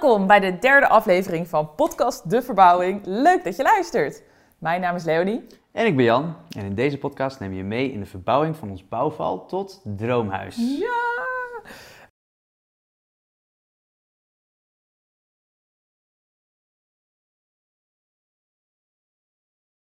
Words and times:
Welkom 0.00 0.26
bij 0.26 0.40
de 0.40 0.58
derde 0.58 0.88
aflevering 0.88 1.48
van 1.48 1.74
Podcast 1.74 2.30
De 2.30 2.42
Verbouwing. 2.42 3.00
Leuk 3.04 3.44
dat 3.44 3.56
je 3.56 3.62
luistert. 3.62 4.22
Mijn 4.58 4.80
naam 4.80 4.94
is 4.96 5.04
Leonie. 5.04 5.46
En 5.72 5.86
ik 5.86 5.96
ben 5.96 6.04
Jan. 6.04 6.36
En 6.56 6.64
in 6.64 6.74
deze 6.74 6.98
podcast 6.98 7.40
nemen 7.40 7.56
we 7.56 7.62
je 7.62 7.68
mee 7.68 7.92
in 7.92 8.00
de 8.00 8.06
verbouwing 8.06 8.56
van 8.56 8.70
ons 8.70 8.88
bouwval 8.88 9.46
tot 9.46 9.82
droomhuis. 9.84 10.56
Ja! 10.56 11.20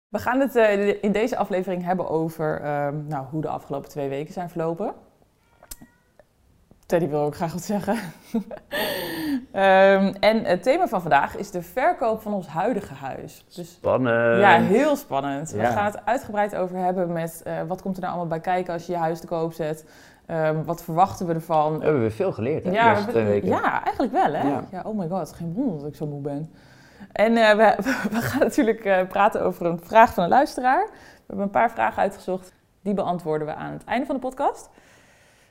We 0.08 0.18
gaan 0.18 0.40
het 0.40 0.56
eh, 0.56 1.02
in 1.02 1.12
deze 1.12 1.36
aflevering 1.36 1.84
hebben 1.84 2.08
over 2.08 2.60
ehm, 2.60 3.06
nou, 3.06 3.26
hoe 3.26 3.42
de 3.42 3.48
afgelopen 3.48 3.88
twee 3.88 4.08
weken 4.08 4.32
zijn 4.32 4.50
verlopen. 4.50 4.94
Teddy 6.86 7.08
wil 7.08 7.20
ook 7.20 7.34
graag 7.34 7.52
wat 7.52 7.62
zeggen. 7.62 7.96
Ehm, 9.52 10.14
en 10.20 10.44
het 10.44 10.62
thema 10.62 10.88
van 10.88 11.00
vandaag 11.00 11.36
is 11.36 11.50
de 11.50 11.62
verkoop 11.62 12.22
van 12.22 12.34
ons 12.34 12.46
huidige 12.46 12.94
huis. 12.94 13.44
Dus, 13.54 13.72
spannend. 13.72 14.40
Ja, 14.40 14.60
heel 14.60 14.96
spannend. 14.96 15.50
We 15.50 15.64
gaan 15.64 15.84
het 15.84 16.04
uitgebreid 16.04 16.56
over 16.56 16.76
hebben 16.76 17.12
met 17.12 17.42
uh, 17.46 17.62
wat 17.66 17.82
komt 17.82 17.96
er 17.96 18.02
nou 18.02 18.14
allemaal 18.14 18.38
bij 18.38 18.40
kijken 18.40 18.72
als 18.72 18.86
je 18.86 18.92
je 18.92 18.98
huis 18.98 19.20
te 19.20 19.26
koop 19.26 19.52
zet. 19.52 19.84
Um, 20.30 20.64
wat 20.64 20.84
verwachten 20.84 21.26
we 21.26 21.34
ervan? 21.34 21.78
We 21.78 21.84
hebben 21.84 22.02
we 22.02 22.10
veel 22.10 22.32
geleerd 22.32 22.64
hè, 22.64 22.70
ja, 22.70 22.94
de 22.94 23.06
twee 23.06 23.24
weken. 23.24 23.48
Ja, 23.48 23.82
eigenlijk 23.84 24.12
wel 24.12 24.32
hè. 24.32 24.48
Ja. 24.48 24.64
ja. 24.70 24.82
oh 24.86 24.98
my 24.98 25.08
god, 25.08 25.32
geen 25.32 25.52
wonder 25.52 25.78
dat 25.78 25.88
ik 25.88 25.96
zo 25.96 26.06
moe 26.06 26.20
ben. 26.20 26.52
En 27.12 27.32
uh, 27.32 27.50
we, 27.50 27.74
we, 28.16 28.20
gaan 28.20 28.40
natuurlijk 28.40 28.84
uh, 28.84 29.02
praten 29.08 29.42
over 29.42 29.66
een 29.66 29.80
vraag 29.82 30.14
van 30.14 30.22
een 30.22 30.28
luisteraar. 30.28 30.86
We 30.90 31.22
hebben 31.26 31.44
een 31.44 31.50
paar 31.50 31.70
vragen 31.70 32.02
uitgezocht. 32.02 32.52
Die 32.82 32.94
beantwoorden 32.94 33.46
we 33.46 33.54
aan 33.54 33.72
het 33.72 33.84
einde 33.84 34.06
van 34.06 34.14
de 34.14 34.20
podcast. 34.20 34.70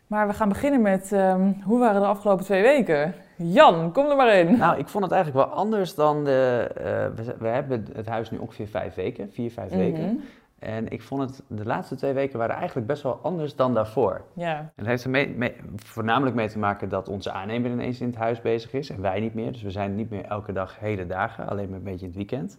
Maar 0.08 0.28
we 0.28 0.34
gaan 0.34 0.50
beginnen 0.50 0.82
met 0.82 1.12
um, 1.12 1.62
hoe 1.64 1.80
waren 1.80 2.02
de 2.02 2.08
afgelopen 2.08 2.46
twee 2.46 2.62
weken? 2.62 3.14
Jan, 3.36 3.92
kom 3.92 4.10
er 4.10 4.16
maar 4.16 4.34
in. 4.34 4.58
Nou, 4.58 4.78
ik 4.78 4.88
vond 4.88 5.04
het 5.04 5.14
eigenlijk 5.14 5.46
wel 5.46 5.56
anders 5.56 5.96
dan 5.96 6.24
de. 6.24 6.70
Uh, 6.78 7.26
we, 7.26 7.36
we, 7.40 7.48
hebben 7.48 7.88
het 7.94 8.08
huis 8.08 8.32
nu 8.32 8.38
ongeveer 8.38 8.68
vijf 8.68 8.96
weken, 8.96 9.32
vier, 9.32 9.52
vijf 9.52 9.72
mm 9.72 9.80
-hmm. 9.80 9.92
weken. 9.92 10.24
En 10.64 10.90
ik 10.90 11.02
vond 11.02 11.22
het, 11.22 11.44
de 11.48 11.66
laatste 11.66 11.96
twee 11.96 12.14
weken 12.14 12.38
waren 12.38 12.56
eigenlijk 12.56 12.88
best 12.88 13.04
wel 13.04 13.20
anders 13.24 13.56
dan 13.56 13.74
daarvoor. 13.74 14.22
Ja. 14.34 14.58
En 14.58 14.72
het 14.76 14.86
heeft 14.86 15.04
er 15.04 15.10
mee, 15.10 15.30
mee, 15.30 15.56
voornamelijk 15.76 16.36
mee 16.36 16.50
te 16.50 16.60
maken 16.60 16.90
dat 16.90 17.10
onze 17.10 17.32
aannemer 17.32 17.72
ineens 17.72 18.02
in 18.02 18.08
het 18.08 18.16
huis 18.16 18.42
bezig 18.42 18.74
is 18.74 18.90
en 18.90 19.02
wij 19.02 19.20
niet 19.20 19.34
meer. 19.34 19.52
Dus 19.52 19.62
we 19.62 19.72
zijn 19.72 19.96
niet 19.96 20.10
meer 20.10 20.26
elke 20.26 20.52
dag 20.52 20.80
hele 20.80 21.06
dagen, 21.06 21.48
alleen 21.48 21.70
maar 21.70 21.78
een 21.78 21.84
beetje 21.84 22.06
in 22.06 22.08
het 22.08 22.16
weekend. 22.16 22.58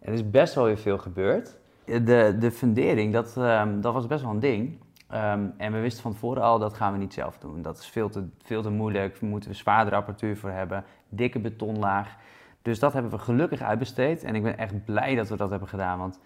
En 0.00 0.08
er 0.08 0.14
is 0.14 0.30
best 0.30 0.54
wel 0.54 0.64
weer 0.64 0.78
veel 0.78 0.98
gebeurd. 0.98 1.56
De, 1.84 2.36
de 2.38 2.50
fundering, 2.50 3.12
dat, 3.12 3.36
um, 3.38 3.80
dat 3.80 3.92
was 3.92 4.06
best 4.06 4.22
wel 4.22 4.30
een 4.30 4.40
ding. 4.40 4.78
Um, 5.14 5.54
en 5.56 5.72
we 5.72 5.80
wisten 5.80 6.02
van 6.02 6.12
tevoren 6.12 6.42
al, 6.42 6.58
dat 6.58 6.74
gaan 6.74 6.92
we 6.92 6.98
niet 6.98 7.14
zelf 7.14 7.38
doen. 7.38 7.62
Dat 7.62 7.78
is 7.78 7.86
veel 7.86 8.08
te, 8.08 8.28
veel 8.42 8.62
te 8.62 8.70
moeilijk, 8.70 9.20
daar 9.20 9.30
moeten 9.30 9.50
we 9.50 9.56
zwaardere 9.56 9.96
apparatuur 9.96 10.36
voor 10.36 10.50
hebben, 10.50 10.84
dikke 11.08 11.38
betonlaag. 11.38 12.16
Dus 12.62 12.78
dat 12.78 12.92
hebben 12.92 13.10
we 13.10 13.18
gelukkig 13.18 13.60
uitbesteed 13.60 14.24
en 14.24 14.34
ik 14.34 14.42
ben 14.42 14.58
echt 14.58 14.84
blij 14.84 15.14
dat 15.14 15.28
we 15.28 15.36
dat 15.36 15.50
hebben 15.50 15.68
gedaan, 15.68 15.98
want 15.98 16.20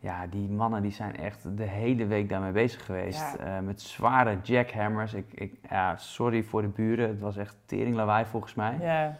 ja, 0.00 0.26
die 0.26 0.48
mannen 0.48 0.82
die 0.82 0.92
zijn 0.92 1.16
echt 1.16 1.56
de 1.56 1.64
hele 1.64 2.06
week 2.06 2.28
daarmee 2.28 2.52
bezig 2.52 2.84
geweest. 2.84 3.36
Ja. 3.38 3.58
Uh, 3.58 3.66
met 3.66 3.80
zware 3.80 4.38
jackhammers. 4.42 5.14
Ik, 5.14 5.32
ik, 5.34 5.54
ja, 5.70 5.96
sorry 5.96 6.42
voor 6.42 6.62
de 6.62 6.68
buren, 6.68 7.08
het 7.08 7.20
was 7.20 7.36
echt 7.36 7.56
tering 7.66 7.96
lawaai 7.96 8.24
volgens 8.24 8.54
mij. 8.54 8.78
Ja. 8.80 9.18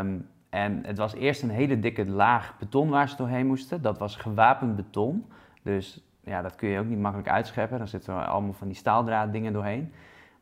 Um, 0.00 0.28
en 0.50 0.82
het 0.86 0.98
was 0.98 1.14
eerst 1.14 1.42
een 1.42 1.50
hele 1.50 1.78
dikke 1.78 2.06
laag 2.06 2.54
beton 2.58 2.88
waar 2.88 3.08
ze 3.08 3.16
doorheen 3.16 3.46
moesten. 3.46 3.82
Dat 3.82 3.98
was 3.98 4.16
gewapend 4.16 4.76
beton. 4.76 5.26
Dus 5.62 6.03
ja, 6.24 6.42
dat 6.42 6.54
kun 6.54 6.68
je 6.68 6.78
ook 6.78 6.86
niet 6.86 6.98
makkelijk 6.98 7.28
uitscheppen. 7.28 7.78
Dan 7.78 7.88
zitten 7.88 8.14
er 8.14 8.24
allemaal 8.24 8.52
van 8.52 8.66
die 8.66 8.76
staaldraad 8.76 9.32
dingen 9.32 9.52
doorheen. 9.52 9.92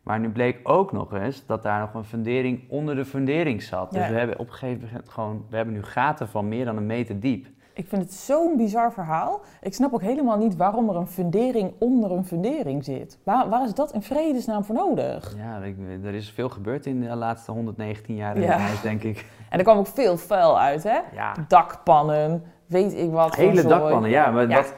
Maar 0.02 0.20
nu 0.20 0.30
bleek 0.30 0.60
ook 0.62 0.92
nog 0.92 1.12
eens 1.12 1.46
dat 1.46 1.62
daar 1.62 1.80
nog 1.80 1.94
een 1.94 2.04
fundering 2.04 2.62
onder 2.68 2.94
de 2.94 3.04
fundering 3.04 3.62
zat. 3.62 3.90
Dus 3.90 4.08
we 4.08 4.14
hebben 4.14 4.38
op 4.38 4.46
een 4.46 4.52
gegeven 4.52 4.86
moment 4.86 5.08
gewoon, 5.08 5.44
we 5.50 5.56
hebben 5.56 5.74
nu 5.74 5.82
gaten 5.82 6.28
van 6.28 6.48
meer 6.48 6.64
dan 6.64 6.76
een 6.76 6.86
meter 6.86 7.20
diep. 7.20 7.46
Ik 7.74 7.86
vind 7.88 8.02
het 8.02 8.12
zo'n 8.12 8.56
bizar 8.56 8.92
verhaal. 8.92 9.40
Ik 9.60 9.74
snap 9.74 9.92
ook 9.92 10.00
helemaal 10.02 10.36
niet 10.38 10.56
waarom 10.56 10.88
er 10.88 10.96
een 10.96 11.06
fundering 11.06 11.72
onder 11.78 12.10
een 12.10 12.24
fundering 12.24 12.84
zit. 12.84 13.18
Waar, 13.24 13.48
waar 13.48 13.64
is 13.64 13.74
dat 13.74 13.92
in 13.92 14.02
vredesnaam 14.02 14.64
voor 14.64 14.74
nodig? 14.74 15.34
Ja, 15.36 15.56
ik, 15.56 15.76
er 16.04 16.14
is 16.14 16.30
veel 16.30 16.48
gebeurd 16.48 16.86
in 16.86 17.00
de 17.00 17.14
laatste 17.14 17.52
119 17.52 18.14
jaar 18.14 18.36
in 18.36 18.42
ja. 18.42 18.56
huis, 18.56 18.80
denk 18.80 19.02
ik. 19.02 19.24
En 19.48 19.58
er 19.58 19.64
kwam 19.64 19.78
ook 19.78 19.86
veel 19.86 20.16
vuil 20.16 20.60
uit, 20.60 20.82
hè? 20.82 20.98
Ja. 21.14 21.34
Dakpannen, 21.48 22.42
weet 22.66 22.94
ik 22.94 23.10
wat. 23.10 23.34
Hele 23.34 23.62
dakpannen, 23.62 24.10
ja. 24.10 24.30
Maar 24.30 24.48
ja. 24.48 24.56
Wat, 24.56 24.74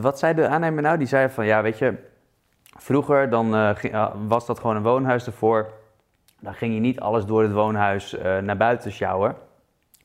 wat 0.00 0.18
zei 0.18 0.34
de 0.34 0.48
aannemer 0.48 0.82
nou? 0.82 0.98
Die 0.98 1.06
zei 1.06 1.28
van, 1.28 1.46
ja, 1.46 1.62
weet 1.62 1.78
je, 1.78 1.94
vroeger 2.62 3.30
dan 3.30 3.54
uh, 3.54 4.08
was 4.26 4.46
dat 4.46 4.58
gewoon 4.58 4.76
een 4.76 4.82
woonhuis 4.82 5.26
ervoor. 5.26 5.70
Dan 6.40 6.54
ging 6.54 6.74
je 6.74 6.80
niet 6.80 7.00
alles 7.00 7.24
door 7.24 7.42
het 7.42 7.52
woonhuis 7.52 8.14
uh, 8.14 8.38
naar 8.38 8.56
buiten 8.56 8.92
sjouwen. 8.92 9.36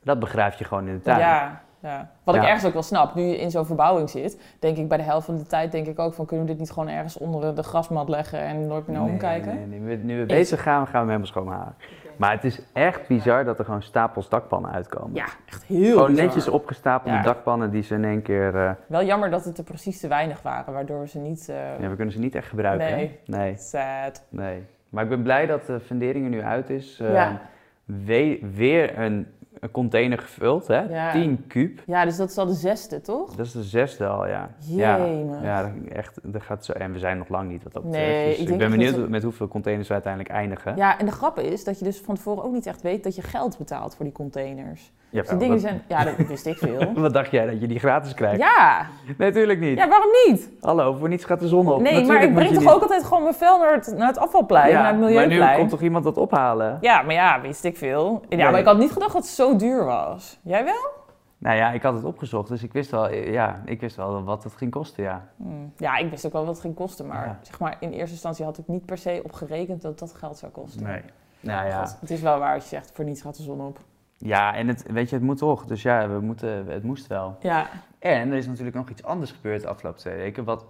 Dat 0.04 0.20
begrijp 0.20 0.54
je 0.54 0.64
gewoon 0.64 0.88
in 0.88 0.96
de 0.96 1.02
tuin. 1.02 1.20
Ja. 1.20 1.62
Ja. 1.88 2.10
Wat 2.24 2.36
ja. 2.36 2.42
ik 2.42 2.48
ergens 2.48 2.66
ook 2.66 2.74
wel 2.74 2.84
snap, 2.84 3.16
nu 3.16 3.22
je 3.22 3.38
in 3.38 3.52
zo'n 3.52 3.66
verbouwing 3.66 4.10
zit, 4.10 4.42
denk 4.60 4.78
ik 4.78 4.88
bij 4.88 4.98
de 4.98 5.04
helft 5.04 5.26
van 5.26 5.38
de 5.38 5.46
tijd 5.46 5.72
denk 5.72 5.88
ik 5.88 6.00
ook 6.00 6.14
van 6.14 6.26
kunnen 6.26 6.46
we 6.46 6.52
dit 6.52 6.60
niet 6.60 6.72
gewoon 6.72 6.90
ergens 6.90 7.18
onder 7.18 7.56
de 7.56 7.64
grasmat 7.64 8.10
leggen 8.10 8.40
en 8.40 8.68
nooit 8.68 8.88
meer 8.88 8.96
naar 8.96 9.06
nee, 9.06 9.14
omkijken? 9.14 9.70
Nee, 9.70 9.80
nee, 9.80 9.98
Nu 9.98 10.20
we 10.20 10.26
bezig 10.26 10.62
gaan, 10.62 10.88
gaan 10.88 10.92
we 10.92 10.98
hem 10.98 11.08
helemaal 11.08 11.28
schoonhalen. 11.28 11.76
Okay. 11.78 12.16
Maar 12.18 12.32
het 12.32 12.44
is 12.44 12.62
echt 12.74 13.08
bizar 13.08 13.46
dat 13.46 13.60
er 13.60 13.66
gewoon 13.66 13.82
stapels 13.82 14.30
dakpannen 14.30 14.72
uitkomen. 14.72 15.16
Ja, 15.16 15.26
echt 15.46 15.64
heel 15.64 15.92
Gewoon 15.92 16.08
bizar. 16.08 16.26
netjes 16.26 16.48
opgestapelde 16.48 17.18
ja. 17.18 17.24
dakpannen 17.24 17.72
die 17.72 17.84
ze 17.84 17.96
in 17.96 18.06
één 18.06 18.22
keer... 18.22 18.56
Uh... 18.56 18.72
Wel 18.88 19.04
jammer 19.04 19.30
dat 19.30 19.46
het 19.46 19.58
er 19.58 19.64
precies 19.64 20.00
te 20.00 20.08
weinig 20.08 20.42
waren, 20.42 20.74
waardoor 20.74 21.00
we 21.00 21.08
ze 21.08 21.20
niet... 21.20 21.48
Uh... 21.50 21.80
Ja, 21.80 21.90
we 21.90 21.96
kunnen 21.96 22.14
ze 22.14 22.20
niet 22.20 22.36
echt 22.36 22.48
gebruiken. 22.48 22.92
Nee, 22.92 23.20
hè? 23.26 23.38
nee. 23.38 23.58
sad. 23.58 24.24
Nee. 24.30 24.66
Maar 24.90 25.04
ik 25.04 25.10
ben 25.10 25.24
blij 25.24 25.46
dat 25.46 25.66
de 25.66 25.80
fundering 25.80 26.24
er 26.26 26.32
nu 26.32 26.42
uit 26.42 26.70
is. 26.70 27.00
Uh, 27.02 27.14
ja. 27.14 27.42
We 27.86 28.40
weer 28.54 29.00
een 29.00 29.28
container 29.72 30.18
gevuld, 30.18 30.68
hè? 30.68 30.80
Ja. 30.80 31.12
10 31.12 31.48
kuub. 31.48 31.80
Ja, 31.86 32.06
dus 32.06 32.18
dat 32.18 32.30
is 32.30 32.38
al 32.38 32.46
de 32.46 32.54
zesde, 32.54 33.02
toch? 33.02 33.36
Dat 33.36 33.46
is 33.46 33.52
de 33.52 33.64
zesde 33.64 34.08
al, 34.08 34.28
ja. 34.28 34.50
Jemig. 34.60 35.42
Ja, 35.42 35.60
ja 35.60 35.74
echt, 35.92 36.20
dat 36.24 36.42
gaat 36.42 36.66
zo. 36.66 36.72
En 36.72 36.92
we 36.94 37.00
zijn 37.00 37.18
nog 37.18 37.30
lang 37.30 37.50
niet 37.50 37.64
wat 37.64 37.74
dat 37.74 37.84
betreft. 37.84 38.08
Nee, 38.08 38.30
dus 38.30 38.38
ik, 38.38 38.50
ik 38.50 38.58
ben 38.58 38.70
benieuwd 38.70 39.10
met 39.10 39.24
hoeveel 39.24 39.48
containers 39.48 39.88
we 39.88 39.94
uiteindelijk 39.94 40.34
eindigen. 40.34 40.76
Ja, 40.76 41.00
en 41.00 41.06
de 41.06 41.12
grap 41.12 41.40
is 41.40 41.64
dat 41.64 41.80
je 41.80 41.86
dus 41.86 42.00
van 42.00 42.16
tevoren 42.16 42.44
ook 42.44 42.54
niet 42.54 42.66
echt 42.66 42.82
weet 42.82 43.04
dat 43.04 43.16
je 43.16 43.22
geld 43.22 43.58
betaalt 43.58 43.96
voor 43.96 44.06
die 44.06 44.14
containers. 44.14 44.92
Ja, 45.10 45.22
dus 45.22 45.30
die 45.30 45.38
dingen 45.40 45.60
zijn, 45.60 45.82
ja, 45.88 46.04
dat 46.04 46.16
wist 46.28 46.46
ik 46.46 46.58
veel. 46.58 46.94
wat 46.96 47.14
dacht 47.14 47.32
jij, 47.32 47.46
dat 47.46 47.62
je 47.62 47.68
die 47.68 47.80
gratis 47.80 48.14
krijgt? 48.14 48.38
Ja. 48.40 48.88
Nee, 49.06 49.16
natuurlijk 49.30 49.60
niet. 49.60 49.78
Ja, 49.78 49.88
waarom 49.88 50.10
niet? 50.28 50.50
Hallo, 50.62 50.94
voor 50.94 51.10
niets 51.10 51.24
gaat 51.26 51.40
de 51.40 51.48
zon 51.48 51.68
op. 51.72 51.82
Nee, 51.82 51.94
natuurlijk 51.94 52.08
maar 52.20 52.24
ik 52.24 52.34
breng 52.34 52.50
toch 52.50 52.60
niet... 52.60 52.70
ook 52.70 52.82
altijd 52.82 53.04
gewoon 53.04 53.24
mijn 53.24 53.36
vuil 53.36 53.60
naar 53.60 53.74
het, 53.74 53.94
naar 53.98 54.08
het 54.08 54.18
afvalplein, 54.18 54.70
ja, 54.70 54.82
naar 54.82 54.92
het 54.92 55.00
milieuplein. 55.00 55.40
maar 55.40 55.52
nu 55.52 55.58
komt 55.58 55.70
toch 55.70 55.82
iemand 55.82 56.04
dat 56.04 56.18
ophalen? 56.18 56.78
Ja, 56.82 57.02
maar 57.02 57.14
ja, 57.14 57.42
wist 57.42 57.64
ik 57.64 57.78
veel. 57.78 58.22
Ja, 58.30 58.36
Nee. 58.36 58.52
maar 58.52 58.60
ik 58.60 58.66
had 58.66 58.78
niet 58.78 58.92
gedacht 58.92 59.14
dat 59.14 59.22
het 59.22 59.32
zo 59.32 59.56
duur 59.56 59.86
was. 59.86 60.40
Jij 60.44 60.64
wel? 60.64 60.90
Nou 61.38 61.56
ja, 61.58 61.72
ik 61.72 61.82
had 61.82 61.94
het 61.94 62.04
opgezocht, 62.04 62.48
dus 62.50 62.64
ik 62.64 62.74
wist 62.74 62.92
wel, 62.92 63.14
ja, 63.14 63.62
ik 63.66 63.80
wist 63.82 63.96
wel 63.96 64.24
wat 64.24 64.44
het 64.44 64.54
ging 64.56 64.72
kosten, 64.72 65.04
ja. 65.04 65.28
Hmm. 65.38 65.74
Ja, 65.78 65.98
ik 65.98 66.10
wist 66.10 66.26
ook 66.26 66.32
wel 66.34 66.42
wat 66.46 66.52
het 66.54 66.62
ging 66.62 66.76
kosten, 66.76 67.08
maar 67.08 67.26
Ja. 67.26 67.40
zeg 67.42 67.60
maar 67.60 67.76
in 67.80 67.92
eerste 67.92 68.12
instantie 68.12 68.46
had 68.46 68.58
ik 68.58 68.68
niet 68.68 68.86
per 68.86 68.98
se 68.98 69.22
op 69.24 69.32
gerekend 69.34 69.82
dat 69.82 70.00
dat 70.00 70.14
geld 70.14 70.38
zou 70.38 70.52
kosten. 70.52 70.84
Nee. 70.84 71.02
Nou 71.40 71.68
ja. 71.68 71.86
God, 71.86 71.98
het 72.00 72.10
is 72.12 72.22
wel 72.22 72.40
waar 72.40 72.54
als 72.54 72.64
je 72.64 72.70
zegt, 72.70 72.92
voor 72.94 73.06
niets 73.06 73.22
gaat 73.22 73.38
de 73.38 73.44
zon 73.44 73.62
op. 73.62 73.80
Ja, 74.18 74.54
en 74.56 74.68
het, 74.68 74.92
weet 74.92 75.10
je, 75.10 75.16
het 75.16 75.24
moet 75.24 75.38
toch. 75.38 75.66
Dus 75.66 75.82
ja, 75.82 76.10
we 76.10 76.20
moeten, 76.20 76.68
het 76.68 76.84
moest 76.84 77.08
wel. 77.08 77.38
Ja, 77.40 77.68
En 78.00 78.32
er 78.32 78.38
is 78.38 78.48
natuurlijk 78.48 78.76
nog 78.76 78.90
iets 78.90 79.04
anders 79.04 79.32
gebeurd 79.32 79.62
de 79.62 79.68
afgelopen 79.68 80.00
twee 80.00 80.16
weken, 80.16 80.44
wat, 80.44 80.66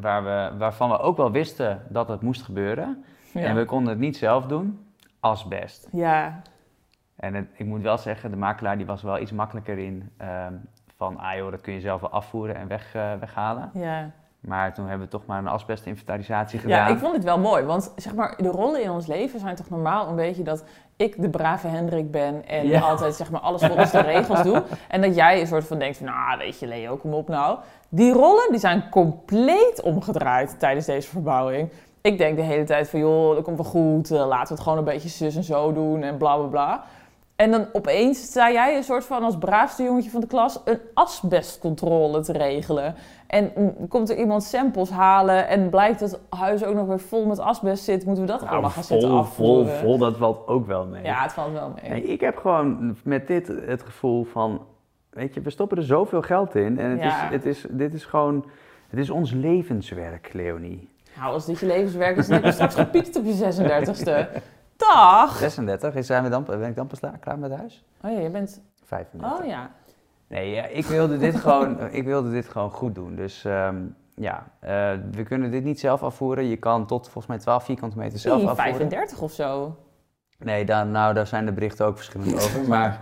waar 0.00 0.24
we, 0.24 0.58
waarvan 0.58 0.90
we 0.90 0.98
ook 0.98 1.16
wel 1.16 1.30
wisten 1.30 1.82
dat 1.88 2.08
het 2.08 2.20
moest 2.22 2.42
gebeuren. 2.42 3.04
ja. 3.32 3.40
En 3.40 3.56
we 3.56 3.64
konden 3.64 3.88
het 3.88 3.98
niet 3.98 4.16
zelf 4.16 4.46
doen, 4.46 4.86
asbest. 5.20 5.88
ja. 5.92 6.42
En 7.16 7.34
het- 7.34 7.48
ik 7.54 7.66
moet 7.66 7.82
wel 7.82 7.98
zeggen, 7.98 8.30
de 8.30 8.36
makelaar 8.36 8.76
die 8.76 8.86
was 8.86 9.02
wel 9.02 9.18
iets 9.18 9.32
makkelijker 9.32 9.78
in. 9.78 10.10
ehm, 10.16 10.52
van, 10.96 11.18
ah 11.18 11.36
joh, 11.36 11.50
dat 11.50 11.60
kun 11.60 11.72
je 11.72 11.80
zelf 11.80 12.00
wel 12.00 12.10
afvoeren 12.10 12.56
en 12.56 12.68
weg, 12.68 12.94
eh, 12.94 13.12
weghalen. 13.20 13.70
ja. 13.74 14.10
Maar 14.40 14.74
toen 14.74 14.86
hebben 14.86 15.06
we 15.06 15.12
toch 15.12 15.26
maar 15.26 15.38
een 15.38 15.46
asbestinventarisatie 15.48 16.58
gedaan. 16.58 16.78
Ja, 16.78 16.94
ik 16.94 16.98
vond 16.98 17.14
het 17.14 17.24
wel 17.24 17.38
mooi, 17.38 17.64
want 17.64 17.92
zeg 17.96 18.14
maar, 18.14 18.34
de 18.36 18.48
rollen 18.48 18.82
in 18.82 18.90
ons 18.90 19.06
leven 19.06 19.40
zijn 19.40 19.54
toch 19.56 19.68
normaal 19.70 20.08
een 20.08 20.16
beetje 20.16 20.42
dat 20.42 20.64
ik 20.96 21.22
de 21.22 21.30
brave 21.30 21.66
Hendrik 21.68 22.10
ben 22.10 22.48
en 22.48 22.66
Ja. 22.66 22.80
altijd 22.80 23.14
zeg 23.14 23.30
maar 23.30 23.40
alles 23.40 23.62
volgens 23.64 23.90
de 23.90 24.00
regels 24.00 24.42
doe. 24.42 24.62
En 24.88 25.00
dat 25.00 25.14
jij 25.14 25.40
een 25.40 25.46
soort 25.46 25.66
van 25.66 25.78
denkt 25.78 25.96
van, 25.96 26.06
nou 26.06 26.38
weet 26.38 26.58
je 26.58 26.66
Leo, 26.66 26.96
kom 26.96 27.14
op 27.14 27.28
nou. 27.28 27.58
Die 27.88 28.12
rollen 28.12 28.50
die 28.50 28.60
zijn 28.60 28.88
compleet 28.90 29.80
omgedraaid 29.82 30.58
tijdens 30.58 30.86
deze 30.86 31.08
verbouwing. 31.08 31.70
Ik 32.00 32.18
denk 32.18 32.36
de 32.36 32.42
hele 32.42 32.64
tijd 32.64 32.88
van, 32.88 33.00
joh, 33.00 33.34
dat 33.34 33.44
komt 33.44 33.56
wel 33.56 33.66
goed, 33.70 34.10
eh, 34.10 34.26
laten 34.26 34.48
we 34.48 34.54
het 34.54 34.62
gewoon 34.62 34.78
een 34.78 34.84
beetje 34.84 35.08
zus 35.08 35.36
en 35.36 35.42
zo 35.44 35.72
doen 35.72 36.02
en 36.02 36.16
bla 36.16 36.36
bla 36.36 36.46
bla. 36.46 36.84
En 37.36 37.50
dan 37.50 37.66
opeens 37.72 38.22
sta 38.22 38.50
jij 38.52 38.76
een 38.76 38.82
soort 38.82 39.04
van 39.04 39.22
als 39.22 39.38
braafste 39.38 39.82
jongetje 39.82 40.10
van 40.10 40.20
de 40.20 40.26
klas 40.26 40.60
een 40.64 40.78
asbestcontrole 40.94 42.20
te 42.20 42.32
regelen. 42.32 42.94
En 43.26 43.52
mm, 43.56 43.88
komt 43.88 44.10
er 44.10 44.16
iemand 44.18 44.42
samples 44.44 44.90
halen 44.90 45.48
en 45.48 45.70
blijkt 45.70 46.00
dat 46.00 46.10
het 46.10 46.20
huis 46.28 46.64
ook 46.64 46.74
nog 46.74 46.86
weer 46.86 47.00
vol 47.00 47.26
met 47.26 47.38
asbest 47.38 47.84
zit, 47.84 48.04
moeten 48.04 48.24
we 48.24 48.30
dat 48.30 48.40
Nou, 48.40 48.52
allemaal 48.52 48.70
gaan 48.70 48.84
zitten 48.84 49.08
vol, 49.08 49.16
vol, 49.24 49.26
afvoeren. 49.26 49.76
vol, 49.78 49.98
dat 49.98 50.16
valt 50.16 50.46
ook 50.46 50.66
wel 50.66 50.86
mee. 50.86 51.04
Ja, 51.04 51.22
het 51.22 51.32
valt 51.32 51.52
wel 51.52 51.72
mee. 51.82 51.90
Nee, 51.90 52.02
ik 52.02 52.20
heb 52.20 52.36
gewoon 52.36 52.96
met 53.04 53.26
dit 53.26 53.46
het 53.66 53.82
gevoel 53.82 54.24
van, 54.24 54.62
weet 55.10 55.34
je, 55.34 55.40
we 55.40 55.50
stoppen 55.50 55.76
er 55.78 55.84
zoveel 55.84 56.22
geld 56.22 56.54
in. 56.54 56.78
En 56.78 56.90
het 56.90 57.00
Ja. 57.00 57.24
is, 57.24 57.30
het 57.32 57.46
is, 57.46 57.66
dit 57.70 57.94
is 57.94 58.04
gewoon, 58.04 58.44
het 58.88 58.98
is 58.98 59.10
ons 59.10 59.32
levenswerk, 59.32 60.30
Leonie. 60.32 60.88
Nou, 61.18 61.32
als 61.32 61.46
dit 61.46 61.58
je 61.58 61.66
levenswerk 61.66 62.16
is, 62.16 62.26
dan 62.26 62.36
heb 62.36 62.44
je 62.44 62.52
straks 62.52 62.74
gepiekt 62.74 63.16
op 63.16 63.24
je 63.24 63.34
36e. 63.34 64.28
Dag! 64.76 65.36
36. 65.36 65.94
Is- 65.94 66.06
Zijn 66.06 66.22
we 66.22 66.28
dan, 66.28 66.44
ben 66.44 66.62
ik 66.62 66.76
dan 66.76 66.86
pas 66.86 67.00
klaar- 67.20 67.38
met 67.38 67.52
huis? 67.56 67.84
Oh 68.02 68.10
ja, 68.10 68.18
je 68.18 68.30
bent... 68.30 68.62
35. 68.84 69.38
Oh 69.38 69.46
ja. 69.46 69.70
Nee, 70.28 70.50
ja, 70.50 70.64
ik, 70.66 70.84
wilde 70.86 71.18
dit 71.18 71.36
gewoon, 71.36 71.90
ik 71.90 72.04
wilde 72.04 72.30
dit 72.30 72.48
gewoon 72.48 72.70
goed 72.70 72.94
doen. 72.94 73.14
Dus 73.14 73.44
ehm, 73.44 73.76
ja, 74.14 74.46
eh, 74.60 74.70
we 75.10 75.22
kunnen 75.22 75.50
dit 75.50 75.64
niet 75.64 75.80
zelf 75.80 76.02
afvoeren. 76.02 76.44
Je 76.44 76.56
kan 76.56 76.86
tot 76.86 77.02
volgens 77.04 77.26
mij 77.26 77.38
12 77.38 77.64
vierkante 77.64 77.98
meter 77.98 78.18
zelf 78.18 78.36
Nee, 78.40 78.48
afvoeren. 78.48 78.74
35 78.76 79.20
of 79.20 79.32
zo. 79.32 79.76
Nee, 80.38 80.64
dan, 80.64 80.90
nou, 80.90 81.14
daar 81.14 81.26
zijn 81.26 81.46
de 81.46 81.52
berichten 81.52 81.86
ook 81.86 81.96
verschillend 81.96 82.34
over. 82.44 82.68
Maar 82.68 83.00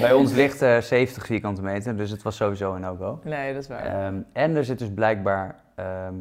bij 0.00 0.12
ons 0.12 0.32
ligt 0.32 0.62
eh 0.62 0.78
70 0.80 1.26
vierkante 1.26 1.62
meter, 1.62 1.96
dus 1.96 2.10
het 2.10 2.22
was 2.22 2.36
sowieso 2.36 2.74
een 2.74 2.80
no-go. 2.80 3.20
Nee, 3.24 3.52
dat 3.54 3.62
is 3.62 3.68
waar. 3.68 3.84
Ehm, 4.06 4.20
en 4.32 4.56
er 4.56 4.64
zit 4.64 4.78
dus 4.78 4.92
blijkbaar 4.94 5.60
ehm, 5.74 6.14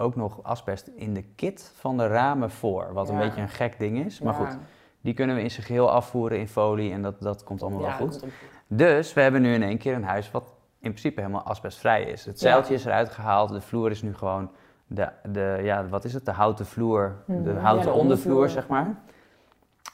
ook 0.00 0.16
nog 0.16 0.42
asbest 0.42 0.86
in 0.86 1.14
de 1.14 1.22
kit 1.22 1.72
van 1.76 1.96
de 1.96 2.06
ramen 2.06 2.50
voor. 2.50 2.92
Wat 2.92 3.08
een 3.08 3.18
beetje 3.18 3.40
een 3.40 3.48
gek 3.48 3.78
ding 3.78 4.04
is. 4.04 4.20
Maar 4.20 4.32
Ja. 4.32 4.38
goed, 4.46 4.58
die 5.00 5.14
kunnen 5.14 5.36
we 5.36 5.42
in 5.42 5.50
zijn 5.50 5.66
geheel 5.66 5.90
afvoeren 5.90 6.38
in 6.38 6.48
folie 6.48 6.92
en 6.92 7.02
dat, 7.02 7.20
dat 7.20 7.44
komt 7.44 7.62
allemaal 7.62 7.80
Ja, 7.80 7.86
wel 7.98 8.06
goed. 8.08 8.24
Dus 8.66 9.12
we 9.12 9.20
hebben 9.20 9.42
nu 9.42 9.54
in 9.54 9.62
één 9.62 9.78
keer 9.78 9.94
een 9.94 10.04
huis 10.04 10.30
wat 10.30 10.44
in 10.78 10.90
principe 10.90 11.20
helemaal 11.20 11.42
asbestvrij 11.42 12.02
is. 12.02 12.24
Het 12.24 12.38
zeiltje 12.38 12.74
is 12.74 12.84
eruit 12.84 13.10
gehaald, 13.10 13.48
de 13.48 13.60
vloer 13.60 13.90
is 13.90 14.02
nu 14.02 14.14
gewoon 14.14 14.50
de, 14.86 15.08
de 15.24 15.58
ja, 15.62 15.86
wat 15.88 16.04
is 16.04 16.12
het, 16.14 16.24
de 16.24 16.30
houten 16.32 16.66
vloer, 16.66 17.16
de 17.26 17.32
Mhm. 17.32 17.56
houten 17.56 17.86
de 17.86 17.92
ondervloer, 17.92 18.00
ondervloer. 18.34 18.48
zeg 18.48 18.66
maar. 18.68 18.94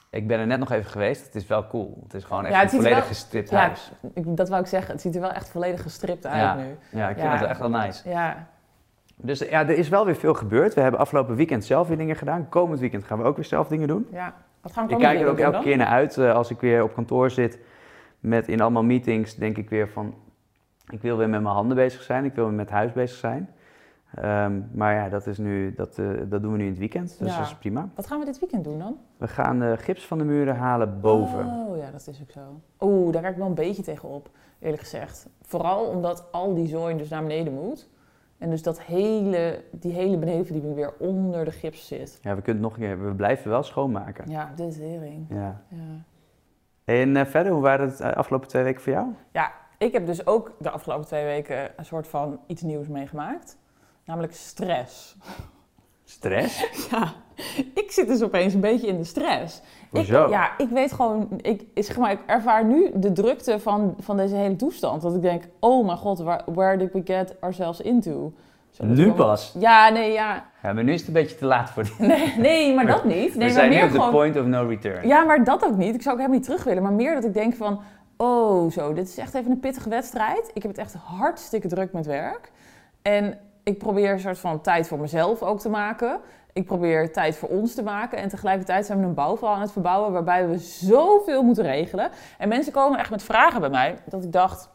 Ik 0.09 0.27
ben 0.27 0.39
er 0.39 0.47
net 0.47 0.59
nog 0.59 0.71
even 0.71 0.91
geweest, 0.91 1.25
het 1.25 1.35
is 1.35 1.47
wel 1.47 1.67
cool. 1.67 1.99
Het 2.03 2.13
is 2.13 2.23
gewoon 2.23 2.45
echt 2.45 2.53
Ja, 2.55 2.61
een 2.63 2.69
volledig 2.69 2.97
wel- 2.97 3.07
gestript 3.07 3.49
Ja, 3.49 3.57
huis. 3.57 3.91
Dat 4.13 4.49
wou 4.49 4.61
ik 4.61 4.67
zeggen. 4.67 4.91
Het 4.91 5.01
ziet 5.01 5.15
er 5.15 5.21
wel 5.21 5.31
echt 5.31 5.49
volledig 5.49 5.81
gestript 5.81 6.25
uit 6.25 6.41
Ja. 6.41 6.55
nu. 6.55 6.77
Ja, 6.99 7.09
ik 7.09 7.17
vind 7.17 7.31
het 7.31 7.41
echt 7.49 7.59
wel 7.59 7.69
nice. 7.69 8.09
Ja. 8.09 8.47
Dus 9.21 9.39
ja, 9.39 9.61
er 9.61 9.77
is 9.77 9.89
wel 9.89 10.05
weer 10.05 10.15
veel 10.15 10.33
gebeurd. 10.33 10.73
We 10.73 10.81
hebben 10.81 10.99
afgelopen 10.99 11.35
weekend 11.35 11.65
zelf 11.65 11.87
weer 11.87 11.97
dingen 11.97 12.15
gedaan. 12.15 12.49
Komend 12.49 12.79
weekend 12.79 13.03
gaan 13.03 13.17
we 13.17 13.23
ook 13.23 13.35
weer 13.35 13.45
zelf 13.45 13.67
dingen 13.67 13.87
doen. 13.87 14.07
ja. 14.11 14.33
Wat 14.61 14.71
gaan 14.75 14.87
we 14.87 14.93
Ik 14.93 14.99
kijk 14.99 15.19
er 15.21 15.27
ook 15.27 15.37
elke 15.37 15.59
keer 15.59 15.77
naar 15.77 15.87
uit. 15.87 16.17
eh, 16.17 16.33
als 16.33 16.49
ik 16.49 16.59
weer 16.59 16.83
op 16.83 16.93
kantoor 16.93 17.29
zit 17.29 17.59
met 18.19 18.47
in 18.47 18.61
allemaal 18.61 18.83
meetings, 18.83 19.35
denk 19.35 19.57
ik 19.57 19.69
weer 19.69 19.89
van... 19.89 20.13
Ik 20.89 21.01
wil 21.01 21.17
weer 21.17 21.29
met 21.29 21.41
mijn 21.41 21.53
handen 21.55 21.75
bezig 21.75 22.01
zijn. 22.01 22.25
Ik 22.25 22.33
wil 22.33 22.45
weer 22.45 22.53
met 22.53 22.69
huis 22.69 22.91
bezig 22.93 23.17
zijn. 23.17 23.49
Ehm, 24.15 24.59
maar 24.71 24.93
ja, 24.93 25.09
dat, 25.09 25.27
is 25.27 25.37
nu, 25.37 25.73
dat, 25.73 25.97
eh, 25.99 26.05
dat 26.29 26.41
doen 26.41 26.51
we 26.51 26.57
nu 26.57 26.63
in 26.63 26.69
het 26.69 26.79
weekend. 26.79 27.15
Dus 27.19 27.31
Ja. 27.31 27.37
dat 27.37 27.45
is 27.47 27.55
prima. 27.55 27.89
Wat 27.95 28.07
gaan 28.07 28.19
we 28.19 28.25
dit 28.25 28.39
weekend 28.39 28.63
doen 28.63 28.79
dan? 28.79 28.97
We 29.17 29.27
gaan 29.27 29.59
de 29.59 29.75
gips 29.77 30.05
van 30.07 30.17
de 30.17 30.23
muren 30.23 30.55
halen 30.55 30.99
boven. 31.01 31.45
Oh 31.45 31.77
ja, 31.77 31.91
dat 31.91 32.07
is 32.07 32.21
ook 32.21 32.31
zo. 32.31 32.39
Oeh, 32.79 33.11
daar 33.13 33.21
kijk 33.21 33.33
ik 33.33 33.39
wel 33.39 33.47
een 33.47 33.53
beetje 33.53 33.83
tegenop, 33.83 34.29
eerlijk 34.59 34.81
gezegd. 34.81 35.27
Vooral 35.41 35.85
omdat 35.85 36.27
al 36.31 36.53
die 36.55 36.67
zooi 36.67 36.97
dus 36.97 37.09
naar 37.09 37.21
beneden 37.23 37.53
moet. 37.53 37.89
En 38.37 38.49
dus 38.49 38.63
dat 38.63 38.81
hele, 38.81 39.63
die 39.71 39.93
hele 39.93 40.17
benedenverdieping 40.17 40.75
weer 40.75 40.93
onder 40.99 41.45
de 41.45 41.51
gips 41.51 41.87
zit. 41.87 42.19
Ja, 42.21 42.35
we 42.35 42.41
kunnen 42.41 42.63
het 42.63 42.71
nog 42.71 42.81
een 42.81 42.87
keer... 42.87 43.07
We 43.07 43.15
blijven 43.15 43.49
wel 43.49 43.63
schoonmaken. 43.63 44.29
Ja, 44.29 44.51
dit 44.55 44.67
is 44.67 44.77
hering. 44.77 45.25
Ja. 45.29 45.61
Ja. 45.69 46.03
En 46.83 47.15
eh, 47.15 47.25
verder, 47.25 47.51
hoe 47.51 47.61
waren 47.61 47.87
het 47.87 47.97
de 47.97 48.15
afgelopen 48.15 48.47
twee 48.47 48.63
weken 48.63 48.81
voor 48.81 48.93
jou? 48.93 49.07
Ik 49.77 49.93
heb 49.93 50.05
dus 50.05 50.27
ook 50.27 50.55
de 50.59 50.69
afgelopen 50.69 51.05
twee 51.05 51.25
weken 51.25 51.69
een 51.75 51.85
soort 51.85 52.07
van 52.07 52.39
iets 52.47 52.61
nieuws 52.61 52.87
meegemaakt. 52.87 53.57
Namelijk 54.05 54.33
stress. 54.33 55.17
Stress? 56.09 56.65
Ja, 56.91 57.13
ik 57.73 57.91
zit 57.91 58.07
dus 58.07 58.23
opeens 58.23 58.53
een 58.53 58.59
beetje 58.59 58.87
in 58.87 58.97
de 58.97 59.03
stress. 59.03 59.61
Hoezo? 59.89 60.23
Ik, 60.23 60.29
ja, 60.29 60.57
ik 60.57 60.69
weet 60.69 60.93
gewoon, 60.93 61.29
ik, 61.41 61.65
zeg 61.73 61.97
maar, 61.97 62.11
ik 62.11 62.19
ervaar 62.25 62.65
nu 62.65 62.91
de 62.93 63.11
drukte 63.11 63.59
van, 63.59 63.95
van 63.99 64.17
deze 64.17 64.35
hele 64.35 64.55
toestand. 64.55 65.01
Dat 65.01 65.15
ik 65.15 65.21
denk, 65.21 65.43
oh 65.59 65.85
mijn 65.85 65.97
god, 65.97 66.23
where 66.45 66.77
did 66.77 66.93
we 66.93 67.01
get 67.05 67.35
ourselves 67.39 67.81
into? 67.81 68.33
Nu 68.79 69.11
pas? 69.11 69.55
Ja, 69.59 69.89
nee, 69.89 70.11
ja. 70.11 70.45
Ja, 70.63 70.73
maar 70.73 70.83
nu 70.83 70.93
is 70.93 70.99
het 70.99 71.07
een 71.07 71.13
beetje 71.13 71.35
te 71.35 71.45
laat 71.45 71.69
voor 71.69 71.83
dit. 71.83 71.99
Nee, 71.99 72.33
nee 72.37 72.75
maar 72.75 72.85
dat 72.85 73.03
niet. 73.15 73.15
Nee, 73.15 73.31
we 73.31 73.39
maar 73.39 73.49
zijn 73.49 73.69
nu 73.69 73.75
meer 73.75 73.85
op 73.85 73.91
de 73.91 73.95
gewoon, 73.95 74.11
point 74.11 74.37
of 74.37 74.45
no 74.45 74.67
return. 74.67 75.07
Ja, 75.07 75.23
maar 75.23 75.43
dat 75.43 75.65
ook 75.65 75.77
niet. 75.77 75.95
Ik 75.95 76.01
zou 76.01 76.15
ook 76.15 76.21
helemaal 76.21 76.39
niet 76.39 76.47
terug 76.47 76.63
willen. 76.63 76.83
Maar 76.83 76.93
meer 76.93 77.13
dat 77.13 77.23
ik 77.23 77.33
denk 77.33 77.55
van, 77.55 77.81
oh 78.17 78.71
zo, 78.71 78.93
dit 78.93 79.07
is 79.07 79.17
echt 79.17 79.33
even 79.33 79.51
een 79.51 79.59
pittige 79.59 79.89
wedstrijd. 79.89 80.51
Ik 80.53 80.61
heb 80.61 80.71
het 80.71 80.79
echt 80.79 80.93
hartstikke 80.93 81.67
druk 81.67 81.93
met 81.93 82.05
werk. 82.05 82.51
En 83.01 83.37
ik 83.67 83.77
probeer 83.77 84.11
een 84.11 84.19
soort 84.19 84.39
van 84.39 84.61
tijd 84.61 84.87
voor 84.87 84.99
mezelf 84.99 85.41
ook 85.41 85.59
te 85.59 85.69
maken. 85.69 86.19
Ik 86.53 86.65
probeer 86.65 87.13
tijd 87.13 87.35
voor 87.35 87.49
ons 87.49 87.73
te 87.73 87.83
maken. 87.83 88.17
En 88.17 88.29
tegelijkertijd 88.29 88.85
zijn 88.85 88.99
we 88.99 89.05
een 89.05 89.13
bouwval 89.13 89.49
aan 89.49 89.61
het 89.61 89.71
verbouwen 89.71 90.11
waarbij 90.11 90.47
we 90.47 90.57
zoveel 90.57 91.43
moeten 91.43 91.63
regelen. 91.63 92.09
En 92.37 92.47
mensen 92.47 92.73
komen 92.73 92.99
echt 92.99 93.09
met 93.09 93.23
vragen 93.23 93.59
bij 93.59 93.69
mij 93.69 93.97
dat 94.05 94.23
ik 94.23 94.31
dacht... 94.31 94.69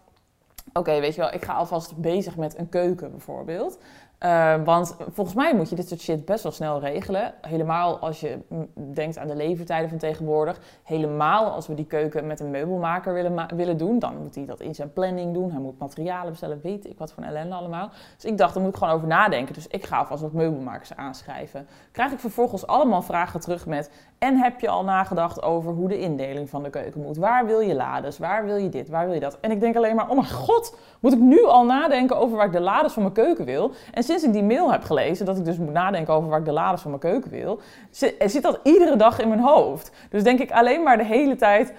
Oké, 0.72 1.00
weet 1.00 1.14
je 1.14 1.20
wel, 1.20 1.32
ik 1.32 1.44
ga 1.44 1.52
alvast 1.52 1.96
bezig 1.96 2.36
met 2.36 2.58
een 2.58 2.68
keuken 2.68 3.10
bijvoorbeeld. 3.10 3.78
Eh, 4.22 4.54
want 4.64 4.96
volgens 5.12 5.36
mij 5.36 5.54
moet 5.54 5.68
je 5.68 5.74
dit 5.74 5.88
soort 5.88 6.00
shit 6.00 6.24
best 6.24 6.42
wel 6.42 6.52
snel 6.52 6.80
regelen. 6.80 7.34
Helemaal 7.40 7.98
als 7.98 8.20
je 8.20 8.38
denkt 8.74 9.18
aan 9.18 9.26
de 9.26 9.36
levertijden 9.36 9.88
van 9.88 9.98
tegenwoordig. 9.98 10.60
Helemaal 10.82 11.50
als 11.50 11.66
we 11.66 11.74
die 11.74 11.84
keuken 11.84 12.26
met 12.26 12.40
een 12.40 12.50
meubelmaker 12.50 13.14
willen, 13.14 13.46
willen 13.56 13.76
doen. 13.76 13.98
Dan 13.98 14.16
moet 14.16 14.34
hij 14.34 14.44
dat 14.44 14.60
in 14.60 14.74
zijn 14.74 14.92
planning 14.92 15.34
doen. 15.34 15.50
Hij 15.50 15.60
moet 15.60 15.78
materialen 15.78 16.30
bestellen, 16.30 16.60
weet 16.62 16.86
ik 16.86 16.98
wat 16.98 17.12
voor 17.12 17.22
een 17.22 17.28
ellende 17.28 17.54
allemaal. 17.54 17.90
Dus 18.14 18.24
ik 18.24 18.38
dacht, 18.38 18.54
daar 18.54 18.62
moet 18.62 18.72
ik 18.72 18.78
gewoon 18.78 18.94
over 18.94 19.06
nadenken. 19.06 19.54
Dus 19.54 19.66
ik 19.66 19.84
ga 19.84 19.98
alvast 19.98 20.22
wat 20.22 20.32
meubelmakers 20.32 20.96
aanschrijven. 20.96 21.66
Krijg 21.92 22.12
ik 22.12 22.18
vervolgens 22.18 22.66
allemaal 22.66 23.02
vragen 23.02 23.40
terug 23.40 23.66
met... 23.66 23.90
En 24.18 24.36
heb 24.36 24.60
je 24.60 24.68
al 24.68 24.84
nagedacht 24.84 25.42
over 25.42 25.72
hoe 25.72 25.88
de 25.88 25.98
indeling 25.98 26.50
van 26.50 26.62
de 26.62 26.70
keuken 26.70 27.00
moet? 27.00 27.16
Waar 27.16 27.46
wil 27.46 27.60
je 27.60 27.74
lades? 27.74 28.18
Waar 28.18 28.44
wil 28.44 28.56
je 28.56 28.68
dit? 28.68 28.88
Waar 28.88 29.04
wil 29.04 29.14
je 29.14 29.20
dat? 29.20 29.38
En 29.40 29.50
ik 29.50 29.60
denk 29.60 29.76
alleen 29.76 29.96
maar, 29.96 30.08
oh 30.08 30.16
mijn 30.16 30.30
god, 30.30 30.76
moet 31.00 31.12
ik 31.12 31.18
nu 31.18 31.44
al 31.44 31.64
nadenken 31.64 32.16
over 32.16 32.36
waar 32.36 32.46
ik 32.46 32.52
de 32.52 32.60
lades 32.60 32.92
van 32.92 33.02
mijn 33.02 33.14
keuken 33.14 33.44
wil? 33.44 33.72
En 33.92 34.02
sinds 34.20 34.24
ik 34.26 34.32
die 34.32 34.42
mail 34.56 34.72
heb 34.72 34.84
gelezen, 34.84 35.26
dat 35.26 35.36
ik 35.38 35.44
dus 35.44 35.56
moet 35.56 35.72
nadenken 35.72 36.14
over 36.14 36.28
waar 36.28 36.38
ik 36.38 36.44
de 36.44 36.52
lades 36.52 36.80
van 36.80 36.90
mijn 36.90 37.02
keuken 37.02 37.30
wil, 37.30 37.60
zit, 37.90 38.14
zit 38.26 38.42
dat 38.42 38.60
iedere 38.62 38.96
dag 38.96 39.18
in 39.20 39.28
mijn 39.28 39.40
hoofd. 39.40 39.92
Dus 40.10 40.22
denk 40.22 40.40
ik 40.40 40.50
alleen 40.50 40.82
maar 40.82 40.96
de 40.96 41.04
hele 41.04 41.36
tijd, 41.36 41.72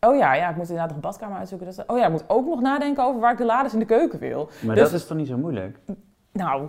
oh 0.00 0.16
ja, 0.16 0.34
ja 0.34 0.48
ik 0.48 0.56
moet 0.56 0.68
inderdaad 0.68 0.86
nog 0.86 0.96
een 0.96 1.02
badkamer 1.02 1.38
uitzoeken. 1.38 1.66
Dat 1.66 1.78
is- 1.78 1.84
oh 1.86 1.98
ja, 1.98 2.04
ik 2.04 2.10
moet 2.10 2.24
ook 2.26 2.46
nog 2.46 2.60
nadenken 2.60 3.04
over 3.04 3.20
waar 3.20 3.32
ik 3.32 3.38
de 3.38 3.44
lades 3.44 3.72
in 3.72 3.78
de 3.78 3.84
keuken 3.84 4.18
wil. 4.18 4.48
Maar 4.60 4.74
Dus- 4.74 4.90
dat 4.90 5.00
is 5.00 5.06
toch 5.06 5.16
niet 5.16 5.26
zo 5.28 5.36
moeilijk? 5.36 5.78
Nou, 6.32 6.68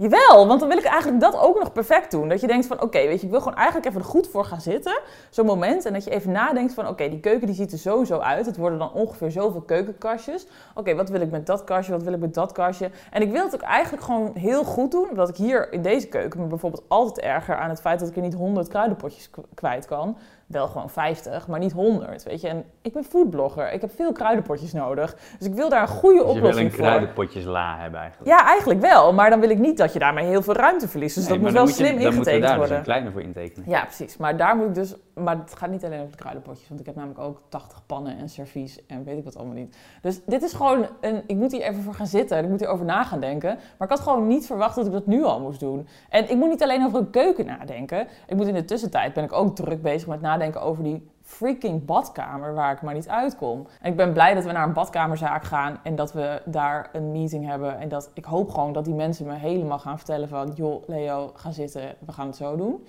jawel, 0.00 0.46
want 0.46 0.60
dan 0.60 0.68
wil 0.68 0.78
ik 0.78 0.84
eigenlijk 0.84 1.20
dat 1.20 1.36
ook 1.36 1.58
nog 1.58 1.72
perfect 1.72 2.10
doen. 2.10 2.28
Dat 2.28 2.40
je 2.40 2.46
denkt 2.46 2.66
van, 2.66 2.82
oké, 2.82 3.06
weet 3.06 3.20
je, 3.20 3.26
ik 3.26 3.32
wil 3.32 3.40
gewoon 3.40 3.56
eigenlijk 3.56 3.86
even 3.86 4.02
goed 4.02 4.28
voor 4.28 4.44
gaan 4.44 4.60
zitten. 4.60 5.00
Zo'n 5.30 5.46
moment. 5.46 5.84
En 5.84 5.92
dat 5.92 6.04
je 6.04 6.10
even 6.10 6.32
nadenkt 6.32 6.74
van, 6.74 6.88
oké, 6.88 7.08
die 7.08 7.20
keuken 7.20 7.46
die 7.46 7.56
ziet 7.56 7.72
er 7.72 7.78
sowieso 7.78 8.18
uit. 8.18 8.46
Het 8.46 8.56
worden 8.56 8.78
dan 8.78 8.92
ongeveer 8.92 9.30
zoveel 9.30 9.60
keukenkastjes. 9.60 10.46
Oké, 10.74 10.94
wat 10.94 11.08
wil 11.08 11.20
ik 11.20 11.30
met 11.30 11.46
dat 11.46 11.64
kastje, 11.64 11.92
wat 11.92 12.02
wil 12.02 12.12
ik 12.12 12.20
met 12.20 12.34
dat 12.34 12.52
kastje? 12.52 12.90
En 13.10 13.22
ik 13.22 13.30
wil 13.30 13.44
het 13.44 13.54
ook 13.54 13.60
eigenlijk 13.60 14.04
gewoon 14.04 14.30
heel 14.34 14.64
goed 14.64 14.90
doen. 14.90 15.08
Omdat 15.10 15.28
ik 15.28 15.36
hier 15.36 15.72
in 15.72 15.82
deze 15.82 16.08
keuken 16.08 16.40
me 16.40 16.46
bijvoorbeeld 16.46 16.84
altijd 16.88 17.18
erger 17.18 17.56
aan 17.56 17.68
het 17.70 17.80
feit 17.80 17.98
dat 17.98 18.08
ik 18.08 18.16
er 18.16 18.22
niet 18.22 18.34
100 18.34 18.68
kruidenpotjes 18.68 19.30
kwijt 19.54 19.86
kan. 19.86 20.16
Wel 20.50 20.66
gewoon 20.68 20.90
50, 20.90 21.46
maar 21.48 21.58
niet 21.58 21.72
100, 21.72 22.22
weet 22.22 22.40
je. 22.40 22.48
En 22.48 22.64
ik 22.82 22.92
ben 22.92 23.04
foodblogger. 23.04 23.72
Ik 23.72 23.80
heb 23.80 23.90
veel 23.94 24.12
kruidenpotjes 24.12 24.72
nodig. 24.72 25.16
Dus 25.38 25.46
ik 25.48 25.54
wil 25.54 25.68
daar 25.68 25.82
een 25.82 25.88
goede 25.88 26.14
Dus 26.16 26.24
je 26.26 26.28
wil 26.32 26.36
oplossing 26.40 26.66
een 26.70 26.74
voor. 26.74 26.84
kruidenpotjes 26.84 27.44
la 27.44 27.76
hebben 27.78 28.00
eigenlijk. 28.00 28.30
Ja, 28.30 28.46
eigenlijk 28.46 28.80
wel. 28.80 29.12
Maar 29.12 29.30
dan 29.30 29.40
wil 29.40 29.50
ik 29.50 29.58
niet 29.58 29.76
dat 29.76 29.92
je 29.92 29.98
daarmee 29.98 30.26
heel 30.26 30.42
veel 30.42 30.54
ruimte 30.54 30.88
verliest. 30.88 31.14
Dus 31.14 31.24
Nee, 31.28 31.32
dat 31.34 31.42
moet 31.42 31.52
wel 31.52 31.66
je- 31.66 31.72
slim 31.72 31.86
Dan 31.86 31.94
moeten 31.96 32.10
we 32.12 32.16
ingetekend 32.18 32.42
daar 32.42 32.50
dus 32.50 32.58
worden. 32.58 32.76
een 32.76 32.82
kleiner 32.82 33.12
voor 33.12 33.20
intekenen. 33.22 33.70
Ja, 33.70 33.82
precies. 33.84 34.16
Maar 34.16 34.36
daar 34.36 34.56
moet 34.56 34.66
ik 34.66 34.74
dus... 34.74 34.94
Maar 35.14 35.36
het 35.36 35.54
gaat 35.56 35.70
niet 35.70 35.84
alleen 35.84 35.98
over 36.00 36.10
de 36.12 36.18
kruidenpotjes. 36.18 36.68
Want 36.68 36.80
ik 36.80 36.86
heb 36.86 36.94
namelijk 36.94 37.20
ook 37.20 37.40
80 37.48 37.82
pannen 37.86 38.18
en 38.18 38.28
servies 38.28 38.86
en 38.86 39.04
weet 39.04 39.18
ik 39.18 39.24
wat 39.24 39.36
allemaal 39.36 39.54
niet. 39.54 39.76
Dus 40.02 40.20
dit 40.26 40.42
is 40.42 40.52
gewoon 40.52 40.86
een... 41.00 41.22
Ik 41.26 41.36
moet 41.36 41.52
hier 41.52 41.62
even 41.62 41.82
voor 41.82 41.94
gaan 41.94 42.06
zitten. 42.06 42.36
en 42.36 42.44
Ik 42.44 42.50
moet 42.50 42.60
hierover 42.60 42.84
na 42.84 43.04
gaan 43.04 43.20
denken. 43.20 43.58
Maar 43.78 43.88
ik 43.90 43.94
had 43.96 44.00
gewoon 44.00 44.26
niet 44.26 44.46
verwacht 44.46 44.74
dat 44.76 44.86
ik 44.86 44.92
dat 44.92 45.06
nu 45.06 45.24
al 45.24 45.40
moest 45.40 45.60
doen. 45.60 45.88
En 46.08 46.30
ik 46.30 46.36
moet 46.36 46.48
niet 46.48 46.62
alleen 46.62 46.84
over 46.84 46.98
een 46.98 47.10
keuken 47.10 47.46
nadenken. 47.46 48.06
Ik 48.26 48.36
moet 48.36 48.46
in 48.46 48.54
de 48.54 48.64
tussentijd 48.64 49.12
ben 49.12 49.24
ik 49.24 49.32
ook 49.32 49.56
druk 49.56 49.82
bezig 49.82 50.08
met 50.08 50.20
nadenken 50.20 50.38
over 50.56 50.84
die 50.84 51.08
freaking 51.22 51.84
badkamer 51.84 52.54
waar 52.54 52.72
ik 52.72 52.82
maar 52.82 52.94
niet 52.94 53.08
uitkom. 53.08 53.66
En 53.80 53.90
ik 53.90 53.96
ben 53.96 54.12
blij 54.12 54.34
dat 54.34 54.44
we 54.44 54.52
naar 54.52 54.66
een 54.66 54.72
badkamerzaak 54.72 55.44
gaan 55.44 55.78
en 55.82 55.94
dat 55.96 56.12
we 56.12 56.42
daar 56.44 56.88
een 56.92 57.12
meeting 57.12 57.46
hebben. 57.46 57.78
En 57.78 57.88
dat 57.88 58.10
ik 58.14 58.24
hoop 58.24 58.50
gewoon 58.50 58.72
dat 58.72 58.84
die 58.84 58.94
mensen 58.94 59.26
me 59.26 59.34
helemaal 59.34 59.78
gaan 59.78 59.96
vertellen 59.96 60.28
van... 60.28 60.52
joh, 60.54 60.82
Leo, 60.86 61.30
ga 61.34 61.50
zitten, 61.50 61.94
we 62.06 62.12
gaan 62.12 62.26
het 62.26 62.36
zo 62.36 62.56
doen. 62.56 62.86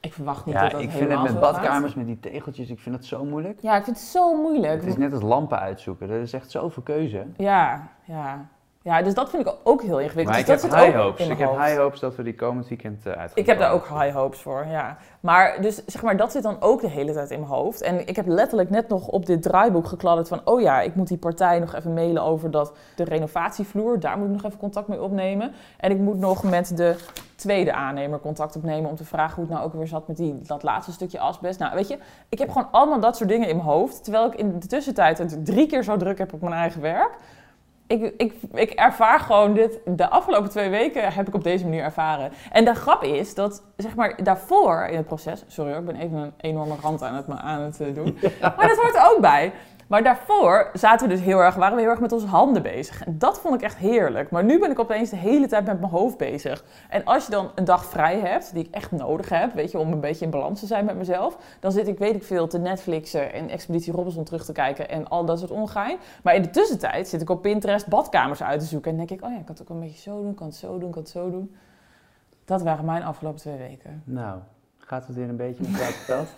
Ik 0.00 0.12
verwacht 0.12 0.46
niet 0.46 0.54
Ja, 0.54 0.60
dat 0.62 0.70
dat 0.70 0.80
ik 0.80 0.90
vind 0.90 1.10
het 1.10 1.22
met 1.22 1.30
gaat. 1.30 1.40
badkamers, 1.40 1.94
met 1.94 2.06
die 2.06 2.20
tegeltjes, 2.20 2.70
ik 2.70 2.78
vind 2.78 2.94
het 2.94 3.04
zo 3.06 3.24
moeilijk. 3.24 3.60
Ja, 3.60 3.76
ik 3.76 3.84
vind 3.84 3.96
het 3.96 4.06
zo 4.06 4.42
moeilijk. 4.42 4.80
Het 4.80 4.90
is 4.90 4.96
net 4.96 5.12
als 5.12 5.22
lampen 5.22 5.58
uitzoeken, 5.58 6.10
er 6.10 6.20
is 6.20 6.32
echt 6.32 6.50
zoveel 6.50 6.82
keuze. 6.82 7.26
Ja, 7.36 7.88
ja. 8.04 8.46
Ja, 8.82 9.02
dus 9.02 9.14
dat 9.14 9.30
vind 9.30 9.46
ik 9.46 9.54
ook 9.62 9.82
heel 9.82 10.00
ingewikkeld. 10.00 10.26
Maar 10.26 10.38
ik 10.38 10.46
dus 10.46 10.62
heb 10.62 10.70
dat 10.70 10.80
zit 10.80 10.88
high 10.88 11.02
hopes. 11.02 11.28
Ik 11.28 11.38
heb 11.38 11.50
high 11.50 11.76
hopes 11.76 12.00
dat 12.00 12.16
we 12.16 12.22
die 12.22 12.34
komend 12.34 12.68
weekend 12.68 13.06
uh, 13.06 13.12
uit 13.12 13.30
Ik 13.34 13.46
heb 13.46 13.58
daar 13.58 13.72
ook 13.72 13.88
high 13.88 14.14
hopes 14.14 14.40
voor, 14.40 14.66
ja. 14.66 14.96
Maar 15.20 15.60
dus 15.60 15.84
zeg 15.86 16.02
maar, 16.02 16.16
dat 16.16 16.32
zit 16.32 16.42
dan 16.42 16.56
ook 16.60 16.80
de 16.80 16.88
hele 16.88 17.12
tijd 17.12 17.30
in 17.30 17.38
mijn 17.38 17.52
hoofd. 17.52 17.80
En 17.80 18.06
ik 18.08 18.16
heb 18.16 18.26
letterlijk 18.26 18.70
net 18.70 18.88
nog 18.88 19.08
op 19.08 19.26
dit 19.26 19.42
draaiboek 19.42 19.86
gekladderd 19.86 20.28
van... 20.28 20.40
oh 20.44 20.60
ja, 20.60 20.80
ik 20.80 20.94
moet 20.94 21.08
die 21.08 21.18
partij 21.18 21.58
nog 21.58 21.74
even 21.74 21.94
mailen 21.94 22.22
over 22.22 22.50
dat, 22.50 22.72
de 22.96 23.04
renovatievloer. 23.04 24.00
Daar 24.00 24.18
moet 24.18 24.26
ik 24.26 24.32
nog 24.32 24.44
even 24.44 24.58
contact 24.58 24.88
mee 24.88 25.02
opnemen. 25.02 25.52
En 25.76 25.90
ik 25.90 25.98
moet 25.98 26.18
nog 26.18 26.42
met 26.42 26.76
de 26.76 26.96
tweede 27.34 27.72
aannemer 27.72 28.20
contact 28.20 28.56
opnemen... 28.56 28.90
om 28.90 28.96
te 28.96 29.04
vragen 29.04 29.34
hoe 29.34 29.44
het 29.44 29.52
nou 29.52 29.64
ook 29.64 29.72
weer 29.72 29.86
zat 29.86 30.08
met 30.08 30.16
die, 30.16 30.40
dat 30.42 30.62
laatste 30.62 30.92
stukje 30.92 31.20
asbest. 31.20 31.58
Nou, 31.58 31.74
weet 31.74 31.88
je, 31.88 31.98
ik 32.28 32.38
heb 32.38 32.50
gewoon 32.50 32.68
allemaal 32.70 33.00
dat 33.00 33.16
soort 33.16 33.28
dingen 33.28 33.48
in 33.48 33.56
mijn 33.56 33.68
hoofd... 33.68 34.04
terwijl 34.04 34.26
ik 34.26 34.34
in 34.34 34.58
de 34.58 34.66
tussentijd 34.66 35.18
het 35.18 35.44
drie 35.44 35.66
keer 35.66 35.84
zo 35.84 35.96
druk 35.96 36.18
heb 36.18 36.32
op 36.32 36.40
mijn 36.40 36.54
eigen 36.54 36.80
werk... 36.80 37.16
ik, 37.92 38.14
ik, 38.16 38.34
ik 38.52 38.70
ervaar 38.70 39.20
gewoon 39.20 39.54
dit. 39.54 39.80
De 39.84 40.08
afgelopen 40.08 40.50
twee 40.50 40.68
weken 40.68 41.12
heb 41.12 41.28
ik 41.28 41.34
op 41.34 41.44
deze 41.44 41.64
manier 41.64 41.82
ervaren. 41.82 42.32
En 42.50 42.64
de 42.64 42.74
grap 42.74 43.02
is 43.02 43.34
dat, 43.34 43.62
zeg 43.76 43.94
maar, 43.94 44.24
daarvoor 44.24 44.86
in 44.90 44.96
het 44.96 45.06
proces. 45.06 45.44
Sorry 45.46 45.70
hoor, 45.70 45.80
ik 45.80 45.86
ben 45.86 45.96
even 45.96 46.18
een 46.18 46.32
enorme 46.40 46.74
rand 46.82 47.02
aan 47.02 47.14
het, 47.14 47.28
aan 47.28 47.60
het 47.60 47.80
eh, 47.80 47.94
doen. 47.94 48.18
Maar 48.40 48.68
dat 48.68 48.78
hoort 48.78 48.94
er 48.94 49.10
ook 49.10 49.20
bij. 49.20 49.52
Maar 49.92 50.02
daarvoor 50.02 50.70
zaten 50.72 51.08
we 51.08 51.14
dus 51.14 51.24
heel 51.24 51.38
erg, 51.38 51.54
waren 51.54 51.74
we 51.74 51.80
heel 51.80 51.90
erg 51.90 52.00
met 52.00 52.12
onze 52.12 52.26
handen 52.26 52.62
bezig. 52.62 53.04
En 53.04 53.18
dat 53.18 53.40
vond 53.40 53.54
ik 53.54 53.62
echt 53.62 53.76
heerlijk. 53.76 54.30
Maar 54.30 54.44
nu 54.44 54.58
ben 54.58 54.70
ik 54.70 54.78
opeens 54.78 55.10
de 55.10 55.16
hele 55.16 55.46
tijd 55.46 55.66
met 55.66 55.80
mijn 55.80 55.92
hoofd 55.92 56.16
bezig. 56.16 56.64
En 56.88 57.04
als 57.04 57.24
je 57.24 57.30
dan 57.30 57.50
een 57.54 57.64
dag 57.64 57.84
vrij 57.84 58.18
hebt, 58.18 58.54
die 58.54 58.64
ik 58.64 58.74
echt 58.74 58.90
nodig 58.90 59.28
heb, 59.28 59.52
weet 59.54 59.70
je, 59.70 59.78
om 59.78 59.92
een 59.92 60.00
beetje 60.00 60.24
in 60.24 60.30
balans 60.30 60.60
te 60.60 60.66
zijn 60.66 60.84
met 60.84 60.96
mezelf, 60.96 61.36
dan 61.60 61.72
zit 61.72 61.88
ik, 61.88 61.98
weet 61.98 62.14
ik 62.14 62.24
veel, 62.24 62.46
te 62.46 62.58
Netflixen 62.58 63.32
en 63.32 63.48
Expeditie 63.48 63.92
Robinson 63.92 64.24
terug 64.24 64.44
te 64.44 64.52
kijken 64.52 64.88
en 64.88 65.08
al 65.08 65.24
dat 65.24 65.38
soort 65.38 65.50
ongein. 65.50 65.98
Maar 66.22 66.34
in 66.34 66.42
de 66.42 66.50
tussentijd 66.50 67.08
zit 67.08 67.20
ik 67.20 67.30
op 67.30 67.42
Pinterest 67.42 67.86
badkamers 67.86 68.42
uit 68.42 68.60
te 68.60 68.66
zoeken. 68.66 68.90
En 68.90 68.96
denk 68.96 69.10
ik, 69.10 69.24
oh 69.24 69.30
ja, 69.30 69.38
ik 69.38 69.44
kan 69.44 69.54
het 69.54 69.62
ook 69.62 69.70
een 69.70 69.80
beetje 69.80 70.10
zo 70.10 70.22
doen, 70.22 70.34
kan 70.34 70.46
het 70.46 70.56
zo 70.56 70.78
doen, 70.78 70.90
kan 70.90 71.02
het 71.02 71.10
zo 71.10 71.30
doen. 71.30 71.56
Dat 72.44 72.62
waren 72.62 72.84
mijn 72.84 73.02
afgelopen 73.02 73.40
twee 73.40 73.58
weken. 73.58 74.02
Nou, 74.04 74.38
gaat 74.92 75.06
het 75.06 75.16
weer 75.16 75.28
een 75.28 75.36
beetje 75.36 75.62
met 75.70 75.80
het 75.80 75.94
veld? 75.94 76.34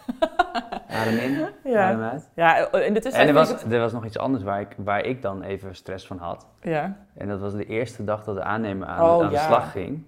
Adem 0.88 1.16
in, 1.16 1.46
Ja. 1.72 1.88
adem 1.88 2.02
uit. 2.02 2.30
Ja, 2.34 2.56
in 2.56 2.64
de 2.70 2.78
En 2.78 2.92
tussentijd 2.92 3.14
er 3.28 3.34
vind 3.34 3.48
was, 3.48 3.62
het- 3.62 3.72
er 3.72 3.80
was 3.80 3.92
nog 3.92 4.04
iets 4.04 4.18
anders 4.18 4.44
waar 4.44 4.60
ik, 4.60 4.74
waar 4.76 5.04
ik 5.04 5.22
dan 5.22 5.42
even 5.42 5.74
stress 5.74 6.06
van 6.06 6.18
had. 6.18 6.46
Ja. 6.62 6.96
En 7.16 7.28
dat 7.28 7.40
was 7.40 7.52
de 7.52 7.64
eerste 7.66 8.04
dag 8.04 8.24
dat 8.24 8.34
de 8.34 8.42
aannemer 8.42 8.86
aan, 8.86 9.02
Oh, 9.08 9.22
aan 9.22 9.28
de 9.28 9.34
ja. 9.34 9.46
slag 9.46 9.70
ging. 9.72 10.04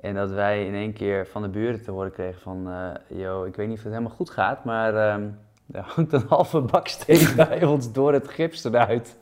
En 0.00 0.14
dat 0.14 0.30
wij 0.30 0.66
in 0.66 0.74
één 0.74 0.92
keer 0.92 1.26
van 1.26 1.42
de 1.42 1.48
buren 1.48 1.82
te 1.82 1.90
horen 1.90 2.12
kregen 2.12 2.40
van... 2.40 2.70
eh 2.70 3.18
yo, 3.18 3.44
ik 3.44 3.56
weet 3.56 3.68
niet 3.68 3.76
of 3.78 3.82
het 3.84 3.92
helemaal 3.92 4.16
goed 4.16 4.30
gaat, 4.30 4.64
maar 4.64 4.94
ehm, 4.94 5.28
er 5.72 5.84
hangt 5.86 6.12
een 6.22 6.24
halve 6.28 6.60
baksteen 6.60 7.36
bij 7.36 7.64
ons 7.64 7.92
door 7.92 8.12
het 8.12 8.28
gips 8.28 8.64
eruit. 8.64 9.18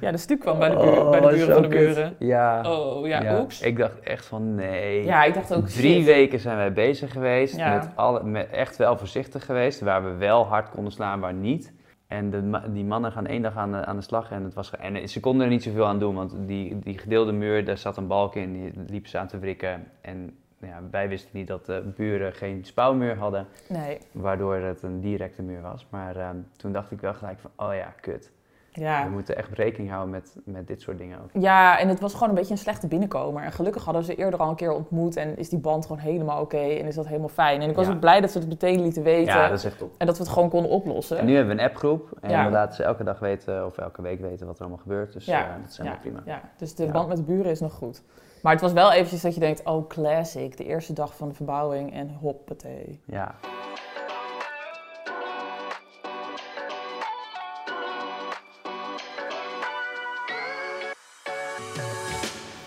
ja, 0.00 0.10
de 0.10 0.16
stuk 0.16 0.40
kwam 0.40 0.58
bij 0.58 0.68
de, 0.68 0.76
buur, 0.76 1.10
bij 1.10 1.20
de 1.20 1.26
Oh, 1.26 1.32
buren 1.32 1.52
van 1.54 1.62
de 1.62 1.68
buren. 1.68 2.14
Ja. 2.18 2.72
Oh, 2.72 3.06
ja, 3.06 3.40
oeps. 3.40 3.60
Ik 3.60 3.76
dacht 3.78 4.00
echt 4.00 4.26
van 4.26 4.54
nee. 4.54 5.04
Ja, 5.04 5.24
ik 5.24 5.34
dacht 5.34 5.54
ook 5.54 5.68
Drie 5.68 5.94
shit. 5.94 6.04
weken 6.04 6.40
zijn 6.40 6.56
wij 6.56 6.72
bezig 6.72 7.12
geweest, 7.12 7.56
Ja. 7.56 7.74
met 7.74 7.88
alle, 7.94 8.22
met 8.24 8.50
echt 8.50 8.76
wel 8.76 8.98
voorzichtig 8.98 9.44
geweest, 9.44 9.80
waar 9.80 10.04
we 10.04 10.10
wel 10.10 10.46
hard 10.46 10.70
konden 10.70 10.92
slaan, 10.92 11.20
waar 11.20 11.34
niet. 11.34 11.72
En 12.06 12.30
de, 12.30 12.60
die 12.72 12.84
mannen 12.84 13.12
gaan 13.12 13.26
één 13.26 13.42
dag 13.42 13.56
aan 13.56 13.72
de, 13.72 13.84
aan 13.84 13.96
de 13.96 14.02
slag 14.02 14.30
en, 14.30 14.44
het 14.44 14.54
was, 14.54 14.70
en 14.70 15.08
ze 15.08 15.20
konden 15.20 15.44
er 15.46 15.52
niet 15.52 15.62
zoveel 15.62 15.86
aan 15.86 15.98
doen, 15.98 16.14
want 16.14 16.34
die, 16.46 16.78
die 16.78 16.98
gedeelde 16.98 17.32
muur, 17.32 17.64
daar 17.64 17.78
zat 17.78 17.96
een 17.96 18.06
balk 18.06 18.34
in, 18.34 18.52
die 18.52 18.72
liepen 18.86 19.10
ze 19.10 19.18
aan 19.18 19.26
te 19.28 19.38
wrikken. 19.38 19.86
En 20.00 20.36
ja, 20.66 20.80
wij 20.90 21.08
wisten 21.08 21.30
niet 21.32 21.46
dat 21.46 21.66
de 21.66 21.92
buren 21.96 22.32
geen 22.32 22.64
spouwmuur 22.64 23.16
hadden, 23.16 23.46
Nee, 23.68 23.98
waardoor 24.12 24.54
het 24.56 24.82
een 24.82 25.00
directe 25.00 25.42
muur 25.42 25.60
was. 25.62 25.86
Maar 25.90 26.16
ehm, 26.16 26.36
toen 26.56 26.72
dacht 26.72 26.90
ik 26.90 27.00
wel 27.00 27.14
gelijk 27.14 27.38
van, 27.38 27.50
oh 27.56 27.74
ja, 27.74 27.94
kut. 28.00 28.30
ja. 28.72 29.04
We 29.04 29.10
moeten 29.10 29.36
echt 29.36 29.52
rekening 29.52 29.90
houden 29.90 30.10
met, 30.10 30.36
met 30.44 30.66
dit 30.66 30.80
soort 30.80 30.98
dingen 30.98 31.18
ook. 31.22 31.30
Ja, 31.42 31.78
en 31.78 31.88
het 31.88 32.00
was 32.00 32.12
gewoon 32.12 32.28
een 32.28 32.34
beetje 32.34 32.52
een 32.52 32.58
slechte 32.58 32.86
binnenkomer. 32.86 33.42
En 33.42 33.52
gelukkig 33.52 33.84
hadden 33.84 34.02
we 34.02 34.12
ze 34.12 34.18
eerder 34.18 34.40
al 34.40 34.48
een 34.48 34.56
keer 34.56 34.72
ontmoet 34.72 35.16
en 35.16 35.36
is 35.38 35.48
die 35.48 35.58
band 35.58 35.86
gewoon 35.86 36.00
helemaal 36.02 36.40
oké 36.40 36.56
en 36.58 36.86
is 36.86 36.94
dat 36.94 37.06
helemaal 37.06 37.28
fijn. 37.28 37.60
En 37.60 37.68
ik 37.70 37.76
was 37.76 37.86
Ja. 37.86 37.92
ook 37.92 38.00
blij 38.00 38.20
dat 38.20 38.30
ze 38.30 38.38
het 38.38 38.48
meteen 38.48 38.82
lieten 38.82 39.02
weten 39.02 39.34
Ja, 39.34 39.48
dat 39.48 39.58
is 39.58 39.64
echt 39.64 39.78
top. 39.78 39.94
en 39.98 40.06
dat 40.06 40.16
we 40.18 40.22
het 40.24 40.32
gewoon 40.32 40.48
konden 40.50 40.70
oplossen. 40.70 41.18
En 41.18 41.26
nu 41.26 41.34
hebben 41.36 41.56
we 41.56 41.62
een 41.62 41.68
appgroep 41.68 42.10
en 42.20 42.30
Ja. 42.30 42.44
we 42.44 42.50
laten 42.50 42.74
ze 42.74 42.82
elke 42.82 43.04
dag 43.04 43.18
weten 43.18 43.66
of 43.66 43.78
elke 43.78 44.02
week 44.02 44.20
weten 44.20 44.46
wat 44.46 44.54
er 44.56 44.60
allemaal 44.60 44.82
gebeurt. 44.82 45.12
Dus 45.12 45.24
Ja, 45.24 45.40
eh, 45.48 45.54
dat 45.62 45.70
is 45.70 45.76
helemaal 45.78 45.98
prima. 45.98 46.20
Ja, 46.24 46.40
dus 46.56 46.74
de 46.74 46.86
band 46.86 47.08
met 47.08 47.16
de 47.16 47.22
buren 47.22 47.50
is 47.50 47.60
nog 47.60 47.72
goed. 47.72 48.02
Maar 48.44 48.52
het 48.52 48.62
was 48.62 48.72
wel 48.72 48.92
eventjes 48.92 49.22
dat 49.22 49.34
je 49.34 49.40
denkt, 49.40 49.64
oh 49.64 49.88
classic, 49.88 50.56
de 50.56 50.64
eerste 50.64 50.92
dag 50.92 51.16
van 51.16 51.28
de 51.28 51.34
verbouwing 51.34 51.92
en 51.92 52.10
hoppatee. 52.20 53.00
Ja. 53.04 53.34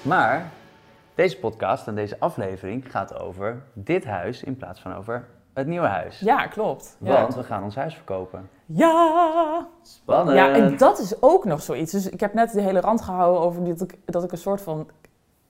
Maar 0.02 0.52
deze 1.16 1.40
podcast 1.40 1.88
en 1.88 1.96
deze 1.96 2.20
aflevering 2.20 2.92
gaat 2.92 3.20
over 3.20 3.64
dit 3.74 4.06
huis 4.06 4.44
in 4.44 4.58
plaats 4.58 4.82
van 4.82 4.96
over 4.96 5.28
het 5.54 5.68
nieuwe 5.68 5.88
huis. 5.88 6.20
Ja, 6.20 6.48
klopt. 6.48 6.98
Ja. 7.00 7.22
Want 7.22 7.36
we 7.36 7.44
gaan 7.44 7.64
ons 7.64 7.76
huis 7.76 7.96
verkopen. 7.96 8.50
ja. 8.66 9.68
Spannend! 9.82 10.38
Ja, 10.38 10.52
en 10.54 10.78
dat 10.78 11.00
is 11.00 11.22
ook 11.22 11.46
nog 11.46 11.62
zoiets. 11.62 11.92
Dus 11.92 12.10
ik 12.10 12.20
heb 12.20 12.34
net 12.34 12.52
de 12.52 12.62
hele 12.62 12.80
rand 12.80 13.02
gehouden 13.02 13.42
over 13.42 13.66
dat 13.66 13.82
ik, 13.82 13.98
dat 14.06 14.24
ik 14.24 14.32
een 14.32 14.38
soort 14.38 14.62
van 14.62 14.90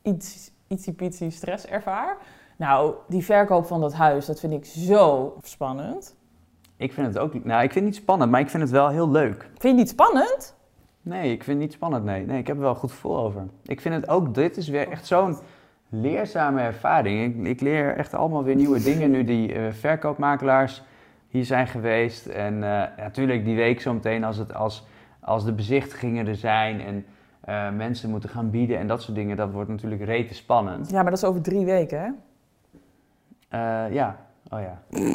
iets, 0.07 0.51
ietsiepietsie 0.67 1.29
stress 1.29 1.65
ervaar. 1.65 2.17
Nou, 2.57 2.93
die 3.07 3.25
verkoop 3.25 3.65
van 3.65 3.81
dat 3.81 3.93
huis, 3.93 4.25
dat 4.25 4.39
vind 4.39 4.53
ik 4.53 4.65
zo 4.65 5.33
spannend. 5.41 6.15
Ik 6.77 6.93
vind 6.93 7.07
het 7.07 7.17
ook... 7.17 7.43
Nou, 7.43 7.63
ik 7.63 7.71
vind 7.71 7.85
het 7.85 7.93
niet 7.93 8.03
spannend, 8.03 8.31
maar 8.31 8.39
ik 8.39 8.49
vind 8.49 8.63
het 8.63 8.71
wel 8.71 8.89
heel 8.89 9.09
leuk. 9.09 9.41
Vind 9.41 9.61
je 9.61 9.67
het 9.67 9.77
niet 9.77 9.89
spannend? 9.89 10.55
Nee, 11.01 11.31
ik 11.31 11.43
vind 11.43 11.57
het 11.59 11.67
niet 11.67 11.75
spannend, 11.75 12.03
nee. 12.03 12.25
Nee, 12.25 12.39
ik 12.39 12.47
heb 12.47 12.55
er 12.55 12.61
wel 12.61 12.71
een 12.71 12.77
goed 12.77 12.91
gevoel 12.91 13.17
over. 13.17 13.45
Ik 13.63 13.81
vind 13.81 13.95
het 13.95 14.09
ook, 14.09 14.33
dit 14.33 14.57
is 14.57 14.67
weer 14.67 14.89
echt 14.89 15.05
zo'n 15.05 15.37
leerzame 15.89 16.61
ervaring. 16.61 17.35
Ik, 17.35 17.45
ik 17.45 17.61
leer 17.61 17.95
echt 17.95 18.13
allemaal 18.13 18.43
weer 18.43 18.55
nieuwe 18.55 18.81
dingen 18.81 19.11
nu 19.11 19.23
die 19.23 19.53
eh, 19.53 19.71
verkoopmakelaars 19.71 20.83
hier 21.27 21.45
zijn 21.45 21.67
geweest. 21.67 22.25
En 22.25 22.63
eh, 22.63 22.97
natuurlijk 22.97 23.45
die 23.45 23.55
week 23.55 23.81
zometeen 23.81 24.23
als, 24.23 24.37
het, 24.37 24.53
als, 24.53 24.87
als 25.19 25.45
de 25.45 25.53
bezichtigingen 25.53 26.27
er 26.27 26.35
zijn 26.35 26.81
en 26.81 27.05
eh, 27.47 27.71
mensen 27.71 28.09
moeten 28.09 28.29
gaan 28.29 28.49
bieden 28.49 28.77
en 28.77 28.87
dat 28.87 29.01
soort 29.01 29.15
dingen. 29.15 29.37
Dat 29.37 29.51
wordt 29.51 29.69
natuurlijk 29.69 30.01
rete 30.03 30.33
spannend. 30.33 30.89
Ja, 30.89 30.95
maar 31.01 31.11
dat 31.11 31.21
is 31.21 31.23
over 31.23 31.41
drie 31.41 31.65
weken, 31.65 31.99
hè? 32.01 32.09
Eh, 33.49 33.93
ja, 33.93 34.15
oh 34.49 34.59
ja. 34.59 34.81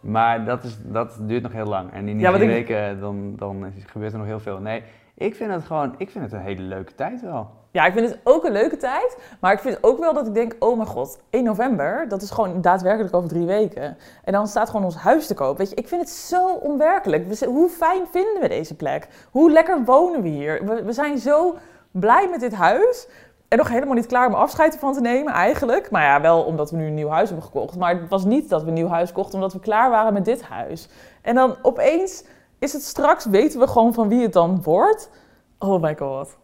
maar 0.00 0.44
dat, 0.44 0.64
is, 0.64 0.78
dat 0.84 1.18
duurt 1.20 1.42
nog 1.42 1.52
heel 1.52 1.66
lang. 1.66 1.92
En 1.92 2.08
in 2.08 2.16
die 2.16 2.26
Ja, 2.26 2.32
drie 2.32 2.42
ik- 2.48 2.66
weken 2.68 3.00
dan, 3.00 3.36
dan 3.36 3.72
gebeurt 3.86 4.12
er 4.12 4.18
nog 4.18 4.26
heel 4.26 4.40
veel. 4.40 4.58
Nee, 4.60 4.82
ik 5.14 5.34
vind 5.34 5.50
het 5.52 5.64
gewoon, 5.64 5.94
ik 5.98 6.10
vind 6.10 6.24
het 6.24 6.32
een 6.32 6.40
hele 6.40 6.62
leuke 6.62 6.94
tijd 6.94 7.20
wel. 7.22 7.50
Ja, 7.70 7.86
ik 7.86 7.92
vind 7.92 8.08
het 8.08 8.18
ook 8.24 8.44
een 8.44 8.52
leuke 8.52 8.76
tijd. 8.76 9.16
Maar 9.40 9.52
ik 9.52 9.58
vind 9.58 9.78
ook 9.80 9.98
wel 9.98 10.12
dat 10.14 10.26
ik 10.26 10.34
denk, 10.34 10.56
oh 10.58 10.76
mijn 10.76 10.88
god, 10.88 11.18
1 11.30 11.44
november, 11.44 12.08
dat 12.08 12.22
is 12.22 12.30
gewoon 12.30 12.60
daadwerkelijk 12.60 13.14
over 13.14 13.28
drie 13.28 13.46
weken. 13.46 13.96
En 14.24 14.32
dan 14.32 14.46
staat 14.46 14.70
gewoon 14.70 14.84
ons 14.84 14.96
huis 14.96 15.26
te 15.26 15.34
koop. 15.34 15.58
Weet 15.58 15.70
je, 15.70 15.74
ik 15.74 15.88
vind 15.88 16.00
het 16.00 16.10
zo 16.10 16.48
onwerkelijk. 16.48 17.44
Hoe 17.44 17.68
fijn 17.68 18.06
vinden 18.10 18.40
we 18.40 18.48
deze 18.48 18.74
plek? 18.74 19.08
Hoe 19.30 19.50
lekker 19.50 19.84
wonen 19.84 20.22
we 20.22 20.28
hier? 20.28 20.64
We, 20.64 20.82
we 20.82 20.92
zijn 20.92 21.18
zo 21.18 21.56
blij 21.90 22.28
met 22.30 22.40
dit 22.40 22.54
huis. 22.54 23.08
En 23.48 23.58
nog 23.58 23.68
helemaal 23.68 23.94
niet 23.94 24.06
klaar 24.06 24.26
om 24.26 24.34
afscheid 24.34 24.72
ervan 24.72 24.92
te 24.92 25.00
nemen, 25.00 25.32
eigenlijk. 25.32 25.90
Maar 25.90 26.02
ja, 26.02 26.20
wel 26.20 26.42
omdat 26.42 26.70
we 26.70 26.76
nu 26.76 26.86
een 26.86 26.94
nieuw 26.94 27.08
huis 27.08 27.28
hebben 27.28 27.46
gekocht. 27.46 27.76
Maar 27.76 28.00
het 28.00 28.08
was 28.08 28.24
niet 28.24 28.48
dat 28.48 28.62
we 28.62 28.68
een 28.68 28.74
nieuw 28.74 28.88
huis 28.88 29.12
kochten 29.12 29.34
omdat 29.34 29.52
we 29.52 29.60
klaar 29.60 29.90
waren 29.90 30.12
met 30.12 30.24
dit 30.24 30.42
huis. 30.42 30.88
En 31.22 31.34
dan 31.34 31.56
opeens 31.62 32.24
is 32.58 32.72
het 32.72 32.82
straks, 32.82 33.24
weten 33.24 33.60
we 33.60 33.66
gewoon 33.66 33.94
van 33.94 34.08
wie 34.08 34.22
het 34.22 34.32
dan 34.32 34.62
wordt. 34.62 35.10
Oh 35.58 35.82
my 35.82 35.96
god. 35.96 36.36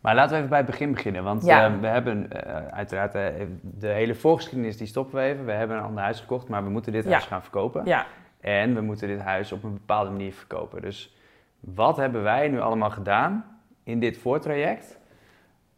Maar 0.00 0.14
laten 0.14 0.30
we 0.30 0.36
even 0.36 0.48
bij 0.48 0.58
het 0.58 0.66
begin 0.66 0.92
beginnen. 0.92 1.24
Want 1.24 1.44
Ja. 1.44 1.64
eh, 1.66 1.80
we 1.80 1.86
hebben 1.86 2.30
eh, 2.32 2.66
uiteraard 2.66 3.14
eh, 3.14 3.22
de 3.60 3.86
hele 3.88 4.14
voorgeschiedenis 4.14 4.76
die 4.76 4.86
stoppen 4.86 5.14
we 5.14 5.20
even. 5.22 5.44
We 5.44 5.52
hebben 5.52 5.76
een 5.76 5.82
ander 5.82 6.02
huis 6.02 6.20
gekocht, 6.20 6.48
maar 6.48 6.64
we 6.64 6.70
moeten 6.70 6.92
dit 6.92 7.04
Ja. 7.04 7.10
huis 7.10 7.24
gaan 7.24 7.42
verkopen. 7.42 7.84
Ja, 7.84 8.06
En 8.40 8.74
we 8.74 8.80
moeten 8.80 9.08
dit 9.08 9.20
huis 9.20 9.52
op 9.52 9.62
een 9.62 9.72
bepaalde 9.72 10.10
manier 10.10 10.32
verkopen. 10.32 10.82
Dus 10.82 11.16
wat 11.60 11.96
hebben 11.96 12.22
wij 12.22 12.48
nu 12.48 12.60
allemaal 12.60 12.90
gedaan 12.90 13.44
in 13.84 14.00
dit 14.00 14.18
voortraject 14.18 14.98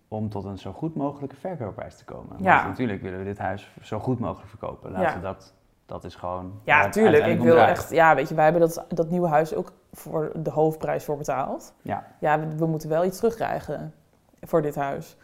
om 0.09 0.29
tot 0.29 0.45
een 0.45 0.59
zo 0.59 0.73
goed 0.73 0.95
mogelijke 0.97 1.37
verkoopprijs 1.37 1.97
te 1.97 2.05
komen? 2.05 2.37
Ja. 2.43 2.55
Want 2.57 2.69
natuurlijk 2.69 3.03
willen 3.03 3.19
we 3.19 3.25
dit 3.25 3.39
huis 3.39 3.71
zo 3.83 3.99
goed 3.99 4.19
mogelijk 4.19 4.49
verkopen. 4.49 4.91
Laten 4.91 5.09
Ja. 5.09 5.15
we 5.15 5.21
dat, 5.21 5.55
dat 5.87 6.05
is 6.05 6.15
gewoon... 6.15 6.61
Ja, 6.65 6.89
tuurlijk. 6.89 7.27
Ik 7.27 7.41
wil 7.41 7.55
draait. 7.55 7.71
echt, 7.71 7.91
ja, 7.91 8.15
weet 8.15 8.29
je, 8.29 8.35
wij 8.35 8.45
hebben 8.45 8.63
dat, 8.63 8.85
dat 8.89 9.11
nieuwe 9.11 9.29
huis 9.29 9.55
ook 9.55 9.73
voor 9.93 10.33
de 10.35 10.51
hoofdprijs 10.51 11.05
voor 11.05 11.17
betaald. 11.17 11.75
Ja. 11.83 12.05
Ja, 12.21 12.41
we, 12.41 12.57
we 12.57 12.67
moeten 12.67 12.89
wel 12.89 13.05
iets 13.05 13.17
terugkrijgen 13.17 13.95
voor 14.41 14.63
dit 14.63 14.75
huis. 14.75 15.17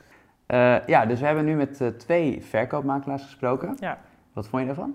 Eh, 0.46 0.86
ja, 0.86 1.06
dus 1.06 1.20
we 1.20 1.26
hebben 1.26 1.44
nu 1.44 1.54
met 1.54 1.80
eh, 1.80 1.88
twee 1.88 2.42
verkoopmakelaars 2.42 3.22
gesproken. 3.22 3.76
Ja. 3.80 3.98
Wat 4.32 4.48
vond 4.48 4.60
je 4.62 4.66
daarvan? 4.66 4.94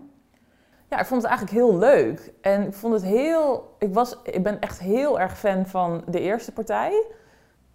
Ja, 0.89 0.99
ik 0.99 1.05
vond 1.05 1.21
het 1.21 1.31
eigenlijk 1.31 1.59
heel 1.59 1.77
leuk. 1.77 2.33
En 2.41 2.67
ik 2.67 2.73
vond 2.73 2.93
het 2.93 3.03
heel. 3.03 3.75
Ik, 3.79 3.93
was, 3.93 4.17
ik 4.23 4.43
ben 4.43 4.59
echt 4.59 4.79
heel 4.79 5.19
erg 5.19 5.37
fan 5.37 5.65
van 5.65 6.03
de 6.07 6.19
eerste 6.19 6.51
partij. 6.51 7.05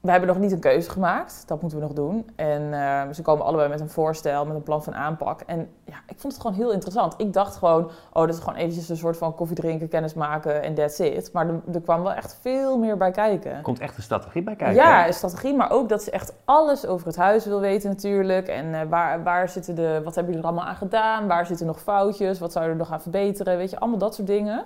We 0.00 0.10
hebben 0.10 0.28
nog 0.28 0.38
niet 0.38 0.52
een 0.52 0.60
keuze 0.60 0.90
gemaakt. 0.90 1.42
Dat 1.46 1.60
moeten 1.60 1.78
we 1.78 1.84
nog 1.84 1.94
doen. 1.94 2.30
En 2.36 2.72
eh, 2.72 3.02
ze 3.12 3.22
komen 3.22 3.44
allebei 3.44 3.68
met 3.68 3.80
een 3.80 3.88
voorstel, 3.88 4.46
met 4.46 4.56
een 4.56 4.62
plan 4.62 4.82
van 4.82 4.94
aanpak. 4.94 5.40
En 5.40 5.68
ja, 5.84 5.94
ik 6.06 6.18
vond 6.18 6.32
het 6.32 6.42
gewoon 6.42 6.56
heel 6.56 6.72
interessant. 6.72 7.14
Ik 7.16 7.32
dacht 7.32 7.56
gewoon, 7.56 7.90
oh, 8.12 8.24
dit 8.24 8.34
is 8.34 8.40
gewoon 8.40 8.58
eventjes 8.58 8.88
een 8.88 8.96
soort 8.96 9.16
van 9.16 9.34
koffie 9.34 9.56
drinken, 9.56 9.88
kennis 9.88 10.14
maken 10.14 10.62
en 10.62 10.74
that's 10.74 10.98
it. 10.98 11.32
Maar 11.32 11.48
er, 11.48 11.60
er 11.72 11.80
kwam 11.80 12.02
wel 12.02 12.12
echt 12.12 12.38
veel 12.40 12.78
meer 12.78 12.96
bij 12.96 13.10
kijken. 13.10 13.52
Er 13.52 13.62
komt 13.62 13.80
echt 13.80 13.96
een 13.96 14.02
strategie 14.02 14.42
bij 14.42 14.56
kijken. 14.56 14.76
Ja, 14.76 15.06
een 15.06 15.14
strategie, 15.14 15.54
maar 15.54 15.70
ook 15.70 15.88
dat 15.88 16.02
ze 16.02 16.10
echt 16.10 16.32
alles 16.44 16.86
over 16.86 17.06
het 17.06 17.16
huis 17.16 17.44
wil 17.44 17.60
weten 17.60 17.90
natuurlijk. 17.90 18.48
En 18.48 18.74
eh, 18.74 18.88
waar, 18.88 19.22
waar 19.22 19.48
zitten 19.48 19.74
de, 19.74 20.00
wat 20.04 20.14
hebben 20.14 20.32
jullie 20.32 20.48
er 20.48 20.54
allemaal 20.54 20.70
aan 20.70 20.78
gedaan? 20.78 21.26
Waar 21.26 21.46
zitten 21.46 21.66
nog 21.66 21.80
foutjes? 21.80 22.38
Wat 22.38 22.52
zouden 22.52 22.76
we 22.76 22.82
nog 22.82 22.92
aan 22.92 23.02
verbeteren? 23.02 23.56
Weet 23.56 23.70
je, 23.70 23.78
allemaal 23.78 23.98
dat 23.98 24.14
soort 24.14 24.26
dingen. 24.26 24.64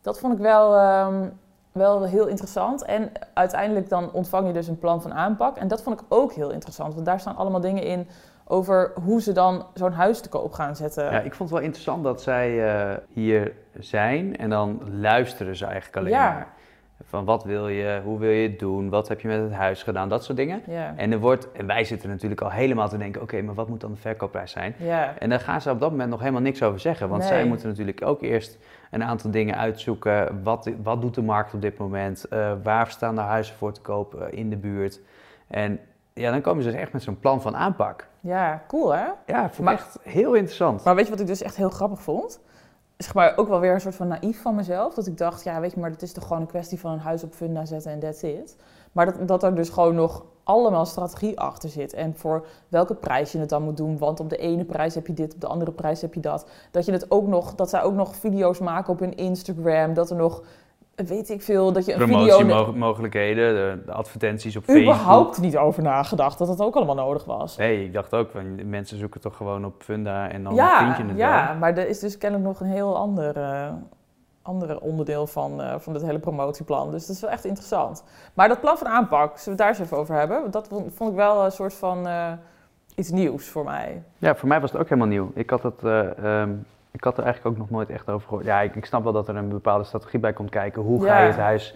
Dat 0.00 0.18
vond 0.18 0.32
ik 0.32 0.38
wel, 0.38 0.76
ehm, 0.76 1.28
wel 1.72 2.04
heel 2.04 2.26
interessant. 2.26 2.84
En 2.84 3.12
uiteindelijk 3.34 3.88
dan 3.88 4.12
ontvang 4.12 4.46
je 4.46 4.52
dus 4.52 4.68
een 4.68 4.78
plan 4.78 5.02
van 5.02 5.14
aanpak. 5.14 5.56
En 5.56 5.68
dat 5.68 5.82
vond 5.82 6.00
ik 6.00 6.06
ook 6.08 6.32
heel 6.32 6.50
interessant, 6.50 6.94
want 6.94 7.06
daar 7.06 7.20
staan 7.20 7.36
allemaal 7.36 7.60
dingen 7.60 7.82
in 7.82 8.08
over 8.44 8.92
hoe 9.04 9.22
ze 9.22 9.32
dan 9.32 9.66
zo'n 9.74 9.92
huis 9.92 10.20
te 10.20 10.28
koop 10.28 10.52
gaan 10.52 10.76
zetten. 10.76 11.04
Ja, 11.04 11.20
ik 11.20 11.34
vond 11.34 11.50
het 11.50 11.58
wel 11.58 11.60
interessant 11.66 12.04
dat 12.04 12.22
zij 12.22 12.68
eh, 12.74 12.96
hier 13.08 13.52
zijn 13.78 14.36
en 14.36 14.50
dan 14.50 14.80
luisteren 15.00 15.56
ze 15.56 15.64
eigenlijk 15.64 15.96
alleen 15.96 16.12
Ja. 16.12 16.32
maar. 16.32 16.46
Van 17.04 17.24
wat 17.24 17.44
wil 17.44 17.68
je, 17.68 18.00
hoe 18.04 18.18
wil 18.18 18.30
je 18.30 18.48
het 18.48 18.58
doen, 18.58 18.88
wat 18.88 19.08
heb 19.08 19.20
je 19.20 19.28
met 19.28 19.40
het 19.40 19.52
huis 19.52 19.82
gedaan, 19.82 20.08
dat 20.08 20.24
soort 20.24 20.36
dingen. 20.36 20.62
Ja. 20.66 20.92
En, 20.96 21.12
er 21.12 21.18
wordt, 21.18 21.52
en 21.52 21.66
wij 21.66 21.84
zitten 21.84 22.08
natuurlijk 22.08 22.40
al 22.40 22.50
helemaal 22.50 22.88
te 22.88 22.98
denken, 22.98 23.22
oké, 23.22 23.42
maar 23.42 23.54
wat 23.54 23.68
moet 23.68 23.80
dan 23.80 23.90
de 23.92 23.96
verkoopprijs 24.00 24.50
zijn? 24.50 24.74
Ja. 24.78 25.14
En 25.18 25.28
daar 25.28 25.40
gaan 25.40 25.60
ze 25.60 25.70
op 25.70 25.80
dat 25.80 25.90
moment 25.90 26.10
nog 26.10 26.20
helemaal 26.20 26.40
niks 26.40 26.62
over 26.62 26.80
zeggen. 26.80 27.08
Want 27.08 27.24
zij 27.24 27.44
moeten 27.44 27.68
natuurlijk 27.68 28.06
ook 28.06 28.22
eerst 28.22 28.58
een 28.90 29.04
aantal 29.04 29.30
dingen 29.30 29.56
uitzoeken. 29.56 30.42
Wat, 30.42 30.70
wat 30.82 31.00
doet 31.00 31.14
de 31.14 31.22
markt 31.22 31.54
op 31.54 31.60
dit 31.62 31.78
moment? 31.78 32.24
Eh, 32.28 32.52
waar 32.62 32.90
staan 32.90 33.14
de 33.14 33.20
huizen 33.20 33.54
voor 33.54 33.72
te 33.72 33.80
koop 33.80 34.14
eh, 34.14 34.38
in 34.38 34.50
de 34.50 34.56
buurt? 34.56 35.00
En 35.46 35.80
ja, 36.12 36.30
dan 36.30 36.40
komen 36.40 36.62
ze 36.62 36.70
dus 36.70 36.80
echt 36.80 36.92
met 36.92 37.02
zo'n 37.02 37.18
plan 37.18 37.42
van 37.42 37.56
aanpak. 37.56 38.08
ja, 38.20 38.62
cool 38.68 38.94
hè? 38.94 39.04
Ja, 39.26 39.50
vond 39.50 39.58
Maar- 39.68 39.74
echt 39.74 39.98
heel 40.02 40.34
interessant. 40.34 40.84
Maar 40.84 40.94
weet 40.94 41.04
je 41.04 41.10
wat 41.10 41.20
ik 41.20 41.26
dus 41.26 41.42
echt 41.42 41.56
heel 41.56 41.70
grappig 41.70 42.02
vond? 42.02 42.40
Zeg 42.96 43.14
maar 43.14 43.32
ook 43.36 43.48
wel 43.48 43.60
weer 43.60 43.72
een 43.74 43.80
soort 43.80 43.94
van 43.94 44.08
naïef 44.08 44.42
van 44.42 44.54
mezelf. 44.54 44.94
Dat 44.94 45.06
ik 45.06 45.18
dacht, 45.18 45.44
ja 45.44 45.60
weet 45.60 45.72
je, 45.72 45.80
maar 45.80 45.90
het 45.90 46.02
is 46.02 46.12
toch 46.12 46.26
gewoon 46.26 46.40
een 46.42 46.48
kwestie 46.48 46.80
van 46.80 46.92
een 46.92 46.98
huis 46.98 47.24
op 47.24 47.32
funda 47.34 47.64
zetten 47.64 47.92
en 47.92 47.98
that's 47.98 48.22
it. 48.22 48.56
Maar 48.92 49.06
dat, 49.06 49.28
dat 49.28 49.42
er 49.42 49.54
dus 49.54 49.68
gewoon 49.68 49.94
nog 49.94 50.24
allemaal 50.50 50.86
strategie 50.86 51.40
achter 51.40 51.68
zit. 51.68 51.92
En 51.92 52.14
voor 52.16 52.46
welke 52.68 52.94
prijs 52.94 53.32
je 53.32 53.38
het 53.38 53.48
dan 53.48 53.62
moet 53.62 53.76
doen. 53.76 53.98
Want 53.98 54.20
op 54.20 54.30
de 54.30 54.36
ene 54.36 54.64
prijs 54.64 54.94
heb 54.94 55.06
je 55.06 55.12
dit, 55.12 55.34
op 55.34 55.40
de 55.40 55.46
andere 55.46 55.72
prijs 55.72 56.00
heb 56.00 56.14
je 56.14 56.20
dat. 56.20 56.50
Dat, 56.70 56.84
je 56.84 56.92
het 56.92 57.10
ook 57.10 57.26
nog, 57.26 57.54
dat 57.54 57.70
zij 57.70 57.82
ook 57.82 57.94
nog 57.94 58.14
video's 58.14 58.58
maken 58.58 58.92
op 58.92 59.00
hun 59.00 59.16
Instagram. 59.16 59.94
Dat 59.94 60.10
er 60.10 60.16
nog, 60.16 60.42
weet 60.94 61.30
ik 61.30 61.42
veel, 61.42 61.72
dat 61.72 61.84
je 61.84 61.94
een 61.94 62.08
video... 62.08 62.36
Promotiemogelijkheden, 62.36 63.54
de, 63.54 63.84
de 63.84 63.92
advertenties 63.92 64.56
op 64.56 64.64
Facebook. 64.64 64.94
überhaupt 64.94 65.40
niet 65.40 65.56
over 65.56 65.82
nagedacht 65.82 66.38
dat 66.38 66.48
dat 66.48 66.60
ook 66.60 66.76
allemaal 66.76 66.94
nodig 66.94 67.24
was. 67.24 67.56
Nee, 67.56 67.84
ik 67.84 67.92
dacht 67.92 68.14
ook, 68.14 68.30
van, 68.30 68.68
mensen 68.68 68.98
zoeken 68.98 69.20
toch 69.20 69.36
gewoon 69.36 69.64
op 69.64 69.82
Funda 69.82 70.28
en 70.28 70.42
dan 70.42 70.52
vind 70.56 70.96
je 70.96 71.02
het 71.02 71.16
ja, 71.16 71.46
wel. 71.46 71.56
maar 71.56 71.76
er 71.76 71.88
is 71.88 71.98
dus 71.98 72.18
kennelijk 72.18 72.48
nog 72.48 72.60
een 72.60 72.74
heel 72.74 72.96
ander, 72.96 73.36
eh, 73.36 73.72
ander 74.50 74.80
onderdeel 74.80 75.26
van, 75.26 75.62
eh, 75.62 75.74
van 75.78 75.92
dit 75.92 76.02
hele 76.02 76.18
promotieplan. 76.18 76.90
Dus 76.90 77.06
dat 77.06 77.16
is 77.16 77.22
wel 77.22 77.30
echt 77.30 77.44
interessant. 77.44 78.04
Maar 78.34 78.48
dat 78.48 78.60
plan 78.60 78.78
van 78.78 78.86
aanpak, 78.88 79.28
zullen 79.38 79.44
we 79.44 79.50
het 79.50 79.58
daar 79.58 79.68
eens 79.68 79.78
even 79.78 79.96
over 79.96 80.14
hebben? 80.14 80.50
Dat 80.50 80.68
vond 80.94 81.10
ik 81.10 81.16
wel 81.16 81.44
een 81.44 81.52
soort 81.52 81.74
van 81.74 82.06
eh, 82.06 82.32
iets 82.94 83.10
nieuws 83.10 83.48
voor 83.48 83.64
mij. 83.64 84.02
Ja, 84.18 84.34
voor 84.34 84.48
mij 84.48 84.60
was 84.60 84.72
het 84.72 84.80
ook 84.80 84.88
helemaal 84.88 85.08
nieuw. 85.10 85.30
Ik 85.34 85.50
had, 85.50 85.62
het, 85.62 85.82
eh, 85.84 86.40
ehm, 86.42 86.50
ik 86.90 87.04
had 87.04 87.18
er 87.18 87.24
eigenlijk 87.24 87.54
ook 87.54 87.60
nog 87.62 87.70
nooit 87.70 87.90
echt 87.90 88.08
over 88.08 88.28
gehoord. 88.28 88.44
Ja, 88.46 88.60
ik, 88.60 88.74
ik 88.74 88.84
snap 88.84 89.02
wel 89.02 89.12
dat 89.12 89.28
er 89.28 89.36
een 89.36 89.48
bepaalde 89.48 89.84
strategie 89.84 90.20
bij 90.20 90.32
komt 90.32 90.50
kijken. 90.50 90.82
Hoe 90.82 91.00
ga 91.02 91.06
Ja. 91.06 91.20
je 91.20 91.26
het 91.26 91.36
huis 91.40 91.74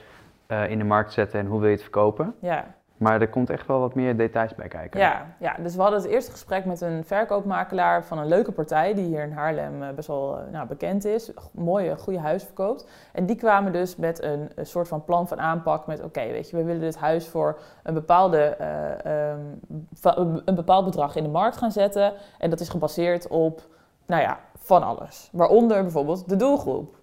in 0.69 0.79
de 0.79 0.85
markt 0.85 1.13
zetten 1.13 1.41
en 1.41 1.47
hoe 1.47 1.59
wil 1.59 1.69
je 1.69 1.75
het 1.75 1.83
verkopen? 1.83 2.35
Ja, 2.39 2.65
Maar 2.97 3.21
er 3.21 3.29
komt 3.29 3.51
echt 3.51 3.67
wel 3.67 3.81
wat 3.81 3.95
meer 3.95 4.17
details 4.17 4.55
bij 4.55 4.69
kijken. 4.69 5.01
ja, 5.01 5.27
ja, 5.39 5.57
dus 5.63 5.75
we 5.75 5.83
hadden 5.83 6.01
het 6.01 6.11
eerste 6.11 6.31
gesprek 6.31 6.65
met 6.65 6.81
een 6.81 7.05
verkoopmakelaar 7.05 8.05
van 8.05 8.19
een 8.19 8.27
leuke 8.27 8.53
partij... 8.53 8.95
die 8.95 9.05
hier 9.05 9.23
in 9.23 9.33
Haarlem 9.33 9.83
eh, 9.83 9.91
best 9.91 10.09
wel 10.09 10.39
eh, 10.39 10.53
nou, 10.53 10.67
bekend 10.67 11.05
is. 11.05 11.31
Mooie, 11.53 11.97
goede 11.97 12.19
huis 12.19 12.45
verkoopt. 12.45 12.89
En 13.13 13.27
die 13.27 13.37
kwamen 13.37 13.73
dus 13.73 13.97
met 13.97 14.23
een, 14.23 14.51
soort 14.63 14.89
van 14.89 15.05
plan 15.05 15.29
van 15.29 15.41
aanpak 15.41 15.87
met... 15.87 16.03
oké, 16.03 16.27
weet 16.27 16.51
je, 16.51 16.57
we 16.57 16.65
willen 16.65 16.81
dit 16.81 16.97
huis 16.97 17.29
voor 17.29 17.59
een, 17.83 17.95
bepaalde, 17.95 18.39
eh, 18.39 19.31
ehm, 19.31 20.39
een 20.45 20.55
bepaald 20.55 20.85
bedrag 20.85 21.17
in 21.17 21.23
de 21.23 21.29
markt 21.29 21.57
gaan 21.57 21.73
zetten. 21.73 22.13
En 22.39 22.51
dat 22.51 22.61
is 22.61 22.69
gebaseerd 22.69 23.29
op, 23.29 23.63
nou 24.07 24.23
ja, 24.23 24.39
van 24.59 24.83
alles. 24.83 25.29
Waaronder 25.33 25.83
bijvoorbeeld 25.83 26.29
de 26.29 26.37
doelgroep. 26.37 26.97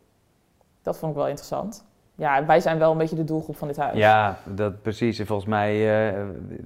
Dat 0.82 0.98
vond 0.98 1.12
ik 1.12 1.18
wel 1.18 1.28
interessant. 1.28 1.90
Ja, 2.22 2.46
wij 2.46 2.60
zijn 2.60 2.78
wel 2.78 2.92
een 2.92 2.98
beetje 2.98 3.16
de 3.16 3.24
doelgroep 3.24 3.58
van 3.58 3.68
dit 3.68 3.78
huis. 3.78 3.98
Ja, 3.98 4.38
dat 4.46 4.82
precies. 4.82 5.20
En 5.20 5.25
volgens 5.25 5.50
mij, 5.50 5.72
eh, 6.10 6.24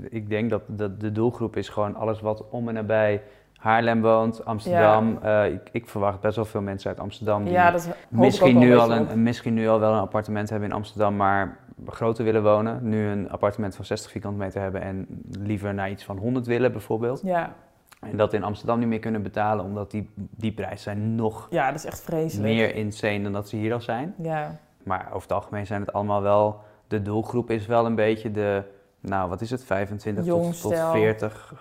ik 0.10 0.30
denk 0.30 0.50
dat, 0.50 0.62
dat 0.68 1.00
de 1.00 1.12
doelgroep 1.12 1.56
is 1.56 1.70
gewoon 1.70 1.96
alles 1.96 2.22
wat 2.22 2.50
om 2.50 2.68
en 2.68 2.74
nabij 2.74 3.22
Haarlem 3.58 4.02
woont, 4.02 4.46
Amsterdam. 4.46 5.20
Eh, 5.22 5.46
ik, 5.46 5.70
ik 5.72 5.88
verwacht 5.88 6.20
best 6.20 6.36
wel 6.36 6.46
veel 6.46 6.62
mensen 6.62 6.90
uit 6.90 7.00
Amsterdam 7.00 7.44
die 7.44 7.54
Ja, 7.54 7.72
dat 7.72 7.90
misschien, 8.10 8.58
nu 8.58 8.78
al 8.78 8.92
een, 8.92 9.24
misschien 9.24 9.54
nu 9.54 9.68
al 9.68 9.80
wel 9.80 9.94
een 9.94 10.00
appartement 10.00 10.50
hebben 10.50 10.70
in 10.70 10.76
Amsterdam, 10.76 11.16
maar 11.16 11.58
groter 11.88 12.24
willen 12.24 12.44
wonen. 12.44 12.90
Nu 12.90 13.08
een 13.08 13.30
appartement 13.30 13.76
van 13.76 13.86
60 13.86 14.12
vierkante 14.12 14.38
meter 14.38 14.62
hebben 14.62 14.82
en 14.82 15.08
liever 15.40 15.74
naar 15.74 15.90
iets 15.90 16.04
van 16.04 16.18
100 16.18 16.46
willen 16.46 16.72
bijvoorbeeld. 16.72 17.22
Ja, 17.24 17.54
En 18.00 18.18
dat 18.18 18.34
in 18.34 18.44
Amsterdam 18.44 18.80
niet 18.80 18.88
meer 18.88 19.00
kunnen 19.00 19.22
betalen, 19.22 19.66
omdat 19.66 19.92
die, 19.92 20.10
die 20.16 20.52
prijzen 20.52 20.80
zijn 20.80 21.16
nog 21.16 21.48
ja, 21.50 21.68
dat 21.68 21.80
is 21.80 21.86
echt 21.86 22.02
vreselijk. 22.02 22.54
meer 22.54 22.76
insane 22.76 23.22
dan 23.22 23.34
dat 23.34 23.50
ze 23.50 23.56
hier 23.56 23.74
al 23.74 23.82
zijn. 23.82 24.14
Ja, 24.18 24.60
Maar 24.86 25.06
over 25.08 25.22
het 25.22 25.32
algemeen 25.32 25.66
zijn 25.66 25.82
het 25.82 25.94
allemaal 25.94 26.22
wel, 26.22 26.60
de 26.88 27.02
doelgroep 27.02 27.50
is 27.50 27.66
wel 27.66 27.86
een 27.86 27.96
beetje 27.96 28.32
de, 28.32 28.64
nou 29.00 29.30
wat 29.30 29.42
is 29.42 29.50
het, 29.52 29.64
25 29.64 30.26
Jong 30.26 30.44
tot, 30.54 30.62
tot 30.62 30.72
stel. 30.72 30.92
40, 30.92 31.54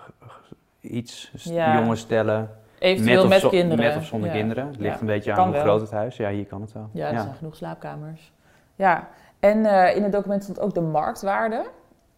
iets, 0.79 1.31
Ja. 1.33 1.79
jonge 1.79 1.95
stellen. 1.95 2.49
eventueel 2.79 3.23
of 3.23 3.29
met, 3.29 3.39
zo- 3.39 3.49
kinderen. 3.49 3.85
Met 3.85 3.95
of 3.97 4.05
zonder 4.05 4.29
Ja. 4.29 4.35
kinderen. 4.35 4.67
Het 4.67 4.77
ligt 4.79 4.93
Ja, 4.95 4.99
een 4.99 5.05
beetje 5.07 5.33
aan 5.33 5.43
hoe 5.43 5.51
wel. 5.53 5.61
groot 5.61 5.81
het 5.81 5.91
huis. 5.91 6.17
Ja, 6.17 6.29
hier 6.29 6.45
kan 6.45 6.61
het 6.61 6.71
wel. 6.73 6.89
Ja, 6.91 7.11
er 7.11 7.19
zijn 7.21 7.35
genoeg 7.35 7.55
slaapkamers. 7.55 8.33
Ja, 8.75 9.07
en 9.39 9.65
eh, 9.65 9.95
in 9.95 10.03
het 10.03 10.11
document 10.11 10.43
stond 10.43 10.59
ook 10.59 10.73
de 10.73 10.81
marktwaarde. 10.81 11.65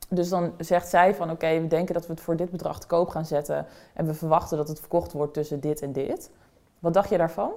Dus 0.10 0.30
dan 0.30 0.54
zegt 0.58 0.88
zij 0.88 1.16
van 1.16 1.32
oké, 1.32 1.60
we 1.62 1.68
denken 1.68 1.94
dat 1.94 2.06
we 2.08 2.12
het 2.14 2.22
voor 2.22 2.36
dit 2.36 2.52
bedrag 2.52 2.80
te 2.80 2.88
koop 2.88 3.10
gaan 3.10 3.26
zetten. 3.26 3.66
En 3.94 4.06
we 4.06 4.14
verwachten 4.14 4.58
dat 4.58 4.68
het 4.68 4.80
verkocht 4.80 5.12
wordt 5.14 5.34
tussen 5.34 5.60
dit 5.60 5.82
en 5.82 5.92
dit. 5.92 6.32
Wat 6.80 6.94
dacht 6.94 7.10
je 7.10 7.18
daarvan? 7.18 7.52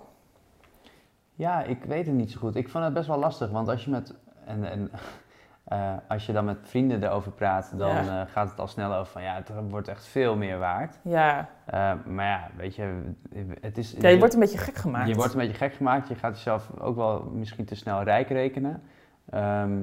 Ja, 1.41 1.63
ik 1.63 1.85
weet 1.85 2.07
het 2.07 2.15
niet 2.15 2.31
zo 2.31 2.39
goed. 2.39 2.57
Ik 2.57 2.69
vond 2.69 2.85
het 2.85 2.93
best 2.95 3.07
wel 3.07 3.19
lastig, 3.19 3.51
want 3.51 3.69
als 3.69 3.85
je 3.85 3.91
met 3.91 4.15
en, 4.45 4.71
en 4.71 4.91
eh, 5.65 5.93
als 6.09 6.27
je 6.27 6.33
dan 6.33 6.45
met 6.45 6.59
vrienden 6.63 7.03
erover 7.05 7.33
praat, 7.33 7.73
dan 7.77 7.89
Ja. 8.05 8.21
eh, 8.23 8.33
gaat 8.33 8.51
het 8.51 8.61
al 8.61 8.67
snel 8.67 8.95
over 8.95 9.13
van 9.13 9.23
ja, 9.23 9.35
het 9.35 9.51
wordt 9.71 9.89
echt 9.89 10.07
veel 10.07 10.37
meer 10.37 10.59
waard. 10.59 10.99
Ja, 11.03 11.49
Eh, 11.65 11.93
maar 12.07 12.27
ja, 12.27 12.49
weet 12.57 12.75
je, 12.75 13.13
het 13.61 13.79
is. 13.79 13.95
ja 13.99 14.09
je 14.09 14.19
wordt 14.19 14.35
een 14.35 14.41
beetje 14.41 14.59
gek 14.59 14.75
gemaakt. 14.77 15.09
je 15.09 15.15
wordt 15.15 15.33
een 15.33 15.39
beetje 15.39 15.55
gek 15.55 15.75
gemaakt. 15.75 16.09
Je 16.09 16.15
gaat 16.15 16.35
jezelf 16.37 16.71
ook 16.79 16.97
wel 16.97 17.31
misschien 17.35 17.65
te 17.65 17.75
snel 17.75 18.03
rijk 18.03 18.29
rekenen. 18.29 18.83
Ehm, 19.31 19.79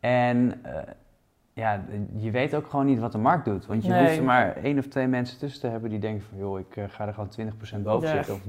en 0.00 0.62
ja, 1.54 1.80
je 2.16 2.30
weet 2.30 2.54
ook 2.54 2.66
gewoon 2.66 2.86
niet 2.86 2.98
wat 2.98 3.12
de 3.12 3.18
markt 3.18 3.44
doet. 3.44 3.66
Want 3.66 3.84
je 3.84 3.90
Nee. 3.90 4.00
hoeft 4.04 4.16
er 4.16 4.22
maar 4.24 4.56
één 4.56 4.78
of 4.78 4.86
twee 4.86 5.06
mensen 5.06 5.38
tussen 5.38 5.60
te 5.60 5.66
hebben 5.66 5.90
die 5.90 5.98
denken 5.98 6.24
van... 6.28 6.38
joh, 6.38 6.58
ik 6.58 6.76
eh, 6.76 6.84
ga 6.88 7.06
er 7.06 7.12
gewoon 7.14 7.28
20% 7.78 7.82
boven 7.82 8.08
Ja. 8.08 8.14
zitten 8.14 8.34
of 8.34 8.40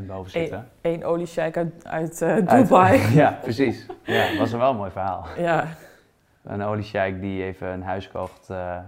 30% 0.00 0.06
boven 0.06 0.30
zitten. 0.30 0.68
Eén 0.80 1.04
oliesjeik 1.04 1.56
uit, 1.56 1.86
uit 1.86 2.22
eh, 2.22 2.28
Uit- 2.28 2.48
Dubai. 2.48 3.00
ja, 3.22 3.38
precies. 3.42 3.86
Ja, 4.02 4.28
dat 4.28 4.38
was 4.38 4.52
een 4.52 4.58
wel 4.58 4.70
een 4.70 4.76
mooi 4.76 4.90
verhaal. 4.90 5.24
ja, 5.38 5.66
Een 6.42 6.62
oliesjeik 6.62 7.20
die 7.20 7.42
even 7.42 7.68
een 7.68 7.82
huis 7.82 8.10
kocht 8.10 8.50
eh, 8.50 8.78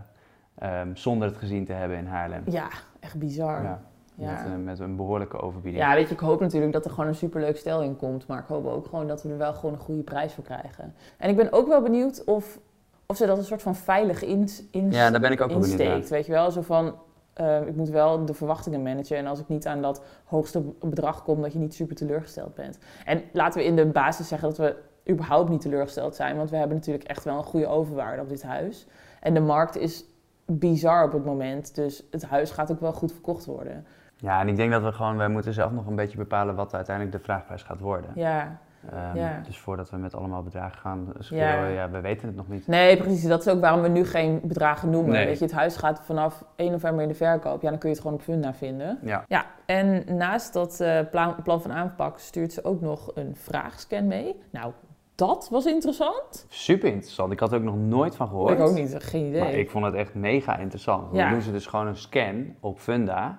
ehm, 0.59 0.95
zonder 0.95 1.29
het 1.29 1.37
gezien 1.37 1.65
te 1.65 1.73
hebben 1.73 1.97
in 1.99 2.07
Haarlem. 2.07 2.43
ja, 2.47 2.69
echt 3.01 3.19
bizar. 3.19 3.63
Ja, 3.63 3.81
Ja. 4.15 4.31
Met, 4.33 4.41
eh, 4.53 4.65
met 4.65 4.79
een 4.79 4.97
behoorlijke 4.97 5.41
overbieding. 5.41 5.83
Ja, 5.85 5.95
weet 5.95 6.09
je, 6.09 6.15
ik 6.15 6.21
hoop 6.21 6.41
natuurlijk 6.41 6.73
dat 6.73 6.85
er 6.85 6.91
gewoon 6.91 7.07
een 7.07 7.15
superleuk 7.15 7.57
stel 7.57 7.83
in 7.83 7.97
komt. 7.97 8.27
Maar 8.27 8.39
ik 8.39 8.47
hoop 8.47 8.67
ook 8.67 8.87
gewoon 8.87 9.07
dat 9.07 9.23
we 9.23 9.29
er 9.31 9.39
wel 9.39 9.53
gewoon 9.55 9.75
een 9.75 9.81
goede 9.81 10.03
prijs 10.03 10.33
voor 10.35 10.45
krijgen. 10.45 10.95
En 11.19 11.29
ik 11.31 11.37
ben 11.37 11.53
ook 11.53 11.69
wel 11.69 11.83
benieuwd 11.83 12.25
of, 12.25 12.59
of 13.07 13.17
ze 13.17 13.27
dat 13.27 13.39
een 13.39 13.45
soort 13.45 13.63
van 13.63 13.75
veilig 13.75 14.23
in, 14.23 14.49
in, 14.71 14.91
Ja, 14.91 15.11
daar 15.11 15.21
ben 15.21 15.33
ik 15.33 15.41
ook 15.41 15.51
insteekt. 15.51 16.09
Weet 16.09 16.27
je 16.27 16.33
wel, 16.33 16.51
zo 16.51 16.63
van... 16.63 16.95
eh, 17.33 17.67
ik 17.67 17.77
moet 17.77 17.89
wel 17.89 18.25
de 18.25 18.35
verwachtingen 18.35 18.83
managen. 18.83 19.17
En 19.17 19.27
als 19.27 19.41
ik 19.41 19.49
niet 19.49 19.67
aan 19.67 19.83
dat 19.83 20.03
hoogste 20.25 20.63
bedrag 20.81 21.23
kom, 21.23 21.43
dat 21.43 21.53
je 21.53 21.59
niet 21.59 21.75
super 21.75 21.97
teleurgesteld 21.97 22.55
bent. 22.55 22.79
En 23.05 23.23
laten 23.33 23.61
we 23.61 23.67
in 23.67 23.77
de 23.77 23.87
basis 23.87 24.29
zeggen 24.29 24.49
dat 24.49 24.59
we 24.59 24.77
überhaupt 25.13 25.49
niet 25.51 25.61
teleurgesteld 25.61 26.15
zijn. 26.15 26.37
Want 26.37 26.51
we 26.51 26.57
hebben 26.57 26.77
natuurlijk 26.77 27.05
echt 27.05 27.25
wel 27.25 27.37
een 27.37 27.45
goede 27.45 27.67
overwaarde 27.67 28.23
op 28.23 28.29
dit 28.29 28.43
huis. 28.43 28.87
En 29.21 29.35
de 29.35 29.41
markt 29.41 29.77
is 29.77 30.05
bizar 30.47 31.05
op 31.05 31.13
het 31.13 31.25
moment. 31.25 31.75
Dus 31.75 32.03
het 32.11 32.25
huis 32.25 32.51
gaat 32.51 32.71
ook 32.71 32.81
wel 32.81 32.93
goed 32.93 33.13
verkocht 33.13 33.45
worden. 33.45 33.87
Ja, 34.17 34.41
en 34.41 34.49
ik 34.49 34.57
denk 34.57 34.73
dat 34.73 34.83
we 34.83 34.93
gewoon, 34.93 35.17
wij 35.17 35.29
moeten 35.29 35.53
zelf 35.53 35.73
nog 35.73 35.87
een 35.87 35.95
beetje 35.95 36.17
bepalen 36.19 36.55
wat 36.55 36.75
uiteindelijk 36.75 37.17
de 37.17 37.23
vraagprijs 37.23 37.63
gaat 37.63 37.81
worden. 37.81 38.11
Ja, 38.15 38.59
Ehm, 38.91 39.17
Ja. 39.17 39.41
Dus 39.47 39.59
voordat 39.59 39.91
we 39.91 39.97
met 39.97 40.15
allemaal 40.15 40.43
bedragen 40.43 40.79
gaan 40.79 41.13
schreeuwen, 41.19 41.71
ja. 41.71 41.91
we 41.91 42.01
weten 42.01 42.27
het 42.27 42.37
nog 42.37 42.49
niet. 42.49 42.67
Nee, 42.67 42.97
precies. 42.97 43.23
Dat 43.29 43.47
is 43.47 43.53
ook 43.53 43.61
waarom 43.61 43.83
we 43.83 43.89
nu 43.89 44.05
geen 44.05 44.41
bedragen 44.45 44.91
noemen. 44.91 45.13
Nee. 45.13 45.27
Weet 45.27 45.39
je, 45.39 45.45
het 45.45 45.55
huis 45.55 45.77
gaat 45.77 46.01
vanaf 46.05 46.45
1 46.57 46.71
november 46.71 47.03
in 47.03 47.09
de 47.09 47.15
verkoop. 47.15 47.63
Ja, 47.63 47.71
dan 47.71 47.79
kun 47.79 47.89
je 47.89 47.95
het 47.95 48.05
gewoon 48.05 48.19
op 48.19 48.25
Funda 48.25 48.55
vinden. 48.55 48.99
Ja. 49.03 49.25
Ja, 49.29 49.47
en 49.67 50.05
naast 50.17 50.53
dat 50.53 50.81
eh, 50.81 50.99
plan, 51.11 51.37
plan 51.43 51.63
van 51.63 51.73
aanpak 51.73 52.19
stuurt 52.19 52.53
ze 52.53 52.65
ook 52.65 52.81
nog 52.81 53.11
een 53.15 53.37
vraagscan 53.37 54.07
mee. 54.07 54.37
Nou, 54.51 54.73
dat 55.15 55.49
was 55.51 55.67
interessant. 55.67 56.47
Super 56.49 56.89
interessant. 56.89 57.33
Ik 57.33 57.41
had 57.41 57.53
er 57.53 57.59
ook 57.59 57.65
nog 57.65 57.77
nooit 57.77 58.17
van 58.17 58.29
gehoord. 58.29 58.53
Ik 58.53 58.61
ook 58.61 58.75
niet, 58.75 58.97
geen 58.99 59.27
idee. 59.27 59.41
Maar 59.41 59.53
ik 59.53 59.71
vond 59.71 59.85
het 59.85 59.95
echt 59.95 60.15
mega 60.15 60.57
interessant. 60.59 61.13
Ja. 61.13 61.23
Dan 61.23 61.33
doen 61.33 61.41
ze 61.43 61.53
dus 61.53 61.67
gewoon 61.67 61.87
een 61.87 61.97
scan 61.97 62.55
op 62.61 62.79
Funda, 62.79 63.39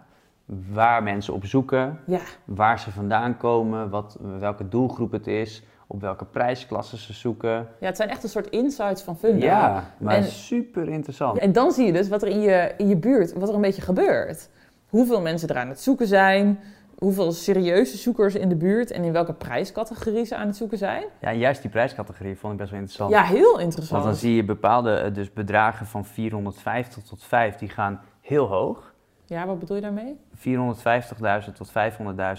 waar 0.71 1.03
mensen 1.03 1.33
op 1.33 1.45
zoeken, 1.45 1.99
Ja, 2.05 2.19
waar 2.45 2.79
ze 2.79 2.91
vandaan 2.91 3.37
komen, 3.37 3.89
wat, 3.89 4.17
welke 4.39 4.67
doelgroep 4.67 5.11
het 5.11 5.27
is, 5.27 5.63
op 5.87 6.01
welke 6.01 6.25
prijsklassen 6.25 6.97
ze 6.97 7.13
zoeken. 7.13 7.51
ja, 7.79 7.87
het 7.87 7.97
zijn 7.97 8.09
echt 8.09 8.23
een 8.23 8.29
soort 8.29 8.49
insights 8.49 9.01
van 9.01 9.17
Funda. 9.17 9.45
Ja, 9.45 9.83
maar 9.97 10.15
En- 10.15 10.23
super 10.23 10.89
interessant. 10.89 11.37
En 11.37 11.51
dan 11.51 11.71
zie 11.71 11.85
je 11.85 11.93
dus 11.93 12.07
wat 12.09 12.21
er 12.21 12.27
in 12.27 12.39
je, 12.39 12.73
in 12.77 12.87
je 12.87 12.97
buurt, 12.97 13.33
wat 13.33 13.49
er 13.49 13.55
een 13.55 13.61
beetje 13.61 13.81
gebeurt. 13.81 14.49
Hoeveel 14.89 15.21
mensen 15.21 15.49
er 15.49 15.57
aan 15.57 15.69
het 15.69 15.79
zoeken 15.81 16.07
zijn. 16.07 16.59
Hoeveel 16.97 17.31
serieuze 17.31 17.97
zoekers 17.97 18.35
in 18.35 18.49
de 18.49 18.55
buurt 18.55 18.91
en 18.91 19.03
in 19.03 19.11
welke 19.11 19.33
prijscategorie 19.33 20.25
ze 20.25 20.35
aan 20.35 20.47
het 20.47 20.55
zoeken 20.55 20.77
zijn. 20.77 21.03
Ja, 21.21 21.33
juist 21.33 21.61
die 21.61 21.71
prijscategorie 21.71 22.37
vond 22.37 22.53
ik 22.53 22.59
best 22.59 22.71
wel 22.71 22.79
interessant. 22.79 23.11
Ja, 23.11 23.23
heel 23.23 23.59
interessant. 23.59 23.89
Want 24.01 24.03
dan 24.03 24.15
zie 24.15 24.35
je 24.35 24.43
bepaalde 24.43 24.93
eh, 24.93 25.13
dus 25.13 25.33
bedragen 25.33 25.85
van 25.85 26.05
450 26.05 27.03
tot 27.03 27.23
5, 27.23 27.55
die 27.55 27.69
gaan 27.69 28.01
heel 28.21 28.45
hoog. 28.45 28.86
Ja, 29.27 29.45
wat 29.45 29.59
bedoel 29.59 29.75
je 29.75 29.81
daarmee? 29.81 30.19
450.000 30.35 31.53
tot 31.53 31.71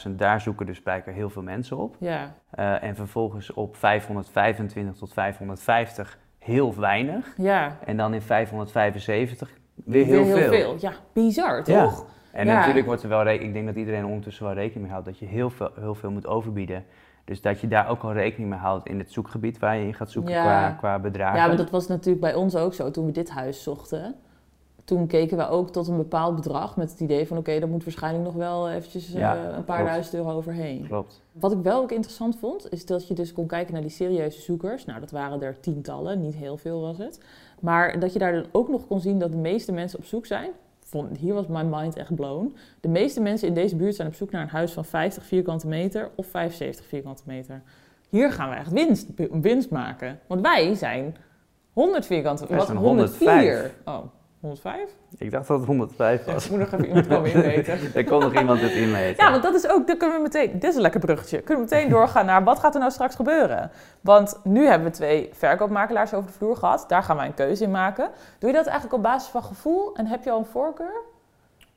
500.000, 0.09 0.11
daar 0.17 0.41
zoeken 0.41 0.67
dus 0.67 0.83
blijkbaar 0.83 1.15
heel 1.15 1.31
veel 1.31 1.43
mensen 1.43 1.77
op. 1.77 1.97
Ja. 1.99 2.35
Uh, 2.59 2.83
en 2.83 2.97
vervolgens 2.97 3.53
op 3.53 3.77
525 3.77 4.95
tot 4.97 5.13
550 5.13 6.19
heel 6.39 6.75
weinig. 6.75 7.35
Ja. 7.37 7.77
En 7.85 7.97
dan 7.97 8.15
in 8.15 8.23
575 8.23 9.51
weer 9.85 10.05
heel, 10.05 10.25
weer 10.25 10.37
heel 10.37 10.49
veel. 10.49 10.77
Ja, 10.81 10.93
bizar 11.13 11.65
toch? 11.65 11.75
Ja. 11.75 12.17
En 12.33 12.47
natuurlijk 12.47 12.87
wordt 12.87 13.03
er 13.03 13.09
wel, 13.09 13.27
ik 13.27 13.53
denk 13.53 13.67
dat 13.67 13.77
iedereen 13.77 14.05
ondertussen 14.05 14.45
wel 14.45 14.55
rekening 14.55 14.83
mee 14.83 14.91
houdt 14.91 15.07
dat 15.07 15.19
je 15.19 15.27
heel 15.27 15.51
veel, 15.51 15.71
heel 15.75 15.95
veel 15.95 16.11
moet 16.11 16.27
overbieden. 16.27 16.85
Dus 17.25 17.41
dat 17.41 17.61
je 17.61 17.69
daar 17.69 17.89
ook 17.89 18.03
al 18.03 18.13
rekening 18.13 18.51
mee 18.51 18.59
houdt 18.59 18.89
in 18.89 18.99
het 18.99 19.13
zoekgebied 19.13 19.59
waar 19.59 19.77
je 19.77 19.87
in 19.87 19.95
gaat 19.95 20.11
zoeken 20.11 20.33
qua, 20.33 20.71
qua 20.71 20.99
bedragen. 20.99 21.39
Ja, 21.39 21.47
maar 21.47 21.57
dat 21.57 21.71
was 21.71 21.87
natuurlijk 21.87 22.21
bij 22.21 22.35
ons 22.35 22.57
ook 22.57 22.75
zo 22.75 22.91
toen 22.91 23.07
we 23.07 23.13
dit 23.13 23.31
huis 23.31 23.63
zochten. 23.63 24.15
Toen 24.89 25.07
keken 25.07 25.37
we 25.37 25.49
ook 25.49 25.71
tot 25.71 25.89
een 25.89 25.97
bepaald 25.97 26.35
bedrag 26.35 26.77
met 26.77 26.91
het 26.91 27.01
idee 27.01 27.27
van 27.27 27.37
oké, 27.37 27.49
okay, 27.49 27.61
daar 27.61 27.69
moet 27.69 27.85
waarschijnlijk 27.85 28.25
nog 28.25 28.35
wel 28.35 28.71
eventjes 28.71 29.15
uh, 29.15 29.33
een 29.57 29.65
paar 29.65 29.85
duizend 29.85 30.15
euro 30.15 30.31
overheen. 30.31 30.87
Klopt. 30.87 31.23
Wat 31.33 31.53
ik 31.53 31.59
wel 31.63 31.83
ook 31.83 31.93
interessant 31.93 32.37
vond, 32.39 32.73
is 32.73 32.87
dat 32.87 33.09
je 33.09 33.15
dus 33.15 33.33
kon 33.33 33.47
kijken 33.47 33.73
naar 33.73 33.83
die 33.83 33.91
serieuze 33.91 34.41
zoekers. 34.41 34.85
Nou, 34.85 35.01
dat 35.01 35.11
waren 35.11 35.43
er 35.43 35.61
tientallen, 35.61 36.21
niet 36.21 36.35
heel 36.35 36.57
veel 36.57 36.81
was 36.81 36.99
het. 36.99 37.21
Maar 37.61 38.01
dat 38.01 38.13
je 38.13 38.19
daar 38.19 38.33
dan 38.33 38.47
ook 38.53 38.69
nog 38.69 38.87
kon 38.87 39.01
zien 39.01 39.19
dat 39.19 39.31
de 39.31 39.37
meeste 39.37 39.73
mensen 39.73 39.99
op 39.99 40.05
zoek 40.05 40.27
zijn 40.27 40.51
vond, 40.85 41.19
hier 41.19 41.35
was 41.35 41.47
my 41.47 41.63
mind 41.63 41.97
echt 41.97 42.15
blown. 42.15 42.57
De 42.81 42.89
meeste 42.89 43.21
mensen 43.21 43.49
in 43.49 43.55
deze 43.55 43.77
buurt 43.77 43.95
zijn 43.95 44.09
op 44.09 44.15
zoek 44.15 44.31
naar 44.31 44.43
een 44.43 44.49
huis 44.49 44.73
van 44.73 44.85
50 44.85 45.25
vierkante 45.25 45.67
meter 45.67 46.11
of 46.15 46.27
75 46.27 46.87
vierkante 46.87 47.23
meter. 47.27 47.63
Hier 48.09 48.33
gaan 48.33 48.51
we 48.51 48.57
echt 48.57 48.71
winst, 48.71 49.07
winst 49.31 49.71
maken. 49.71 50.19
Want 50.27 50.41
wij 50.41 50.75
zijn 50.75 51.17
100 51.73 52.07
vierkante 52.07 52.43
meter. 52.43 52.57
Wat 52.57 52.77
104? 52.77 53.75
Oh, 53.85 53.99
105? 54.41 54.95
Ik 55.19 55.31
dacht 55.31 55.47
dat 55.47 55.59
het 55.59 55.67
105 55.67 56.25
was. 56.25 56.45
Ik 56.45 56.51
moet 56.51 56.61
nog 56.61 56.73
even 56.73 56.87
iemand 56.87 57.07
komen 57.07 57.33
inmeten. 57.33 57.79
er 57.95 58.05
komt 58.05 58.23
nog 58.23 58.35
iemand 58.35 58.61
het 58.61 58.73
inmeten. 58.73 59.25
Ja, 59.25 59.31
want 59.31 59.43
dat 59.43 59.55
is 59.55 59.71
ook, 59.71 59.87
dan 59.87 59.97
kunnen 59.97 60.17
we 60.17 60.23
meteen, 60.23 60.53
dit 60.53 60.65
is 60.65 60.75
een 60.75 60.81
lekker 60.81 61.01
bruggetje. 61.01 61.41
Kunnen 61.41 61.65
we 61.65 61.75
meteen 61.75 61.91
doorgaan 61.91 62.27
naar 62.27 62.45
wat 62.45 62.59
gaat 62.59 62.75
er 62.75 62.81
nou 62.81 62.93
straks 62.93 63.15
gebeuren? 63.15 63.71
Want 64.01 64.41
nu 64.45 64.67
hebben 64.67 64.89
we 64.89 64.95
twee 64.95 65.29
verkoopmakelaars 65.33 66.15
over 66.15 66.31
de 66.31 66.37
vloer 66.37 66.57
gehad. 66.57 66.85
Daar 66.89 67.03
gaan 67.03 67.17
wij 67.17 67.27
een 67.27 67.35
keuze 67.35 67.65
in 67.65 67.71
maken. 67.71 68.11
Doe 68.39 68.51
je 68.51 68.57
dat 68.57 68.67
eigenlijk 68.67 68.97
op 68.97 69.03
basis 69.03 69.31
van 69.31 69.43
gevoel 69.43 69.95
en 69.95 70.07
heb 70.07 70.25
je 70.25 70.31
al 70.31 70.39
een 70.39 70.47
voorkeur? 70.47 71.03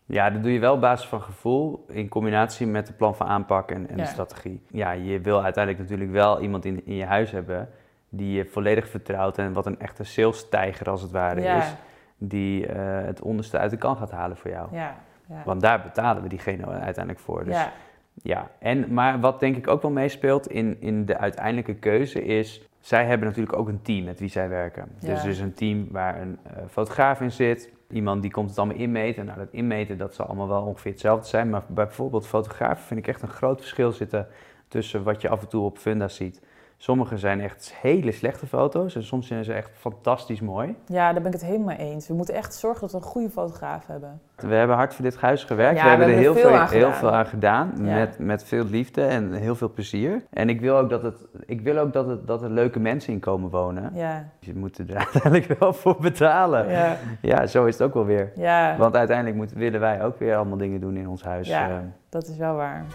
Ja, 0.06 0.30
dat 0.30 0.44
doe 0.44 0.54
je 0.54 0.60
wel 0.60 0.74
op 0.74 0.82
basis 0.82 1.08
van 1.08 1.22
gevoel 1.22 1.86
in 1.88 2.10
combinatie 2.10 2.68
met 2.68 2.88
de 2.88 2.94
plan 2.94 3.16
van 3.16 3.28
aanpak 3.28 3.72
en, 3.72 3.90
en 3.90 3.98
de 3.98 4.06
strategie. 4.06 4.64
Ja, 4.72 4.92
je 4.92 5.20
wil 5.20 5.44
uiteindelijk 5.44 5.84
natuurlijk 5.84 6.12
wel 6.12 6.42
iemand 6.42 6.66
in, 6.66 6.86
in 6.86 6.96
je 6.96 7.06
huis 7.06 7.32
hebben 7.32 7.70
die 8.10 8.32
je 8.32 8.46
volledig 8.46 8.90
vertrouwt 8.90 9.38
en 9.38 9.54
wat 9.54 9.66
een 9.66 9.80
echte 9.80 10.04
sales 10.04 10.50
tijger 10.50 10.90
als 10.90 11.02
het 11.02 11.12
ware 11.12 11.42
ja. 11.42 11.58
is 11.58 11.74
die 12.24 12.68
uh, 12.68 12.74
het 13.06 13.22
onderste 13.22 13.58
uit 13.58 13.72
de 13.72 13.78
kan 13.78 13.98
gaat 13.98 14.12
halen 14.12 14.38
voor 14.38 14.52
jou. 14.52 14.68
Ja, 14.72 14.96
ja. 15.28 15.42
Want 15.46 15.62
daar 15.62 15.82
betalen 15.82 16.24
we 16.24 16.30
diegene 16.30 16.66
uiteindelijk 16.66 17.20
voor. 17.20 17.46
Dus, 17.46 17.56
ja. 17.56 17.72
ja. 18.14 18.48
En, 18.60 18.94
maar 18.94 19.20
wat 19.20 19.40
denk 19.40 19.56
ik 19.56 19.68
ook 19.68 19.82
wel 19.82 19.92
meespeelt 19.92 20.48
in, 20.48 20.78
in 20.80 21.06
de 21.06 21.18
uiteindelijke 21.18 21.76
keuze 21.76 22.26
is... 22.26 22.66
Zij 22.80 23.06
hebben 23.06 23.28
natuurlijk 23.28 23.58
ook 23.58 23.68
een 23.68 23.82
team 23.82 24.04
met 24.04 24.20
wie 24.20 24.30
zij 24.30 24.50
werken. 24.50 24.92
Dus 25.00 25.26
is 25.26 25.40
een 25.40 25.54
team 25.54 25.88
waar 25.92 26.22
een 26.22 26.40
uh, 26.46 26.64
fotograaf 26.70 27.22
in 27.22 27.32
zit. 27.32 27.72
Iemand 27.90 28.22
die 28.22 28.32
komt 28.32 28.50
het 28.50 28.58
allemaal 28.58 28.78
inmeten. 28.78 29.26
Nou, 29.26 29.38
dat 29.38 29.52
inmeten 29.52 29.98
dat 29.98 30.14
zal 30.14 30.26
allemaal 30.26 30.48
wel 30.48 30.64
ongeveer 30.64 30.92
hetzelfde 30.92 31.28
zijn. 31.28 31.50
Maar 31.50 31.64
bijvoorbeeld 31.68 32.28
fotografen 32.28 32.86
vind 32.86 33.00
ik 33.00 33.08
echt 33.08 33.22
een 33.22 33.28
groot 33.28 33.60
verschil 33.60 33.92
zitten... 33.92 34.28
tussen 34.68 35.04
wat 35.04 35.22
je 35.22 35.30
af 35.30 35.42
en 35.42 35.48
toe 35.48 35.66
op 35.66 35.78
Funda 35.78 36.08
ziet 36.08 36.42
Sommige 36.82 37.18
zijn 37.18 37.42
echt 37.42 37.74
hele 37.82 38.12
slechte 38.12 38.48
foto's 38.48 38.96
en 38.96 39.04
soms 39.04 39.28
zijn 39.28 39.44
ze 39.44 39.54
echt 39.54 39.70
fantastisch 39.74 40.42
mooi. 40.42 40.76
Ja, 40.86 41.14
daar 41.14 41.22
ben 41.22 41.34
ik 41.34 41.40
het 41.40 41.50
helemaal 41.50 41.76
eens. 41.76 42.08
We 42.08 42.14
moeten 42.14 42.36
echt 42.36 42.56
zorgen 42.56 42.82
dat 42.82 42.92
we 42.92 42.98
een 42.98 43.04
goede 43.04 43.30
fotograaf 43.30 43.88
hebben. 43.88 44.22
We 44.36 44.54
hebben 44.56 44.76
hard 44.76 44.94
voor 44.94 45.04
dit 45.04 45.18
huis 45.18 45.44
gewerkt. 45.44 45.82
we, 45.82 45.88
hebben 45.88 46.08
er 46.08 46.14
heel 46.14 46.36
veel, 46.36 46.50
aan 46.50 46.70
heel 46.70 46.92
veel 46.92 47.12
aan 47.12 47.26
gedaan. 47.26 47.74
Met, 47.78 48.20
met 48.20 48.44
veel 48.44 48.64
liefde 48.64 49.04
en 49.04 49.34
heel 49.34 49.56
veel 49.56 49.72
plezier. 49.72 50.24
En 50.30 50.50
ik 50.50 50.62
wil 50.62 50.78
ook 50.78 50.90
dat, 50.90 51.04
het, 51.04 51.26
ik 51.46 51.62
wil 51.62 51.78
ook 51.78 51.94
dat, 51.94 52.08
het, 52.08 52.28
dat 52.28 52.44
er 52.44 52.50
leuke 52.50 52.80
mensen 52.80 53.14
in 53.14 53.20
komen 53.20 53.50
wonen. 53.50 53.92
Ja. 53.94 54.30
Je 54.40 54.56
moet 54.56 54.78
er 54.78 54.96
uiteindelijk 54.96 55.60
wel 55.60 55.74
voor 55.74 55.98
betalen. 56.00 56.70
Ja, 56.70 56.98
ja 57.22 57.48
zo 57.48 57.66
is 57.66 57.78
het 57.78 57.88
ook 57.88 57.94
wel 57.94 58.06
weer. 58.06 58.32
Ja. 58.36 58.78
Want 58.78 58.96
uiteindelijk 58.96 59.38
moeten, 59.38 59.58
willen 59.58 59.80
wij 59.80 60.04
ook 60.04 60.20
weer 60.20 60.36
allemaal 60.36 60.58
dingen 60.58 60.80
doen 60.80 60.98
in 60.98 61.08
ons 61.08 61.24
huis. 61.24 61.48
Ja, 61.48 61.70
uh, 61.70 61.76
dat 62.10 62.28
is 62.28 62.38
wel 62.38 62.56
waar. 62.56 62.86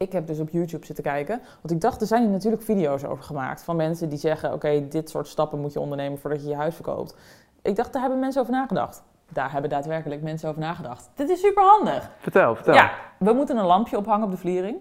Ik 0.00 0.12
heb 0.12 0.26
dus 0.26 0.38
op 0.38 0.50
YouTube 0.50 0.86
zitten 0.86 1.04
kijken. 1.04 1.40
Want 1.60 1.70
ik 1.70 1.80
dacht, 1.80 2.00
er 2.00 2.06
zijn 2.06 2.22
hier 2.22 2.30
natuurlijk 2.30 2.62
video's 2.62 3.04
over 3.04 3.24
gemaakt. 3.24 3.62
Van 3.62 3.76
mensen 3.76 4.08
die 4.08 4.18
zeggen, 4.18 4.52
oké, 4.52 4.88
dit 4.88 5.10
soort 5.10 5.28
stappen 5.28 5.60
moet 5.60 5.72
je 5.72 5.80
ondernemen 5.80 6.18
voordat 6.18 6.42
je 6.42 6.48
je 6.48 6.54
huis 6.54 6.74
verkoopt. 6.74 7.16
Ik 7.62 7.76
dacht, 7.76 7.92
daar 7.92 8.02
hebben 8.02 8.20
mensen 8.20 8.40
over 8.40 8.52
nagedacht. 8.52 9.02
Daar 9.28 9.52
hebben 9.52 9.70
daadwerkelijk 9.70 10.22
mensen 10.22 10.48
over 10.48 10.60
nagedacht. 10.60 11.10
Dit 11.14 11.28
is 11.28 11.40
super 11.40 11.62
handig. 11.62 12.10
Vertel, 12.18 12.54
vertel. 12.54 12.74
Ja, 12.74 12.90
we 13.18 13.32
moeten 13.32 13.56
een 13.56 13.64
lampje 13.64 13.96
ophangen 13.96 14.24
op 14.24 14.30
de 14.30 14.36
vliering. 14.36 14.76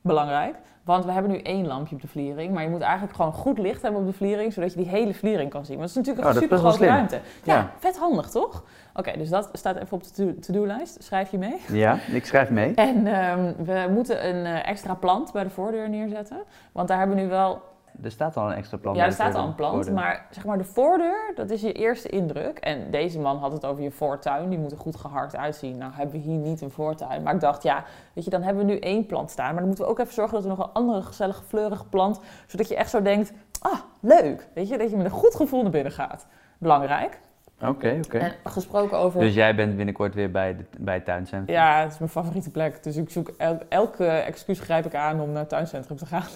Belangrijk. 0.00 0.56
Want 0.84 1.04
we 1.04 1.12
hebben 1.12 1.30
nu 1.30 1.38
één 1.38 1.66
lampje 1.66 1.94
op 1.94 2.00
de 2.00 2.08
vliering. 2.08 2.52
Maar 2.52 2.62
je 2.62 2.68
moet 2.68 2.80
eigenlijk 2.80 3.14
gewoon 3.14 3.32
goed 3.32 3.58
licht 3.58 3.82
hebben 3.82 4.00
op 4.00 4.06
de 4.06 4.12
vliering. 4.12 4.52
Zodat 4.52 4.72
je 4.72 4.78
die 4.78 4.88
hele 4.88 5.14
vliering 5.14 5.50
kan 5.50 5.64
zien. 5.64 5.78
Want 5.78 5.88
het 5.88 5.98
is 5.98 6.06
natuurlijk 6.06 6.26
een 6.26 6.34
oh, 6.34 6.42
super 6.42 6.58
grote 6.58 6.86
ruimte. 6.86 7.20
Ja, 7.44 7.54
ja, 7.54 7.70
vet 7.78 7.98
handig 7.98 8.30
toch? 8.30 8.64
Oké, 8.94 9.12
dus 9.18 9.28
dat 9.28 9.48
staat 9.52 9.76
even 9.76 9.92
op 9.92 10.14
de 10.14 10.38
to-do-lijst. 10.38 11.02
Schrijf 11.02 11.30
je 11.30 11.38
mee? 11.38 11.56
Ja, 11.68 11.98
ik 12.12 12.26
schrijf 12.26 12.50
mee. 12.50 12.74
En 12.90 13.06
um, 13.06 13.54
we 13.64 13.86
moeten 13.90 14.28
een 14.28 14.46
uh, 14.46 14.68
extra 14.68 14.94
plant 14.94 15.32
bij 15.32 15.44
de 15.44 15.50
voordeur 15.50 15.88
neerzetten. 15.88 16.42
Want 16.72 16.88
daar 16.88 16.98
hebben 16.98 17.16
we 17.16 17.22
nu 17.22 17.28
wel... 17.28 17.62
Er 18.02 18.10
staat 18.10 18.36
al 18.36 18.50
een 18.50 18.56
extra 18.56 18.76
plant. 18.76 18.96
Ja, 18.96 19.04
er 19.04 19.12
staat 19.12 19.34
al 19.34 19.46
een 19.46 19.54
plant. 19.54 19.92
Maar 19.92 20.26
zeg 20.30 20.44
maar 20.44 20.58
de 20.58 20.64
voordeur, 20.64 21.32
dat 21.34 21.50
is 21.50 21.60
je 21.60 21.72
eerste 21.72 22.08
indruk. 22.08 22.58
En 22.58 22.90
deze 22.90 23.18
man 23.18 23.38
had 23.38 23.52
het 23.52 23.66
over 23.66 23.82
je 23.82 23.90
voortuin. 23.90 24.48
Die 24.48 24.58
moet 24.58 24.72
er 24.72 24.78
goed 24.78 24.96
gehard 24.96 25.36
uitzien. 25.36 25.78
Nou 25.78 25.92
hebben 25.92 26.14
we 26.14 26.20
hier 26.20 26.38
niet 26.38 26.60
een 26.60 26.70
voortuin. 26.70 27.22
Maar 27.22 27.34
ik 27.34 27.40
dacht, 27.40 27.62
ja, 27.62 27.84
weet 28.12 28.24
je, 28.24 28.30
dan 28.30 28.42
hebben 28.42 28.66
we 28.66 28.72
nu 28.72 28.78
één 28.78 29.06
plant 29.06 29.30
staan. 29.30 29.46
Maar 29.46 29.58
dan 29.58 29.66
moeten 29.66 29.84
we 29.84 29.90
ook 29.90 29.98
even 29.98 30.14
zorgen 30.14 30.34
dat 30.34 30.42
er 30.42 30.56
nog 30.56 30.58
een 30.58 30.72
andere 30.72 31.02
gezellige, 31.02 31.42
fleurige 31.42 31.84
plant... 31.84 32.20
zodat 32.46 32.68
je 32.68 32.76
echt 32.76 32.90
zo 32.90 33.02
denkt, 33.02 33.32
ah, 33.60 33.80
leuk. 34.00 34.48
Weet 34.54 34.68
je, 34.68 34.78
dat 34.78 34.90
je 34.90 34.96
met 34.96 35.06
een 35.06 35.12
goed 35.12 35.34
gevoel 35.34 35.62
naar 35.62 35.70
binnen 35.70 35.92
gaat. 35.92 36.26
Belangrijk. 36.58 37.20
Oké, 37.60 37.68
okay, 37.70 37.98
oké. 37.98 38.16
Okay. 38.16 38.36
Gesproken 38.44 38.98
over... 38.98 39.20
Dus 39.20 39.34
jij 39.34 39.54
bent 39.54 39.76
binnenkort 39.76 40.14
weer 40.14 40.30
bij, 40.30 40.56
de, 40.56 40.64
bij 40.78 40.94
het 40.94 41.04
tuincentrum? 41.04 41.56
Ja, 41.56 41.82
het 41.82 41.92
is 41.92 41.98
mijn 41.98 42.10
favoriete 42.10 42.50
plek. 42.50 42.82
Dus 42.82 42.96
ik 42.96 43.10
zoek 43.10 43.32
el 43.36 43.58
elke 43.68 44.06
excuus 44.06 44.60
grijp 44.60 44.86
ik 44.86 44.94
aan 44.94 45.20
om 45.20 45.30
naar 45.30 45.40
het 45.40 45.48
tuincentrum 45.48 45.96
te 45.96 46.06
gaan. 46.06 46.26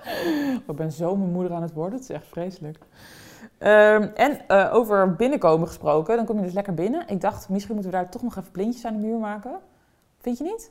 ik 0.68 0.76
ben 0.76 0.92
zo 0.92 1.16
mijn 1.16 1.30
moeder 1.30 1.52
aan 1.52 1.62
het 1.62 1.72
worden. 1.72 1.98
Het 1.98 2.08
is 2.08 2.16
echt 2.16 2.26
vreselijk. 2.26 2.78
Um, 3.58 4.02
en 4.02 4.40
uh, 4.48 4.70
over 4.72 5.14
binnenkomen 5.14 5.66
gesproken, 5.66 6.16
dan 6.16 6.24
kom 6.24 6.36
je 6.36 6.42
dus 6.42 6.52
lekker 6.52 6.74
binnen. 6.74 7.04
Ik 7.08 7.20
dacht, 7.20 7.48
misschien 7.48 7.74
moeten 7.74 7.92
we 7.92 7.98
daar 7.98 8.08
toch 8.08 8.22
nog 8.22 8.36
even 8.36 8.50
plintjes 8.50 8.84
aan 8.84 9.00
de 9.00 9.06
muur 9.06 9.18
maken. 9.18 9.58
Vind 10.18 10.38
je 10.38 10.44
niet? 10.44 10.70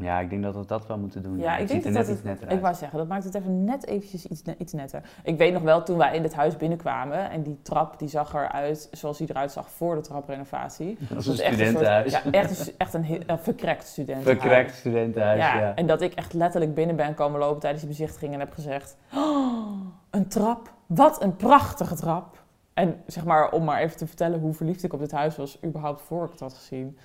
Ja, 0.00 0.18
ik 0.20 0.30
denk 0.30 0.42
dat 0.42 0.54
we 0.54 0.66
dat 0.66 0.86
wel 0.86 0.98
moeten 0.98 1.22
doen. 1.22 1.38
Ja, 1.38 1.52
ik 1.52 1.58
het 1.58 1.68
denk 1.68 1.82
dat 1.82 1.92
net 1.92 2.06
dat 2.06 2.14
iets 2.14 2.24
netter 2.24 2.50
Ik 2.50 2.60
wou 2.60 2.74
zeggen, 2.74 2.98
dat 2.98 3.08
maakt 3.08 3.24
het 3.24 3.34
even 3.34 3.64
net 3.64 3.86
eventjes 3.86 4.26
iets, 4.26 4.42
iets 4.58 4.72
netter. 4.72 5.02
Ik 5.22 5.38
weet 5.38 5.52
nog 5.52 5.62
wel, 5.62 5.82
toen 5.82 5.98
wij 5.98 6.16
in 6.16 6.22
dit 6.22 6.34
huis 6.34 6.56
binnenkwamen 6.56 7.30
en 7.30 7.42
die 7.42 7.58
trap 7.62 7.98
die 7.98 8.08
zag 8.08 8.34
eruit 8.34 8.88
zoals 8.92 9.18
die 9.18 9.30
eruit 9.30 9.52
zag 9.52 9.70
voor 9.70 9.94
de 9.94 10.00
traprenovatie. 10.00 10.96
Dat 11.08 11.24
was 11.24 11.26
een 11.38 11.44
echt 11.44 11.54
studentenhuis. 11.54 12.12
soort- 12.12 12.24
ja, 12.24 12.30
echt, 12.30 12.66
een- 12.68 12.74
echt 12.78 12.94
een, 12.94 13.22
een 13.26 13.38
verkrekt 13.38 13.86
studentenhuis. 13.86 14.38
Verkrekt 14.40 14.74
studentenhuis, 14.76 15.38
ja. 15.40 15.58
Ja, 15.58 15.74
en 15.74 15.86
dat 15.86 16.00
ik 16.00 16.14
echt 16.14 16.32
letterlijk 16.32 16.74
binnen 16.74 16.96
ben 16.96 17.14
komen 17.14 17.40
lopen 17.40 17.60
tijdens 17.60 17.82
die 17.82 17.90
bezichtiging 17.90 18.32
en 18.34 18.40
heb 18.40 18.52
gezegd: 18.52 18.96
"Oh, 19.14 19.80
een 20.10 20.28
trap, 20.28 20.72
wat 20.86 21.22
een 21.22 21.36
prachtige 21.36 21.94
trap. 21.94 22.38
En 22.74 23.02
zeg 23.06 23.24
maar, 23.24 23.50
om 23.52 23.64
maar 23.64 23.80
even 23.80 23.96
te 23.96 24.06
vertellen 24.06 24.40
hoe 24.40 24.52
verliefd 24.54 24.82
ik 24.82 24.92
op 24.92 24.98
dit 25.00 25.10
huis 25.12 25.36
was, 25.36 25.58
überhaupt 25.64 26.00
voor 26.02 26.24
ik 26.24 26.30
het 26.30 26.40
had 26.40 26.54
gezien. 26.54 26.98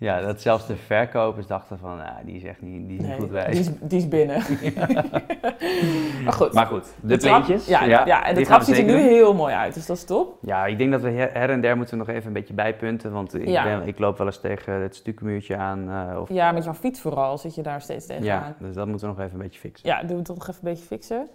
Ja, 0.00 0.20
dat 0.20 0.40
zelfs 0.40 0.66
de 0.66 0.76
verkopers 0.76 1.46
dachten 1.46 1.78
van, 1.78 1.96
nou, 1.96 2.24
die 2.24 2.36
is 2.36 2.44
echt 2.44 2.62
niet, 2.62 2.88
die 2.88 2.98
is 2.98 3.04
niet 3.04 3.14
goed 3.18 3.30
wijs. 3.30 3.50
die, 3.50 3.60
is, 3.60 3.70
die 3.88 3.98
is 3.98 4.08
binnen. 4.08 4.36
maar 6.24 6.32
goed. 6.32 6.52
Maar 6.52 6.66
goed, 6.66 6.84
de, 7.00 7.16
plintjes. 7.16 7.66
Ja, 7.66 7.84
ja, 7.84 8.24
en 8.24 8.34
de 8.34 8.40
trap 8.42 8.62
ziet 8.62 8.78
er 8.78 8.84
nu 8.84 8.96
heel 9.00 9.34
mooi 9.34 9.54
uit, 9.54 9.74
dus 9.74 9.86
dat 9.86 9.96
is 9.96 10.04
top. 10.04 10.38
Ja, 10.42 10.66
ik 10.66 10.78
denk 10.78 10.90
dat 10.92 11.00
we 11.00 11.10
her 11.10 11.50
en 11.50 11.60
der 11.60 11.76
moeten 11.76 11.98
nog 11.98 12.08
even 12.08 12.26
een 12.26 12.32
beetje 12.32 12.54
bijpunten. 12.54 13.12
Want 13.12 13.34
ik, 13.34 13.48
Ja. 13.48 13.62
ben, 13.64 13.86
ik 13.86 13.98
loop 13.98 14.18
wel 14.18 14.26
eens 14.26 14.40
tegen 14.40 14.72
het 14.72 14.96
stukmuurtje 14.96 15.56
aan. 15.56 15.90
eh, 15.90 16.20
of, 16.20 16.28
Ja, 16.28 16.52
met 16.52 16.64
jouw 16.64 16.74
fiets 16.74 17.00
vooral 17.00 17.38
zit 17.38 17.54
je 17.54 17.62
daar 17.62 17.80
steeds 17.80 18.06
tegenaan. 18.06 18.26
ja, 18.26 18.54
dus 18.66 18.74
dat 18.74 18.86
moeten 18.86 19.08
we 19.08 19.14
nog 19.14 19.24
even 19.24 19.38
een 19.38 19.44
beetje 19.44 19.60
fixen. 19.60 19.88
Ja, 19.88 20.02
doen 20.02 20.16
we 20.16 20.22
toch 20.22 20.36
nog 20.36 20.48
even 20.48 20.66
een 20.66 20.70
beetje 20.72 20.86
fixen. 20.86 21.28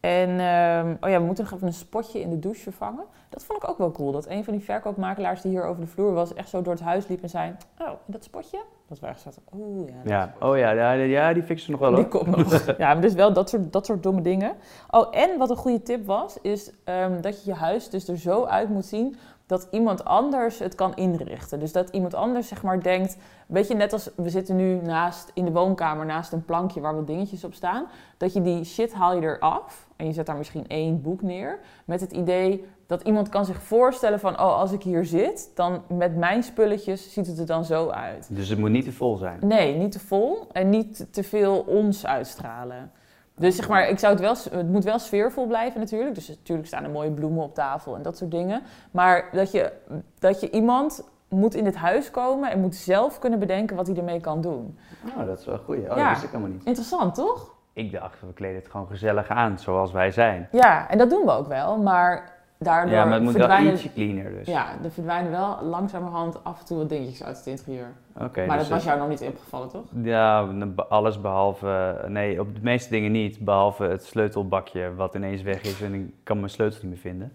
En 0.00 0.40
ehm, 0.40 0.94
oh 1.00 1.10
ja, 1.10 1.18
we 1.18 1.24
moeten 1.24 1.44
nog 1.44 1.52
even 1.52 1.66
een 1.66 1.72
spotje 1.72 2.20
in 2.20 2.30
de 2.30 2.38
douche 2.38 2.62
vervangen. 2.62 3.04
Dat 3.28 3.44
vond 3.44 3.62
ik 3.62 3.68
ook 3.68 3.78
wel 3.78 3.90
cool. 3.90 4.12
Dat 4.12 4.28
een 4.28 4.44
van 4.44 4.52
die 4.52 4.62
verkoopmakelaars 4.62 5.40
die 5.40 5.50
hier 5.50 5.64
over 5.64 5.80
de 5.80 5.86
vloer 5.86 6.12
was, 6.12 6.34
echt 6.34 6.48
zo 6.48 6.62
door 6.62 6.72
het 6.72 6.82
huis 6.82 7.08
liep 7.08 7.22
en 7.22 7.28
zei: 7.28 7.54
Oh, 7.78 7.88
dat 8.06 8.24
spotje? 8.24 8.58
Dat 8.88 9.00
we 9.00 9.06
echt 9.06 9.20
zaten. 9.20 9.42
Oeh, 9.54 9.88
ja. 9.88 9.94
Ja, 10.04 10.46
oh 10.46 10.58
ja, 10.58 10.70
ja, 10.70 10.92
ja 10.92 11.32
die 11.32 11.42
fixen 11.42 11.70
nog 11.70 11.80
wel 11.80 11.94
Die 11.94 11.98
hoor. 11.98 12.08
komt 12.08 12.36
nog. 12.36 12.66
Ja, 12.78 12.92
maar 12.92 13.00
dus 13.00 13.14
wel 13.14 13.32
dat 13.32 13.48
soort, 13.48 13.72
dat 13.72 13.86
soort 13.86 14.02
domme 14.02 14.20
dingen. 14.20 14.52
Oh, 14.90 15.06
en 15.10 15.38
wat 15.38 15.50
een 15.50 15.56
goede 15.56 15.82
tip 15.82 16.06
was, 16.06 16.38
is 16.42 16.70
ehm, 16.84 17.20
dat 17.20 17.44
je 17.44 17.50
je 17.50 17.56
huis 17.56 17.90
dus 17.90 18.08
er 18.08 18.18
zo 18.18 18.44
uit 18.44 18.68
moet 18.68 18.86
zien 18.86 19.16
dat 19.46 19.68
iemand 19.70 20.04
anders 20.04 20.58
het 20.58 20.74
kan 20.74 20.96
inrichten. 20.96 21.60
Dus 21.60 21.72
dat 21.72 21.88
iemand 21.88 22.14
anders 22.14 22.48
zeg 22.48 22.62
maar 22.62 22.82
denkt, 22.82 23.16
weet 23.46 23.68
je, 23.68 23.74
net 23.74 23.92
als 23.92 24.10
we 24.16 24.28
zitten 24.30 24.56
nu 24.56 24.80
naast 24.82 25.30
in 25.34 25.44
de 25.44 25.52
woonkamer 25.52 26.06
naast 26.06 26.32
een 26.32 26.44
plankje 26.44 26.80
waar 26.80 26.94
wat 26.94 27.06
dingetjes 27.06 27.44
op 27.44 27.54
staan, 27.54 27.86
dat 28.16 28.32
je 28.32 28.42
die 28.42 28.64
shit 28.64 28.94
haal 28.94 29.14
je 29.14 29.22
eraf 29.22 29.85
en 29.96 30.06
je 30.06 30.12
zet 30.12 30.26
daar 30.26 30.36
misschien 30.36 30.66
één 30.66 31.02
boek 31.02 31.22
neer 31.22 31.58
met 31.84 32.00
het 32.00 32.12
idee 32.12 32.64
dat 32.86 33.02
iemand 33.02 33.28
kan 33.28 33.44
zich 33.44 33.62
voorstellen 33.62 34.20
van, 34.20 34.32
oh, 34.32 34.58
als 34.58 34.72
ik 34.72 34.82
hier 34.82 35.04
zit, 35.04 35.50
dan 35.54 35.82
met 35.88 36.16
mijn 36.16 36.42
spulletjes 36.42 37.12
ziet 37.12 37.26
het 37.26 37.38
er 37.38 37.46
dan 37.46 37.64
zo 37.64 37.88
uit. 37.88 38.28
Dus 38.30 38.48
het 38.48 38.58
moet 38.58 38.70
niet 38.70 38.84
te 38.84 38.92
vol 38.92 39.16
zijn. 39.16 39.38
Nee, 39.40 39.74
niet 39.76 39.92
te 39.92 39.98
vol 39.98 40.46
en 40.52 40.68
niet 40.70 41.06
te 41.12 41.22
veel 41.22 41.58
ons 41.60 42.06
uitstralen. 42.06 42.90
Dus 43.38 43.56
zeg 43.56 43.68
maar, 43.68 43.88
ik 43.88 43.98
zou 43.98 44.12
het 44.12 44.22
wel, 44.22 44.58
het 44.60 44.68
moet 44.68 44.84
wel 44.84 44.98
sfeervol 44.98 45.46
blijven 45.46 45.80
natuurlijk. 45.80 46.14
Dus 46.14 46.28
natuurlijk 46.28 46.68
staan 46.68 46.84
er 46.84 46.90
mooie 46.90 47.10
bloemen 47.10 47.42
op 47.42 47.54
tafel 47.54 47.96
en 47.96 48.02
dat 48.02 48.16
soort 48.16 48.30
dingen. 48.30 48.62
Maar 48.90 49.28
dat 49.32 49.50
je, 49.50 49.72
dat 50.18 50.40
je 50.40 50.50
iemand 50.50 51.04
moet 51.28 51.54
in 51.54 51.64
dit 51.64 51.74
huis 51.76 52.10
komen 52.10 52.50
en 52.50 52.60
moet 52.60 52.74
zelf 52.74 53.18
kunnen 53.18 53.38
bedenken 53.38 53.76
wat 53.76 53.86
hij 53.86 53.96
ermee 53.96 54.20
kan 54.20 54.40
doen. 54.40 54.78
Oh, 55.18 55.26
dat 55.26 55.38
is 55.38 55.44
wel 55.46 55.58
goed. 55.58 55.76
Oh, 55.76 55.82
Ja. 55.82 55.94
dat 55.96 56.08
wist 56.08 56.22
ik 56.22 56.28
helemaal 56.30 56.50
niet. 56.50 56.64
Interessant, 56.64 57.14
toch? 57.14 57.54
Ik 57.76 57.92
dacht, 57.92 58.20
we 58.20 58.32
kleden 58.32 58.56
het 58.56 58.68
gewoon 58.70 58.86
gezellig 58.86 59.28
aan, 59.28 59.58
zoals 59.58 59.92
wij 59.92 60.10
zijn. 60.10 60.48
Ja, 60.52 60.88
en 60.88 60.98
dat 60.98 61.10
doen 61.10 61.24
we 61.24 61.30
ook 61.30 61.46
wel. 61.46 61.76
Maar 61.76 62.32
daardoor 62.58 62.94
ja, 62.94 63.04
maar 63.04 63.12
het 63.12 63.22
moet 63.22 63.32
wel 63.32 63.46
verdwijnen... 63.46 63.72
ietsje 63.72 63.92
cleaner 63.92 64.30
dus. 64.30 64.46
Ja, 64.46 64.66
er 64.84 64.90
verdwijnen 64.90 65.30
wel 65.30 65.58
langzamerhand 65.62 66.44
af 66.44 66.58
en 66.58 66.64
toe 66.64 66.78
wat 66.78 66.88
dingetjes 66.88 67.24
uit 67.24 67.36
het 67.36 67.46
interieur. 67.46 67.86
Oké. 68.20 68.46
maar 68.46 68.58
dus 68.58 68.68
dat 68.68 68.76
was 68.76 68.84
jou 68.84 68.98
nog 68.98 69.08
niet 69.08 69.22
opgevallen, 69.22 69.68
toch? 69.68 69.84
Ja, 70.02 70.48
alles 70.88 71.20
behalve... 71.20 72.04
Nee, 72.06 72.40
op 72.40 72.54
de 72.54 72.60
meeste 72.62 72.90
dingen 72.90 73.12
niet. 73.12 73.38
Behalve 73.38 73.84
het 73.84 74.04
sleutelbakje 74.04 74.94
wat 74.94 75.14
ineens 75.14 75.42
weg 75.42 75.62
is 75.62 75.82
en 75.82 75.94
ik 75.94 76.10
kan 76.22 76.38
mijn 76.38 76.50
sleutel 76.50 76.78
niet 76.82 76.90
meer 76.90 77.12
vinden. 77.12 77.32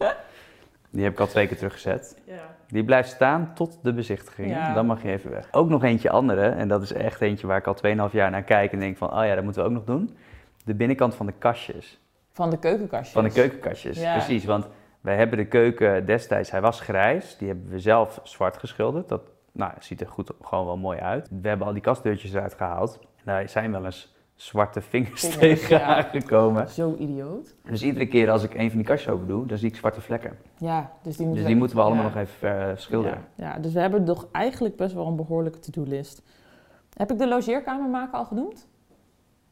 Die 0.90 1.04
heb 1.04 1.14
ik 1.14 1.20
al 1.20 1.28
twee 1.28 1.48
keer 1.48 1.58
teruggezet. 1.58 2.22
Ja. 2.26 2.34
Die 2.68 2.84
blijft 2.84 3.10
staan 3.10 3.52
tot 3.54 3.80
de 3.82 3.94
bezichtiging. 3.94 4.50
Ja. 4.50 4.74
Dan 4.74 4.86
mag 4.86 5.02
je 5.02 5.10
even 5.10 5.32
weg. 5.32 5.48
Ook 5.52 5.70
nog 5.70 5.84
eentje 5.84 6.10
andere. 6.10 6.50
En 6.50 6.68
dat 6.68 6.82
is 6.82 6.94
echt 6.94 7.22
eentje 7.22 7.48
waar 7.48 7.58
ik 7.58 7.68
al 7.68 7.76
2,5 8.10 8.12
jaar 8.12 8.32
naar 8.32 8.44
kijk 8.44 8.72
en 8.72 8.80
denk 8.80 8.98
van... 8.98 9.18
Oh 9.18 9.26
ja, 9.26 9.36
dat 9.36 9.44
moeten 9.44 9.62
we 9.62 9.68
ook 9.68 9.76
nog 9.76 9.84
doen. 9.84 10.18
De 10.66 10.74
binnenkant 10.76 11.16
van 11.16 11.26
de 11.26 11.34
kastjes. 11.38 12.00
Van 12.32 12.50
de 12.50 12.58
keukenkastjes. 12.60 13.14
Van 13.14 13.24
de 13.24 13.32
keukenkastjes, 13.32 14.00
Ja. 14.02 14.14
precies. 14.14 14.46
Want 14.46 14.68
wij 15.02 15.16
hebben 15.16 15.38
de 15.38 15.46
keuken 15.48 16.06
destijds, 16.06 16.52
hij 16.52 16.62
was 16.62 16.80
grijs. 16.80 17.38
Die 17.38 17.48
hebben 17.48 17.70
we 17.70 17.80
zelf 17.80 18.20
zwart 18.24 18.58
geschilderd. 18.58 19.10
Dat 19.10 19.22
nou, 19.52 19.72
ziet 19.80 20.02
er 20.02 20.08
goed, 20.08 20.32
gewoon 20.42 20.66
wel 20.66 20.78
mooi 20.78 21.00
uit. 21.00 21.30
We 21.42 21.48
hebben 21.48 21.68
al 21.68 21.74
die 21.74 21.82
kastdeurtjes 21.82 22.34
eruit 22.34 22.54
gehaald. 22.54 23.00
En 23.02 23.22
daar 23.26 23.50
zijn 23.50 23.72
wel 23.72 23.86
eens 23.86 24.16
zwarte 24.36 24.82
vingers, 24.82 25.22
Vingers, 25.22 25.38
tegen 25.40 25.78
ja. 25.80 25.96
aangekomen. 25.96 26.70
Zo 26.70 26.96
idioot. 27.00 27.56
Dus 27.64 27.84
iedere 27.84 28.08
keer 28.08 28.30
als 28.32 28.44
ik 28.44 28.54
een 28.54 28.68
van 28.70 28.78
die 28.78 28.88
kastjes 28.88 29.14
open 29.14 29.28
doe, 29.28 29.46
dan 29.46 29.58
zie 29.58 29.70
ik 29.70 29.76
zwarte 29.76 30.02
vlekken. 30.02 30.38
Ja, 30.58 30.92
dus 31.02 31.18
die 31.18 31.26
moeten 31.26 31.34
Dus 31.34 31.42
we- 31.42 31.48
die 31.48 31.56
moeten 31.56 31.76
we 31.78 31.84
allemaal 31.84 32.04
ja. 32.04 32.10
nog 32.10 32.18
even 32.18 32.70
eh, 32.70 32.76
schilderen. 32.78 33.24
Ja, 33.36 33.46
ja, 33.54 33.60
dus 33.60 33.74
we 33.74 33.80
hebben 33.80 34.06
toch 34.06 34.28
eigenlijk 34.32 34.76
best 34.76 34.94
wel 34.94 35.08
een 35.08 35.16
behoorlijke 35.16 35.60
to-do-list. 35.60 36.22
Heb 36.94 37.12
ik 37.12 37.18
de 37.18 37.28
logeerkamer 37.28 37.90
maken 37.90 38.18
al 38.18 38.26
genoemd? 38.26 38.68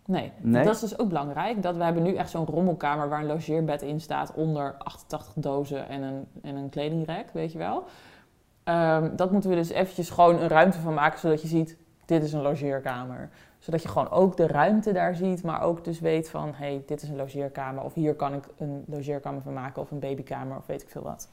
Nee. 0.09 0.31
Nee? 0.41 0.63
Dat 0.63 0.75
is 0.75 0.79
dus 0.79 0.99
ook 0.99 1.07
belangrijk. 1.07 1.61
Dat 1.61 1.75
we 1.75 1.83
hebben 1.83 2.03
nu 2.03 2.15
echt 2.15 2.29
zo'n 2.29 2.45
rommelkamer 2.45 3.09
waar 3.09 3.19
een 3.19 3.25
logeerbed 3.25 3.81
in 3.81 4.01
staat 4.01 4.33
onder 4.33 4.75
88 4.77 5.33
dozen 5.35 5.87
en 5.87 6.01
een, 6.01 6.27
en 6.41 6.55
een 6.55 6.69
kledingrek, 6.69 7.29
weet 7.33 7.51
je 7.51 7.57
wel. 7.57 7.83
Ehm, 8.63 9.15
dat 9.15 9.31
moeten 9.31 9.49
we 9.49 9.55
dus 9.55 9.69
eventjes 9.69 10.09
gewoon 10.09 10.39
een 10.39 10.47
ruimte 10.47 10.79
van 10.79 10.93
maken, 10.93 11.19
zodat 11.19 11.41
je 11.41 11.47
ziet, 11.47 11.77
dit 12.05 12.23
is 12.23 12.33
een 12.33 12.41
logeerkamer. 12.41 13.29
Zodat 13.59 13.81
je 13.81 13.87
gewoon 13.87 14.09
ook 14.09 14.37
de 14.37 14.47
ruimte 14.47 14.91
daar 14.91 15.15
ziet, 15.15 15.43
maar 15.43 15.61
ook 15.61 15.83
dus 15.83 15.99
weet 15.99 16.29
van, 16.29 16.47
hé, 16.47 16.65
hey, 16.65 16.83
dit 16.85 17.01
is 17.01 17.09
een 17.09 17.15
logeerkamer. 17.15 17.83
Of 17.83 17.93
hier 17.93 18.15
kan 18.15 18.33
ik 18.33 18.43
een 18.57 18.83
logeerkamer 18.87 19.41
van 19.41 19.53
maken, 19.53 19.81
of 19.81 19.91
een 19.91 19.99
babykamer, 19.99 20.57
of 20.57 20.65
weet 20.65 20.81
ik 20.81 20.89
veel 20.89 21.03
wat. 21.03 21.29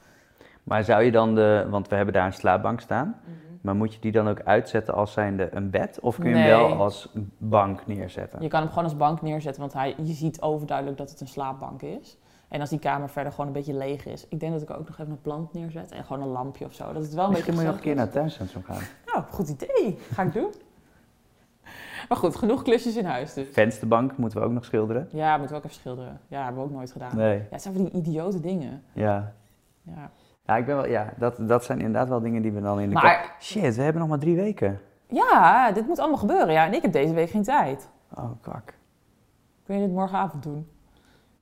Maar 0.67 0.83
zou 0.83 1.03
je 1.03 1.11
dan 1.11 1.35
de, 1.35 1.67
want 1.69 1.87
we 1.87 1.95
hebben 1.95 2.13
daar 2.13 2.25
een 2.25 2.33
slaapbank 2.33 2.79
staan, 2.81 3.15
maar 3.61 3.75
moet 3.75 3.93
je 3.93 3.99
die 3.99 4.11
dan 4.11 4.27
ook 4.27 4.41
uitzetten 4.43 4.93
als 4.93 5.11
zijnde 5.11 5.49
een 5.55 5.69
bed? 5.69 5.99
Of 6.01 6.15
kun 6.15 6.29
je 6.29 6.35
Nee. 6.35 6.43
hem 6.49 6.57
wel 6.59 6.81
als 6.81 7.09
bank 7.37 7.87
neerzetten? 7.87 8.41
Je 8.41 8.47
kan 8.47 8.59
hem 8.59 8.69
gewoon 8.69 8.83
als 8.83 8.97
bank 8.97 9.21
neerzetten, 9.21 9.61
want 9.61 9.73
hij, 9.73 9.95
je 10.03 10.13
ziet 10.13 10.41
overduidelijk 10.41 10.97
dat 10.97 11.09
het 11.09 11.21
een 11.21 11.27
slaapbank 11.27 11.81
is. 11.81 12.17
En 12.47 12.59
als 12.59 12.69
die 12.69 12.79
kamer 12.79 13.09
verder 13.09 13.31
gewoon 13.31 13.47
een 13.47 13.53
beetje 13.53 13.73
leeg 13.73 14.05
is. 14.05 14.27
Ik 14.27 14.39
denk 14.39 14.51
dat 14.53 14.61
ik 14.61 14.69
ook 14.69 14.87
nog 14.87 14.97
even 14.99 15.11
een 15.11 15.21
plant 15.21 15.53
neerzet 15.53 15.91
en 15.91 16.03
gewoon 16.03 16.21
een 16.21 16.31
lampje 16.31 16.65
of 16.65 16.73
zo. 16.73 16.93
Dat 16.93 17.01
het 17.03 17.13
wel 17.13 17.25
een 17.25 17.31
Misschien 17.31 17.53
moet 17.53 17.61
je 17.63 17.67
nog 17.67 17.75
beetje 17.75 17.89
een 17.89 17.95
keer 17.95 18.05
naar 18.05 18.13
tuincentrum 18.13 18.63
gaan. 18.63 18.77
is. 18.81 18.91
Nou, 19.13 19.23
goed 19.29 19.49
idee. 19.49 19.97
Ga 20.13 20.23
ik 20.23 20.33
doen. 20.33 20.53
Maar 22.09 22.17
goed, 22.17 22.35
genoeg 22.35 22.61
klusjes 22.63 22.95
in 22.97 23.05
huis 23.05 23.33
dus. 23.33 23.47
Vensterbank 23.51 24.17
moeten 24.17 24.39
we 24.39 24.45
ook 24.45 24.51
nog 24.51 24.65
schilderen. 24.65 25.09
Ja, 25.11 25.37
moeten 25.37 25.55
we 25.55 25.61
ook 25.61 25.65
even 25.67 25.79
schilderen. 25.81 26.19
Ja, 26.27 26.43
hebben 26.43 26.61
we 26.61 26.67
ook 26.69 26.75
nooit 26.75 26.91
gedaan. 26.91 27.15
Nee, 27.15 27.37
Ja, 27.37 27.43
het 27.49 27.61
zijn 27.61 27.73
van 27.73 27.83
die 27.83 27.93
idiote 27.93 28.39
dingen. 28.39 28.83
ja. 28.93 29.33
Ja. 29.81 30.11
Ja, 30.47 30.55
ik 30.57 30.65
ben 30.65 30.75
wel, 30.75 30.87
ja 30.87 31.13
dat, 31.17 31.35
dat 31.39 31.63
zijn 31.65 31.77
inderdaad 31.77 32.07
wel 32.09 32.19
dingen 32.19 32.41
die 32.41 32.51
we 32.51 32.61
dan 32.61 32.79
in 32.79 32.87
de 32.89 32.93
Maar- 32.93 33.03
kast- 33.21 33.43
Shit, 33.43 33.75
we 33.75 33.81
hebben 33.81 34.01
nog 34.01 34.09
maar 34.09 34.19
drie 34.19 34.35
weken. 34.35 34.79
ja, 35.07 35.71
dit 35.71 35.87
moet 35.87 35.99
allemaal 35.99 36.17
gebeuren. 36.17 36.51
Ja, 36.53 36.65
en 36.65 36.73
ik 36.73 36.81
heb 36.81 36.91
deze 36.91 37.13
week 37.13 37.29
geen 37.29 37.43
tijd. 37.43 37.89
Oh, 38.15 38.31
kak. 38.41 38.73
Kun 39.65 39.75
je 39.79 39.85
dit 39.85 39.91
morgenavond 39.95 40.43
doen? 40.43 40.67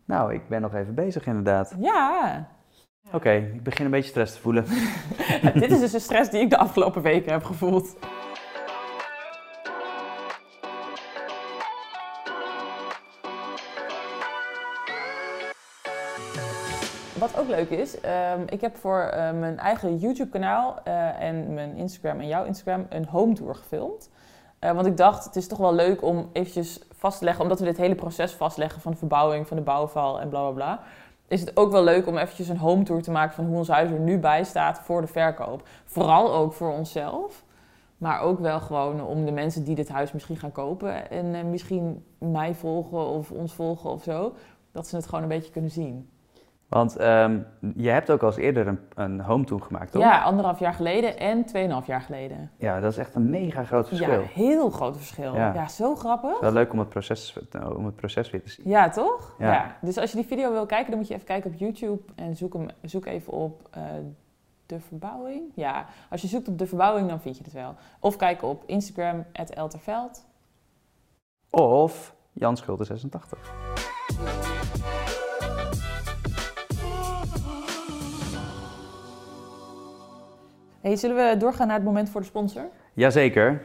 Nou, 0.06 0.34
ik 0.34 0.48
ben 0.50 0.62
nog 0.62 0.74
even 0.76 0.96
bezig 0.96 1.26
inderdaad. 1.26 1.76
Ja. 1.80 2.48
Oké, 3.12 3.32
ik 3.32 3.64
begin 3.64 3.86
een 3.86 3.92
beetje 3.92 4.10
stress 4.10 4.34
te 4.34 4.40
voelen. 4.42 4.66
dit 5.54 5.72
is 5.72 5.80
dus 5.80 5.92
de 5.92 6.00
stress 6.00 6.30
die 6.30 6.42
ik 6.42 6.50
de 6.50 6.58
afgelopen 6.58 7.02
weken 7.02 7.32
heb 7.32 7.44
gevoeld. 7.44 7.96
Leuk 17.48 17.70
is, 17.70 18.00
ehm, 18.00 18.42
ik 18.50 18.62
heb 18.62 18.78
voor 18.78 19.00
eh, 19.00 19.32
mijn 19.32 19.60
eigen 19.60 19.98
YouTube-kanaal 19.98 20.80
eh, 20.84 21.22
en 21.22 21.54
mijn 21.54 21.76
Instagram 21.76 22.20
en 22.20 22.28
jouw 22.28 22.46
Instagram 22.46 22.86
een 22.90 23.06
home 23.06 23.34
tour 23.34 23.56
gefilmd. 23.56 24.10
Eh, 24.60 24.72
want 24.72 24.86
ik 24.86 24.98
dacht, 24.98 25.24
het 25.26 25.36
is 25.36 25.48
toch 25.48 25.58
wel 25.58 25.74
leuk 25.74 26.02
om 26.02 26.30
eventjes 26.34 26.80
vast 26.92 27.18
te 27.18 27.26
leggen, 27.26 27.44
omdat 27.44 27.60
we 27.60 27.66
dit 27.66 27.78
hele 27.78 27.96
proces 27.96 28.34
vastleggen 28.34 28.82
van 28.82 28.92
de 28.92 28.98
verbouwing, 28.98 29.48
van 29.48 29.58
de 29.58 29.64
bouwval 29.64 30.20
en 30.20 30.30
bla 30.30 30.42
bla 30.42 30.52
bla. 30.52 30.80
Is 31.28 31.42
het 31.42 31.58
ook 31.58 31.72
wel 31.72 31.84
leuk 31.84 32.08
om 32.08 32.18
eventjes 32.18 32.48
een 32.48 32.58
home 32.58 32.84
tour 32.84 33.02
te 33.02 33.12
maken 33.12 33.36
van 33.36 33.46
hoe 33.46 33.58
ons 33.58 33.68
huis 33.68 33.92
er 33.92 34.00
nu 34.00 34.20
bij 34.20 34.44
staat 34.44 34.80
voor 34.80 35.02
de 35.02 35.08
verkoop. 35.08 35.68
Vooral 35.86 36.34
ook 36.34 36.54
voor 36.54 36.72
onszelf. 36.72 37.44
Maar 37.98 38.22
ook 38.22 38.40
wel 38.40 38.60
gewoon 38.60 39.04
om 39.04 39.26
de 39.26 39.32
mensen 39.32 39.64
die 39.64 39.76
dit 39.76 39.90
huis 39.90 40.12
misschien 40.12 40.38
gaan 40.38 40.52
kopen 40.52 41.10
en 41.10 41.50
misschien 41.50 42.06
mij 42.18 42.56
volgen 42.56 43.08
of 43.08 43.32
ons 43.32 43.54
volgen 43.54 43.90
of 43.90 44.04
zo, 44.04 44.34
dat 44.72 44.88
ze 44.88 44.96
het 44.96 45.06
gewoon 45.06 45.24
een 45.24 45.30
beetje 45.30 45.52
kunnen 45.52 45.72
zien. 45.72 46.10
Want 46.68 46.96
ehm, 46.96 47.40
je 47.76 47.90
hebt 47.90 48.12
ook 48.12 48.22
al 48.22 48.28
eens 48.28 48.38
eerder 48.38 48.68
een, 48.68 48.80
een 48.96 49.22
home 49.22 49.44
tour 49.44 49.64
gemaakt, 49.64 49.92
toch? 49.92 50.02
Ja, 50.02 50.22
anderhalf 50.22 50.60
jaar 50.60 50.74
geleden 50.74 51.18
en 51.18 51.46
tweeënhalf 51.46 51.86
jaar 51.86 52.02
geleden. 52.02 52.52
Ja, 52.58 52.80
dat 52.80 52.92
is 52.92 52.98
echt 52.98 53.16
een 53.16 53.30
mega 53.30 53.64
groot 53.64 53.88
verschil. 53.88 54.12
Ja, 54.12 54.28
heel 54.34 54.70
groot 54.70 54.98
verschil. 54.98 55.34
Ja. 55.36 55.54
Ja, 55.54 55.68
zo 55.68 55.96
grappig. 55.96 56.30
Het 56.30 56.38
is 56.38 56.44
wel 56.44 56.52
leuk 56.52 56.72
om 56.72 56.80
het 56.80 56.90
proces, 56.90 57.38
om 57.76 57.86
het 57.86 57.96
proces 57.96 58.30
weer 58.30 58.44
te 58.44 58.50
zien. 58.50 58.70
Ja, 58.70 58.90
toch? 58.90 59.36
Ja. 59.40 59.54
Ja. 59.54 59.78
Dus 59.82 59.98
als 59.98 60.12
je 60.12 60.18
die 60.18 60.26
video 60.26 60.52
wil 60.52 60.66
kijken, 60.66 60.90
dan 60.90 61.00
moet 61.00 61.08
je 61.08 61.14
even 61.14 61.26
kijken 61.26 61.52
op 61.52 61.58
YouTube 61.58 62.02
en 62.16 62.36
zoek, 62.36 62.54
hem, 62.54 62.68
zoek 62.82 63.06
even 63.06 63.34
op 63.34 63.70
eh, 63.72 63.82
de 64.66 64.80
verbouwing. 64.80 65.44
Ja, 65.54 65.86
als 66.10 66.22
je 66.22 66.28
zoekt 66.28 66.48
op 66.48 66.58
de 66.58 66.68
verbouwing, 66.68 67.10
dan 67.10 67.22
vind 67.22 67.38
je 67.38 67.44
het 67.44 67.54
wel. 67.54 67.76
Of 68.00 68.16
kijk 68.16 68.44
op 68.44 68.64
Instagram, 68.66 69.26
Elterveld. 69.32 70.26
Of 71.50 72.16
Jan 72.34 72.58
Schulte 72.58 72.84
86. 72.84 73.40
Hey, 80.86 80.96
zullen 80.96 81.16
we 81.16 81.38
doorgaan 81.38 81.68
naar 81.68 81.76
het 81.76 81.86
moment 81.86 82.10
voor 82.10 82.22
de 82.22 82.28
sponsor? 82.28 82.64
Jazeker. 82.94 83.62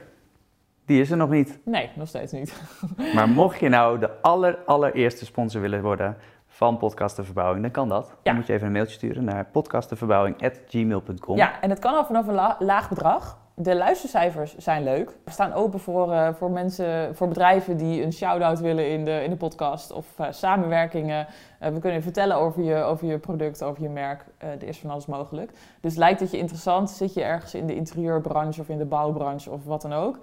Die 0.84 1.00
is 1.00 1.10
er 1.10 1.16
nog 1.16 1.30
niet. 1.30 1.58
Nee, 1.64 1.90
nog 1.94 2.08
steeds 2.08 2.32
niet. 2.32 2.62
Maar 3.14 3.28
mocht 3.28 3.60
je 3.60 3.68
nou 3.68 3.98
de 3.98 4.20
aller, 4.22 4.58
allereerste 4.66 5.24
sponsor 5.24 5.60
willen 5.60 5.82
worden 5.82 6.16
van 6.46 6.76
Podcast 6.78 7.16
de 7.16 7.24
Verbouwing, 7.24 7.62
dan 7.62 7.70
kan 7.70 7.88
dat. 7.88 8.16
Dan 8.22 8.34
moet 8.34 8.46
je 8.46 8.52
even 8.52 8.66
een 8.66 8.72
mailtje 8.72 8.94
sturen 8.94 9.24
naar 9.24 9.44
podcastdeverbouwing.gmail.com. 9.44 11.36
Ja, 11.36 11.60
en 11.60 11.70
het 11.70 11.78
kan 11.78 11.94
al 11.94 12.04
vanaf 12.04 12.26
een 12.26 12.34
la- 12.34 12.56
laag 12.58 12.88
bedrag. 12.88 13.38
De 13.62 13.76
luistercijfers 13.76 14.56
zijn 14.56 14.82
leuk. 14.82 15.16
We 15.24 15.30
staan 15.30 15.52
open 15.52 15.80
voor, 15.80 16.12
eh, 16.12 16.34
voor 16.34 16.50
mensen, 16.50 17.16
voor 17.16 17.28
bedrijven 17.28 17.76
die 17.76 18.02
een 18.02 18.12
shout-out 18.12 18.60
willen 18.60 18.90
in 18.90 19.04
de, 19.04 19.22
in 19.24 19.30
de 19.30 19.36
podcast. 19.36 19.92
Of 19.92 20.18
eh, 20.18 20.26
samenwerkingen. 20.30 21.26
Eh, 21.58 21.72
we 21.72 21.78
kunnen 21.78 21.98
je 21.98 22.02
vertellen 22.02 22.36
over 22.36 22.62
je, 22.62 22.74
over 22.74 23.06
je 23.06 23.18
product, 23.18 23.62
over 23.62 23.82
je 23.82 23.88
merk. 23.88 24.24
Er 24.38 24.62
is 24.62 24.78
van 24.78 24.90
alles 24.90 25.06
mogelijk. 25.06 25.50
Dus 25.80 25.96
lijkt 25.96 26.20
het 26.20 26.30
je 26.30 26.38
interessant? 26.38 26.90
Zit 26.90 27.14
je 27.14 27.22
ergens 27.22 27.54
in 27.54 27.66
de 27.66 27.74
interieurbranche 27.74 28.60
of 28.60 28.68
in 28.68 28.78
de 28.78 28.84
bouwbranche 28.84 29.50
of 29.50 29.64
wat 29.64 29.82
dan 29.82 29.92
ook? 29.92 30.18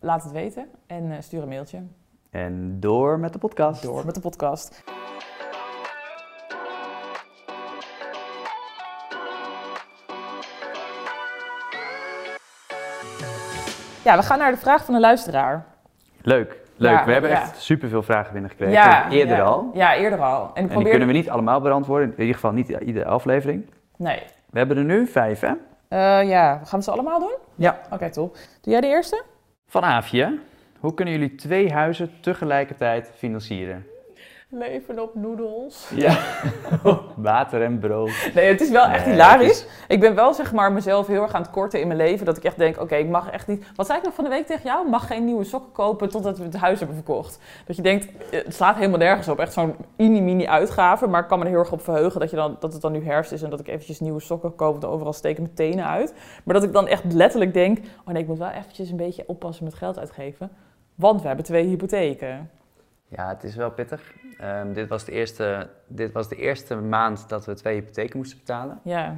Laat 0.00 0.22
het 0.22 0.32
weten 0.32 0.66
en 0.86 1.22
stuur 1.22 1.42
een 1.42 1.48
mailtje. 1.48 1.82
En 2.30 2.80
door 2.80 3.18
met 3.18 3.32
de 3.32 3.38
podcast. 3.38 3.82
Door 3.82 4.04
met 4.04 4.14
de 4.14 4.20
podcast. 4.20 4.82
Ja, 14.08 14.16
we 14.16 14.22
gaan 14.22 14.38
naar 14.38 14.50
de 14.50 14.56
vraag 14.56 14.84
van 14.84 14.94
de 14.94 15.00
luisteraar. 15.00 15.64
Leuk, 16.22 16.56
leuk. 16.76 16.90
Ja, 16.90 17.04
we 17.04 17.12
hebben 17.12 17.30
ja. 17.30 17.36
echt 17.36 17.60
superveel 17.60 18.02
vragen 18.02 18.32
binnengekregen. 18.32 19.10
Eerder 19.10 19.36
ja. 19.36 19.42
al. 19.42 19.70
Ja, 19.74 19.94
eerder 19.96 20.22
al. 20.22 20.50
En 20.54 20.68
die 20.68 20.88
kunnen 20.88 21.08
we 21.08 21.14
niet 21.14 21.30
allemaal 21.30 21.60
beantwoorden. 21.60 22.08
In 22.08 22.20
ieder 22.20 22.34
geval 22.34 22.52
niet 22.52 22.68
iedere 22.68 23.04
aflevering. 23.04 23.70
Nee. 23.96 24.22
We 24.50 24.58
hebben 24.58 24.76
er 24.76 24.84
nu 24.84 25.06
vijf, 25.06 25.40
hè? 25.40 25.52
Eh, 25.88 26.28
ja, 26.28 26.60
gaan 26.64 26.78
we 26.78 26.84
ze 26.84 26.90
allemaal 26.90 27.18
doen? 27.18 27.34
Ja. 27.54 27.80
Oké, 27.90 28.10
top. 28.10 28.36
Doe 28.60 28.72
jij 28.72 28.80
de 28.80 28.86
eerste? 28.86 29.24
Van 29.66 29.82
Aafje. 29.82 30.38
Hoe 30.80 30.94
kunnen 30.94 31.14
jullie 31.14 31.34
twee 31.34 31.72
huizen 31.72 32.10
tegelijkertijd 32.20 33.10
financieren? 33.16 33.86
Leven 34.50 35.02
op 35.02 35.14
noedels. 35.14 35.90
Ja. 35.94 36.18
Water 37.16 37.62
en 37.62 37.78
brood. 37.78 38.30
Nee, 38.34 38.46
het 38.46 38.60
is 38.60 38.70
wel 38.70 38.84
echt 38.84 39.04
Nee, 39.04 39.14
hilarisch. 39.14 39.66
Ik 39.88 40.00
ben 40.00 40.14
wel 40.14 40.34
zeg 40.34 40.52
maar 40.52 40.72
mezelf 40.72 41.06
heel 41.06 41.22
erg 41.22 41.32
aan 41.32 41.42
het 41.42 41.50
korten 41.50 41.80
in 41.80 41.86
mijn 41.86 41.98
leven. 41.98 42.26
Dat 42.26 42.36
ik 42.36 42.44
echt 42.44 42.58
denk, 42.58 42.80
oké, 42.80 42.96
ik 42.96 43.08
mag 43.08 43.30
echt 43.30 43.46
niet... 43.46 43.66
Wat 43.76 43.86
zei 43.86 43.98
ik 43.98 44.04
nog 44.04 44.14
van 44.14 44.24
de 44.24 44.30
week 44.30 44.46
tegen 44.46 44.64
jou? 44.64 44.88
Mag 44.88 45.06
geen 45.06 45.24
nieuwe 45.24 45.44
sokken 45.44 45.72
kopen 45.72 46.08
totdat 46.08 46.38
we 46.38 46.44
het 46.44 46.56
huis 46.56 46.78
hebben 46.78 46.96
verkocht. 46.96 47.38
Dat 47.66 47.76
je 47.76 47.82
denkt, 47.82 48.06
eh, 48.30 48.44
het 48.44 48.54
slaat 48.54 48.76
helemaal 48.76 48.98
nergens 48.98 49.28
op. 49.28 49.38
Echt 49.38 49.52
zo'n 49.52 49.74
mini-mini 49.96 50.46
uitgave. 50.46 51.06
Maar 51.06 51.22
ik 51.22 51.28
kan 51.28 51.38
me 51.38 51.44
er 51.44 51.50
heel 51.50 51.60
erg 51.60 51.72
op 51.72 51.82
verheugen 51.82 52.20
dat, 52.20 52.30
je 52.30 52.36
dan, 52.36 52.56
dat 52.60 52.72
het 52.72 52.82
dan 52.82 52.92
nu 52.92 53.04
herfst 53.04 53.32
is... 53.32 53.42
en 53.42 53.50
dat 53.50 53.60
ik 53.60 53.68
eventjes 53.68 54.00
nieuwe 54.00 54.20
sokken 54.20 54.54
koop. 54.54 54.72
Want 54.72 54.84
overal 54.84 55.12
steken 55.12 55.42
mijn 55.42 55.54
tenen 55.54 55.86
uit. 55.86 56.14
Maar 56.44 56.54
dat 56.54 56.64
ik 56.64 56.72
dan 56.72 56.86
echt 56.86 57.12
letterlijk 57.12 57.54
denk... 57.54 57.78
oh 58.04 58.12
nee, 58.12 58.22
ik 58.22 58.28
moet 58.28 58.38
wel 58.38 58.50
eventjes 58.50 58.90
een 58.90 58.96
beetje 58.96 59.24
oppassen 59.26 59.64
met 59.64 59.74
geld 59.74 59.98
uitgeven. 59.98 60.50
Want 60.94 61.20
we 61.20 61.26
hebben 61.26 61.44
twee 61.44 61.66
hypotheken. 61.66 62.50
Ja, 63.08 63.28
het 63.28 63.44
is 63.44 63.56
wel 63.56 63.70
pittig. 63.70 64.12
Ehm, 64.38 64.72
dit, 64.72 64.88
was 64.88 65.04
de 65.04 65.12
eerste, 65.12 65.68
dit 65.86 66.12
was 66.12 66.28
de 66.28 66.36
eerste 66.36 66.76
maand 66.76 67.28
dat 67.28 67.44
we 67.46 67.54
twee 67.54 67.74
hypotheken 67.74 68.16
moesten 68.16 68.38
betalen. 68.38 68.80
Ja, 68.82 69.16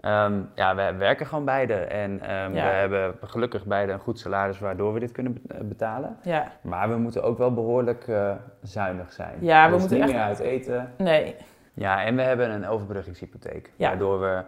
Ehm, 0.00 0.40
ja, 0.54 0.74
we 0.74 0.94
werken 0.98 1.26
gewoon 1.26 1.44
beide. 1.44 1.74
En 1.74 2.20
ehm, 2.20 2.54
Ja. 2.54 2.64
we 2.64 2.74
hebben 2.74 3.14
gelukkig 3.22 3.64
beide 3.64 3.92
een 3.92 3.98
goed 3.98 4.18
salaris 4.18 4.58
waardoor 4.58 4.92
we 4.92 5.00
dit 5.00 5.12
kunnen 5.12 5.42
eh, 5.48 5.60
betalen. 5.60 6.16
ja. 6.22 6.52
Maar 6.62 6.88
we 6.88 6.96
moeten 6.96 7.22
ook 7.22 7.38
wel 7.38 7.54
behoorlijk 7.54 8.08
eh, 8.08 8.32
zuinig 8.62 9.12
zijn. 9.12 9.36
Ja, 9.40 9.64
we 9.66 9.70
dus 9.72 9.80
moeten 9.80 9.96
niet 9.98 10.06
echt- 10.08 10.16
meer 10.16 10.26
uit 10.26 10.38
eten. 10.38 10.92
Nee, 10.98 11.36
Ja, 11.74 12.04
en 12.04 12.16
we 12.16 12.22
hebben 12.22 12.50
een 12.50 12.66
overbruggingshypotheek. 12.66 13.72
Ja. 13.76 13.88
Waardoor 13.88 14.20
we 14.20 14.42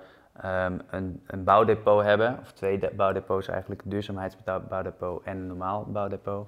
een, 0.91 1.23
een 1.27 1.45
bouwdepot 1.45 2.03
hebben. 2.03 2.39
Of 2.41 2.53
twee 2.53 2.79
de- 2.79 2.93
bouwdepots 2.97 3.49
eigenlijk. 3.49 3.83
Een 3.85 3.91
duurzaamheidsbouwdepot 3.91 5.23
en 5.25 5.37
een 5.37 5.47
normaal 5.47 5.85
bouwdepot. 5.89 6.47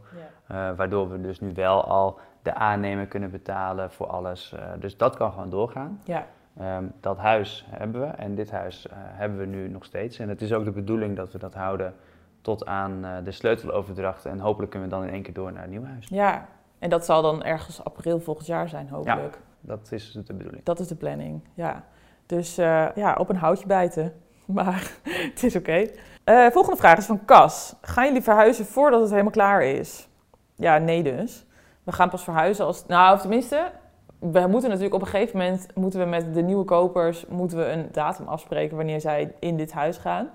ja. 0.48 0.70
Eh, 0.70 0.76
waardoor 0.76 1.10
we 1.10 1.20
dus 1.20 1.40
nu 1.40 1.52
wel 1.54 1.84
al 1.84 2.18
de 2.44 2.54
aannemer 2.54 3.06
kunnen 3.06 3.30
betalen 3.30 3.90
voor 3.90 4.06
alles. 4.06 4.52
Eh, 4.52 4.64
dus 4.78 4.96
dat 4.96 5.16
kan 5.16 5.32
gewoon 5.32 5.50
doorgaan. 5.50 6.00
ja. 6.04 6.26
Ehm, 6.58 6.84
dat 7.00 7.18
huis 7.18 7.66
hebben 7.70 8.00
we 8.00 8.06
en 8.06 8.34
dit 8.34 8.50
huis 8.50 8.88
eh, 8.88 8.96
hebben 8.98 9.38
we 9.38 9.46
nu 9.46 9.68
nog 9.68 9.84
steeds. 9.84 10.18
En 10.18 10.28
het 10.28 10.42
is 10.42 10.52
ook 10.52 10.64
de 10.64 10.70
bedoeling 10.70 11.16
dat 11.16 11.32
we 11.32 11.38
dat 11.38 11.54
houden 11.54 11.94
tot 12.40 12.66
aan 12.66 13.04
eh, 13.04 13.10
de 13.24 13.30
sleuteloverdracht. 13.30 14.24
En 14.24 14.38
hopelijk 14.38 14.70
kunnen 14.70 14.88
we 14.88 14.94
dan 14.94 15.04
in 15.04 15.12
één 15.12 15.22
keer 15.22 15.34
door 15.34 15.52
naar 15.52 15.64
een 15.64 15.70
nieuw 15.70 15.84
huis. 15.84 16.06
Ja, 16.08 16.46
en 16.78 16.90
dat 16.90 17.04
zal 17.04 17.22
dan 17.22 17.42
ergens 17.42 17.84
april 17.84 18.20
volgend 18.20 18.46
jaar 18.46 18.68
zijn, 18.68 18.88
hopelijk. 18.88 19.38
Dat 19.60 19.92
is 19.92 20.12
de 20.12 20.34
bedoeling. 20.34 20.64
Dat 20.64 20.80
is 20.80 20.88
de 20.88 20.96
planning, 20.96 21.40
ja. 21.54 21.84
Dus 22.26 22.54
ja, 22.94 23.14
op 23.18 23.28
een 23.28 23.36
houtje 23.36 23.66
bijten. 23.66 24.12
Maar 24.46 24.92
het 25.02 25.42
is 25.42 25.56
oké. 25.56 25.86
Volgende 26.24 26.76
vraag 26.76 26.98
is 26.98 27.06
van 27.06 27.24
Cas. 27.24 27.74
Gaan 27.80 28.06
jullie 28.06 28.22
verhuizen 28.22 28.66
voordat 28.66 29.00
het 29.00 29.10
helemaal 29.10 29.32
klaar 29.32 29.62
is? 29.62 30.08
Ja, 30.54 30.78
nee 30.78 31.02
dus. 31.02 31.46
We 31.84 31.92
gaan 31.92 32.10
pas 32.10 32.24
verhuizen 32.24 32.64
als... 32.64 32.86
Nou, 32.86 33.14
of 33.14 33.20
tenminste, 33.20 33.70
we 34.18 34.46
moeten 34.46 34.68
natuurlijk 34.68 34.94
op 34.94 35.00
een 35.00 35.06
gegeven 35.06 35.38
moment... 35.38 35.66
moeten 35.74 36.00
we 36.00 36.06
met 36.06 36.34
de 36.34 36.42
nieuwe 36.42 36.64
kopers 36.64 37.26
moeten 37.26 37.58
we 37.58 37.64
een 37.64 37.88
datum 37.92 38.26
afspreken... 38.26 38.76
wanneer 38.76 39.00
zij 39.00 39.34
in 39.38 39.56
dit 39.56 39.72
huis 39.72 39.96
gaan. 39.96 40.30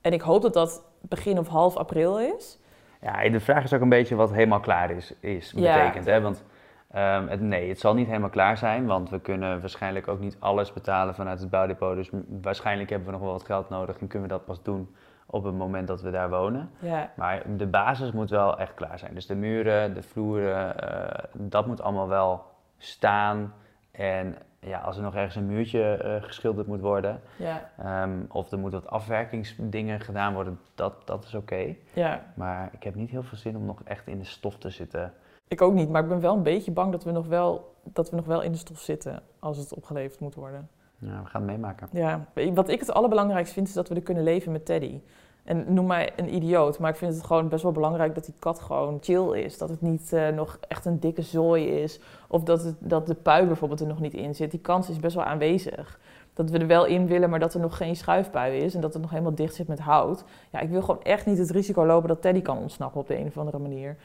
En 0.00 0.12
ik 0.12 0.20
hoop 0.20 0.42
dat 0.42 0.52
dat 0.54 0.82
begin 1.00 1.38
of 1.38 1.48
half 1.48 1.76
april 1.76 2.20
is. 2.20 2.58
Ja, 3.00 3.28
de 3.28 3.40
vraag 3.40 3.64
is 3.64 3.72
ook 3.72 3.80
een 3.80 3.88
beetje 3.88 4.14
wat 4.14 4.32
helemaal 4.32 4.60
klaar 4.60 4.90
is, 4.90 5.14
is 5.20 5.52
Ja. 5.56 5.76
betekent. 5.78 6.06
Hè? 6.06 6.20
Want 6.20 6.44
ehm, 6.90 7.26
het, 7.26 7.40
nee, 7.40 7.68
het 7.68 7.80
zal 7.80 7.94
niet 7.94 8.06
helemaal 8.06 8.30
klaar 8.30 8.56
zijn, 8.56 8.86
want 8.86 9.10
we 9.10 9.20
kunnen 9.20 9.60
waarschijnlijk 9.60 10.08
ook 10.08 10.20
niet 10.20 10.36
alles 10.38 10.72
betalen 10.72 11.14
vanuit 11.14 11.40
het 11.40 11.50
bouwdepot. 11.50 11.94
Dus 11.94 12.10
waarschijnlijk 12.42 12.90
hebben 12.90 13.06
we 13.06 13.12
nog 13.12 13.22
wel 13.22 13.32
wat 13.32 13.44
geld 13.44 13.68
nodig 13.68 13.98
en 13.98 14.06
kunnen 14.06 14.28
we 14.28 14.34
dat 14.34 14.44
pas 14.44 14.62
doen 14.62 14.94
op 15.32 15.44
het 15.44 15.54
moment 15.54 15.86
dat 15.88 16.02
we 16.02 16.10
daar 16.10 16.30
wonen. 16.30 16.70
Ja, 16.78 17.10
Maar 17.16 17.56
de 17.56 17.66
basis 17.66 18.12
moet 18.12 18.30
wel 18.30 18.58
echt 18.58 18.74
klaar 18.74 18.98
zijn. 18.98 19.14
Dus 19.14 19.26
de 19.26 19.34
muren, 19.34 19.94
de 19.94 20.02
vloeren, 20.02 20.78
eh, 20.78 21.24
dat 21.32 21.66
moet 21.66 21.80
allemaal 21.80 22.08
wel 22.08 22.44
staan. 22.78 23.54
En 23.90 24.36
ja, 24.60 24.80
als 24.80 24.96
er 24.96 25.02
nog 25.02 25.14
ergens 25.14 25.36
een 25.36 25.46
muurtje 25.46 25.94
eh, 25.94 26.22
geschilderd 26.22 26.66
moet 26.66 26.80
worden, 26.80 27.20
ja, 27.36 27.70
ehm, 27.78 28.20
of 28.28 28.50
er 28.50 28.58
moet 28.58 28.72
wat 28.72 28.86
afwerkingsdingen 28.86 30.00
gedaan 30.00 30.34
worden, 30.34 30.60
dat, 30.74 31.06
dat 31.06 31.24
is 31.24 31.34
oké. 31.34 31.74
ja. 31.92 32.24
Maar 32.34 32.68
ik 32.72 32.82
heb 32.82 32.94
niet 32.94 33.10
heel 33.10 33.22
veel 33.22 33.38
zin 33.38 33.56
om 33.56 33.64
nog 33.64 33.82
echt 33.84 34.06
in 34.06 34.18
de 34.18 34.24
stof 34.24 34.58
te 34.58 34.70
zitten. 34.70 35.12
Ik 35.48 35.62
ook 35.62 35.72
niet, 35.74 35.88
maar 35.88 36.02
ik 36.02 36.08
ben 36.08 36.20
wel 36.20 36.36
een 36.36 36.42
beetje 36.42 36.70
bang 36.72 36.92
dat 36.92 37.04
we 37.04 37.10
nog 37.10 37.26
wel, 37.26 37.74
dat 37.82 38.10
we 38.10 38.16
nog 38.16 38.26
wel 38.26 38.42
in 38.42 38.52
de 38.52 38.58
stof 38.58 38.78
zitten 38.78 39.22
als 39.38 39.58
het 39.58 39.74
opgeleverd 39.74 40.20
moet 40.20 40.34
worden. 40.34 40.68
Ja, 41.04 41.22
we 41.22 41.28
gaan 41.28 41.42
het 41.42 41.50
meemaken. 41.50 41.88
Ja, 41.92 42.24
wat 42.54 42.68
ik 42.68 42.80
het 42.80 42.92
allerbelangrijkste 42.92 43.54
vind 43.54 43.68
is 43.68 43.74
dat 43.74 43.88
we 43.88 43.94
er 43.94 44.02
kunnen 44.02 44.22
leven 44.22 44.52
met 44.52 44.66
Teddy. 44.66 45.00
En 45.44 45.74
noem 45.74 45.86
mij 45.86 46.12
een 46.16 46.34
idioot, 46.34 46.78
maar 46.78 46.90
ik 46.90 46.96
vind 46.96 47.14
het 47.14 47.24
gewoon 47.24 47.48
best 47.48 47.62
wel 47.62 47.72
belangrijk 47.72 48.14
dat 48.14 48.24
die 48.24 48.34
kat 48.38 48.60
gewoon 48.60 48.98
chill 49.00 49.32
is. 49.32 49.58
Dat 49.58 49.68
het 49.68 49.80
niet 49.80 50.12
eh, 50.12 50.28
nog 50.28 50.58
echt 50.68 50.84
een 50.84 51.00
dikke 51.00 51.22
zooi 51.22 51.66
is. 51.66 52.00
Of 52.28 52.42
dat, 52.42 52.64
het, 52.64 52.74
dat 52.78 53.06
de 53.06 53.14
pui 53.14 53.46
bijvoorbeeld 53.46 53.80
er 53.80 53.86
nog 53.86 54.00
niet 54.00 54.14
in 54.14 54.34
zit. 54.34 54.50
Die 54.50 54.60
kans 54.60 54.88
is 54.88 54.98
best 54.98 55.14
wel 55.14 55.24
aanwezig. 55.24 56.00
Dat 56.34 56.50
we 56.50 56.58
er 56.58 56.66
wel 56.66 56.84
in 56.84 57.06
willen, 57.06 57.30
maar 57.30 57.40
dat 57.40 57.54
er 57.54 57.60
nog 57.60 57.76
geen 57.76 57.96
schuifpui 57.96 58.58
is. 58.58 58.74
En 58.74 58.80
dat 58.80 58.92
het 58.92 59.02
nog 59.02 59.10
helemaal 59.10 59.34
dicht 59.34 59.54
zit 59.54 59.68
met 59.68 59.78
hout. 59.78 60.24
Ja, 60.50 60.60
ik 60.60 60.70
wil 60.70 60.80
gewoon 60.80 61.02
echt 61.02 61.26
niet 61.26 61.38
het 61.38 61.50
risico 61.50 61.86
lopen 61.86 62.08
dat 62.08 62.22
Teddy 62.22 62.42
kan 62.42 62.58
ontsnappen 62.58 63.00
op 63.00 63.06
de 63.06 63.18
een 63.18 63.26
of 63.26 63.38
andere 63.38 63.58
manier. 63.58 63.96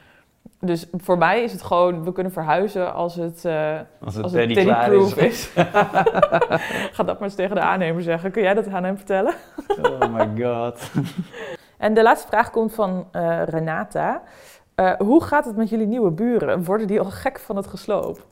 Dus 0.60 0.86
voor 0.96 1.18
mij 1.18 1.42
is 1.42 1.52
het 1.52 1.62
gewoon, 1.62 2.04
we 2.04 2.12
kunnen 2.12 2.32
verhuizen 2.32 2.94
als 2.94 3.14
het, 3.14 3.44
eh, 3.44 3.78
Als 4.04 4.14
het 4.14 4.22
als 4.22 4.32
Teddy 4.32 4.54
het 4.54 4.64
klaar 4.64 4.84
Teddy-proof 4.84 5.16
is. 5.16 5.24
is. 5.24 5.50
Ga 6.96 7.02
dat 7.02 7.06
maar 7.06 7.22
eens 7.28 7.34
tegen 7.34 7.54
de 7.54 7.62
aannemer 7.62 8.02
zeggen. 8.02 8.30
Kun 8.30 8.42
jij 8.42 8.54
dat 8.54 8.68
aan 8.68 8.84
hem 8.84 8.96
vertellen? 8.96 9.34
Oh 9.82 10.14
my 10.14 10.42
god. 10.42 10.80
En 11.78 11.94
de 11.94 12.02
laatste 12.02 12.28
vraag 12.28 12.50
komt 12.50 12.74
van 12.74 13.08
eh, 13.12 13.42
Renata. 13.44 14.22
Eh, 14.74 14.92
hoe 14.98 15.22
gaat 15.22 15.44
het 15.44 15.56
met 15.56 15.68
jullie 15.68 15.86
nieuwe 15.86 16.10
buren? 16.10 16.64
Worden 16.64 16.86
die 16.86 17.00
al 17.00 17.10
gek 17.10 17.38
van 17.38 17.56
het 17.56 17.66
gesloop? 17.66 18.26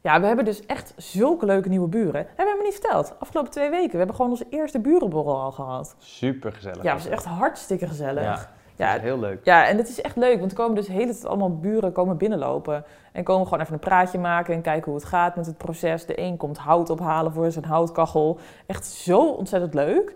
Ja, 0.00 0.20
we 0.20 0.26
hebben 0.26 0.44
dus 0.44 0.66
echt 0.66 0.92
zulke 0.96 1.46
leuke 1.46 1.68
nieuwe 1.68 1.88
buren. 1.88 2.22
Dat 2.22 2.36
hebben 2.36 2.56
we 2.56 2.62
niet 2.62 2.78
verteld. 2.80 3.14
Afgelopen 3.18 3.50
twee 3.50 3.70
weken. 3.70 3.90
We 3.90 3.96
hebben 3.96 4.14
gewoon 4.16 4.30
onze 4.30 4.46
eerste 4.50 4.80
burenborrel 4.80 5.40
al 5.40 5.52
gehad. 5.52 5.94
Super 5.98 6.52
gezellig. 6.52 6.82
Ja, 6.82 6.94
het 6.94 7.02
was 7.02 7.12
echt 7.12 7.24
hartstikke 7.24 7.86
gezellig. 7.86 8.22
Ja, 8.22 8.50
Ja, 8.76 8.98
heel 8.98 9.18
leuk. 9.18 9.38
ja, 9.44 9.66
en 9.66 9.76
het 9.76 9.88
is 9.88 10.00
echt 10.00 10.16
leuk, 10.16 10.38
want 10.38 10.50
er 10.50 10.56
komen 10.56 10.74
dus 10.74 10.86
de 10.86 10.92
hele 10.92 11.12
tijd 11.12 11.26
allemaal 11.26 11.56
buren 11.58 11.92
komen 11.92 12.16
binnenlopen. 12.16 12.84
En 13.12 13.24
komen 13.24 13.44
gewoon 13.46 13.60
even 13.60 13.72
een 13.74 13.78
praatje 13.80 14.18
maken 14.18 14.54
en 14.54 14.60
kijken 14.62 14.84
hoe 14.84 15.00
het 15.00 15.04
gaat 15.08 15.36
met 15.36 15.46
het 15.46 15.56
proces. 15.58 16.06
De 16.06 16.20
een 16.20 16.36
komt 16.36 16.58
hout 16.58 16.90
ophalen 16.90 17.32
voor 17.32 17.50
zijn 17.50 17.64
houtkachel. 17.64 18.38
Echt 18.66 18.86
zo 18.86 19.28
ontzettend 19.30 19.74
leuk. 19.74 20.14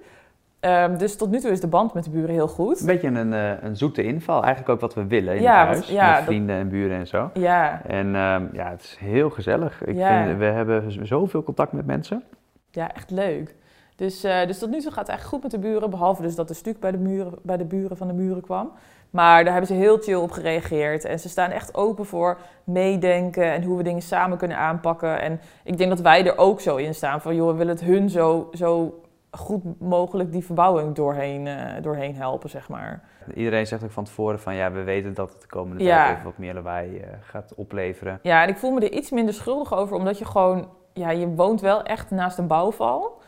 Ehm, 0.61 0.97
dus 0.97 1.17
tot 1.17 1.31
nu 1.31 1.41
toe 1.41 1.51
is 1.51 1.61
de 1.61 1.67
band 1.67 1.95
met 1.95 2.05
de 2.05 2.11
buren 2.11 2.31
heel 2.31 2.49
goed. 2.49 2.81
Een 2.81 2.87
beetje 2.87 3.09
een, 3.09 3.33
eh, 3.33 3.63
een 3.63 3.77
zoete 3.77 4.03
inval. 4.03 4.41
Eigenlijk 4.43 4.69
ook 4.73 4.81
wat 4.81 4.95
we 4.95 5.07
willen 5.07 5.37
in 5.37 5.43
Ja, 5.43 5.59
het 5.59 5.69
huis. 5.69 5.89
ja, 5.89 6.07
met 6.07 6.15
dat- 6.17 6.25
vrienden 6.25 6.57
en 6.57 6.69
buren 6.69 6.97
en 6.99 7.07
zo. 7.07 7.31
Ja, 7.35 7.81
En 7.87 8.15
ehm, 8.15 8.47
ja, 8.53 8.71
het 8.71 8.83
is 8.83 8.97
heel 9.01 9.31
gezellig. 9.31 9.85
Ik 9.85 9.97
Ja. 9.97 10.25
vind, 10.25 10.39
we 10.39 10.45
hebben 10.45 11.07
zoveel 11.07 11.43
contact 11.43 11.73
met 11.73 11.87
mensen. 11.87 12.23
ja, 12.71 12.95
echt 12.95 13.11
leuk. 13.11 13.55
Dus, 14.01 14.25
eh, 14.25 14.47
dus 14.47 14.59
tot 14.59 14.71
nu 14.71 14.81
toe 14.81 14.91
gaat 14.91 15.07
het 15.07 15.09
eigenlijk 15.09 15.29
goed 15.29 15.43
met 15.43 15.63
de 15.63 15.69
buren. 15.69 15.91
Behalve 15.91 16.23
dus 16.23 16.35
dat 16.35 16.49
de 16.49 16.55
stuk 16.55 16.81
bij 16.81 16.91
de, 16.91 16.99
muren, 16.99 17.35
bij 17.43 17.57
de 17.57 17.65
buren 17.65 17.97
van 17.97 18.07
de 18.07 18.13
muren 18.13 18.43
kwam. 18.43 18.73
Maar 19.11 19.45
daar 19.45 19.53
hebben 19.53 19.71
ze 19.77 19.83
heel 19.83 19.99
chill 19.99 20.15
op 20.15 20.31
gereageerd. 20.31 21.05
En 21.05 21.19
ze 21.21 21.29
staan 21.29 21.51
echt 21.51 21.75
open 21.75 22.07
voor 22.07 22.39
meedenken 22.65 23.53
en 23.53 23.63
hoe 23.63 23.77
we 23.77 23.83
dingen 23.83 24.03
samen 24.03 24.39
kunnen 24.39 24.57
aanpakken. 24.57 25.21
En 25.21 25.41
ik 25.65 25.79
denk 25.79 25.91
dat 25.91 26.01
wij 26.01 26.27
er 26.27 26.39
ook 26.39 26.61
zo 26.61 26.77
in 26.77 26.95
staan 26.95 27.21
van... 27.21 27.35
joh, 27.35 27.51
we 27.51 27.57
willen 27.57 27.75
het 27.75 27.85
hun 27.85 28.11
zo, 28.11 28.49
zo 28.53 29.01
goed 29.31 29.81
mogelijk 29.81 30.33
die 30.33 30.45
verbouwing 30.45 30.95
doorheen, 30.95 31.47
eh, 31.47 31.83
doorheen 31.83 32.17
helpen, 32.17 32.51
zeg 32.51 32.69
maar. 32.69 33.03
Iedereen 33.35 33.67
zegt 33.67 33.85
ook 33.85 33.91
van 33.91 34.05
tevoren 34.05 34.41
van 34.41 34.55
ja, 34.55 34.73
we 34.73 34.83
weten 34.83 35.15
dat 35.15 35.33
het 35.33 35.41
de 35.41 35.49
komende 35.49 35.85
Ja. 35.85 35.97
tijd 36.05 36.11
even 36.13 36.25
wat 36.25 36.39
meer 36.39 36.55
lawaai 36.55 36.99
eh, 36.99 37.09
gaat 37.21 37.55
opleveren. 37.55 38.19
Ja, 38.23 38.43
en 38.43 38.49
ik 38.49 38.57
voel 38.57 38.71
me 38.71 38.81
er 38.81 38.93
iets 38.93 39.11
minder 39.11 39.35
schuldig 39.35 39.75
over, 39.75 39.97
omdat 39.97 40.19
je 40.19 40.25
gewoon... 40.25 40.69
Ja, 40.93 41.11
je 41.11 41.29
woont 41.29 41.61
wel 41.61 41.83
echt 41.83 42.11
naast 42.11 42.39
een 42.39 42.47
bouwval. 42.47 43.20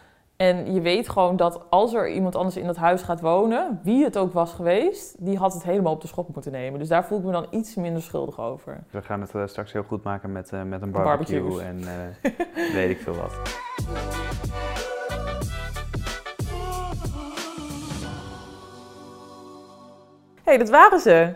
En 0.43 0.73
je 0.73 0.81
weet 0.81 1.09
gewoon 1.09 1.37
dat 1.37 1.67
als 1.71 1.95
er 1.95 2.11
iemand 2.11 2.37
anders 2.37 2.57
in 2.57 2.67
dat 2.67 2.77
huis 2.77 3.03
gaat 3.03 3.21
wonen, 3.21 3.81
wie 3.83 4.05
het 4.05 4.19
ook 4.19 4.33
was 4.33 4.53
geweest, 4.53 5.25
die 5.25 5.37
had 5.37 5.53
het 5.53 5.63
helemaal 5.63 5.93
op 5.93 6.01
de 6.01 6.07
schop 6.07 6.35
moeten 6.35 6.53
nemen. 6.53 6.79
Dus 6.79 6.89
daar 6.89 7.05
voel 7.05 7.19
ik 7.19 7.25
me 7.25 7.33
dan 7.33 7.47
iets 7.51 7.75
minder 7.75 8.03
schuldig 8.03 8.41
over. 8.41 8.85
We 8.91 9.03
gaan 9.03 9.21
het 9.21 9.35
eh, 9.35 9.47
straks 9.47 9.73
heel 9.73 9.83
goed 9.83 10.03
maken 10.03 10.33
met, 10.33 10.53
eh, 10.53 10.63
met 10.63 10.83
een 10.83 10.91
barbecue 10.91 11.41
Barbecues. 11.41 11.63
en 11.63 11.81
eh, 12.23 12.73
weet 12.75 12.91
ik 12.91 13.01
veel 13.01 13.15
wat. 13.15 13.33
hey, 20.45 20.59
dat 20.59 20.71
waren 20.71 21.01
ze. 21.01 21.35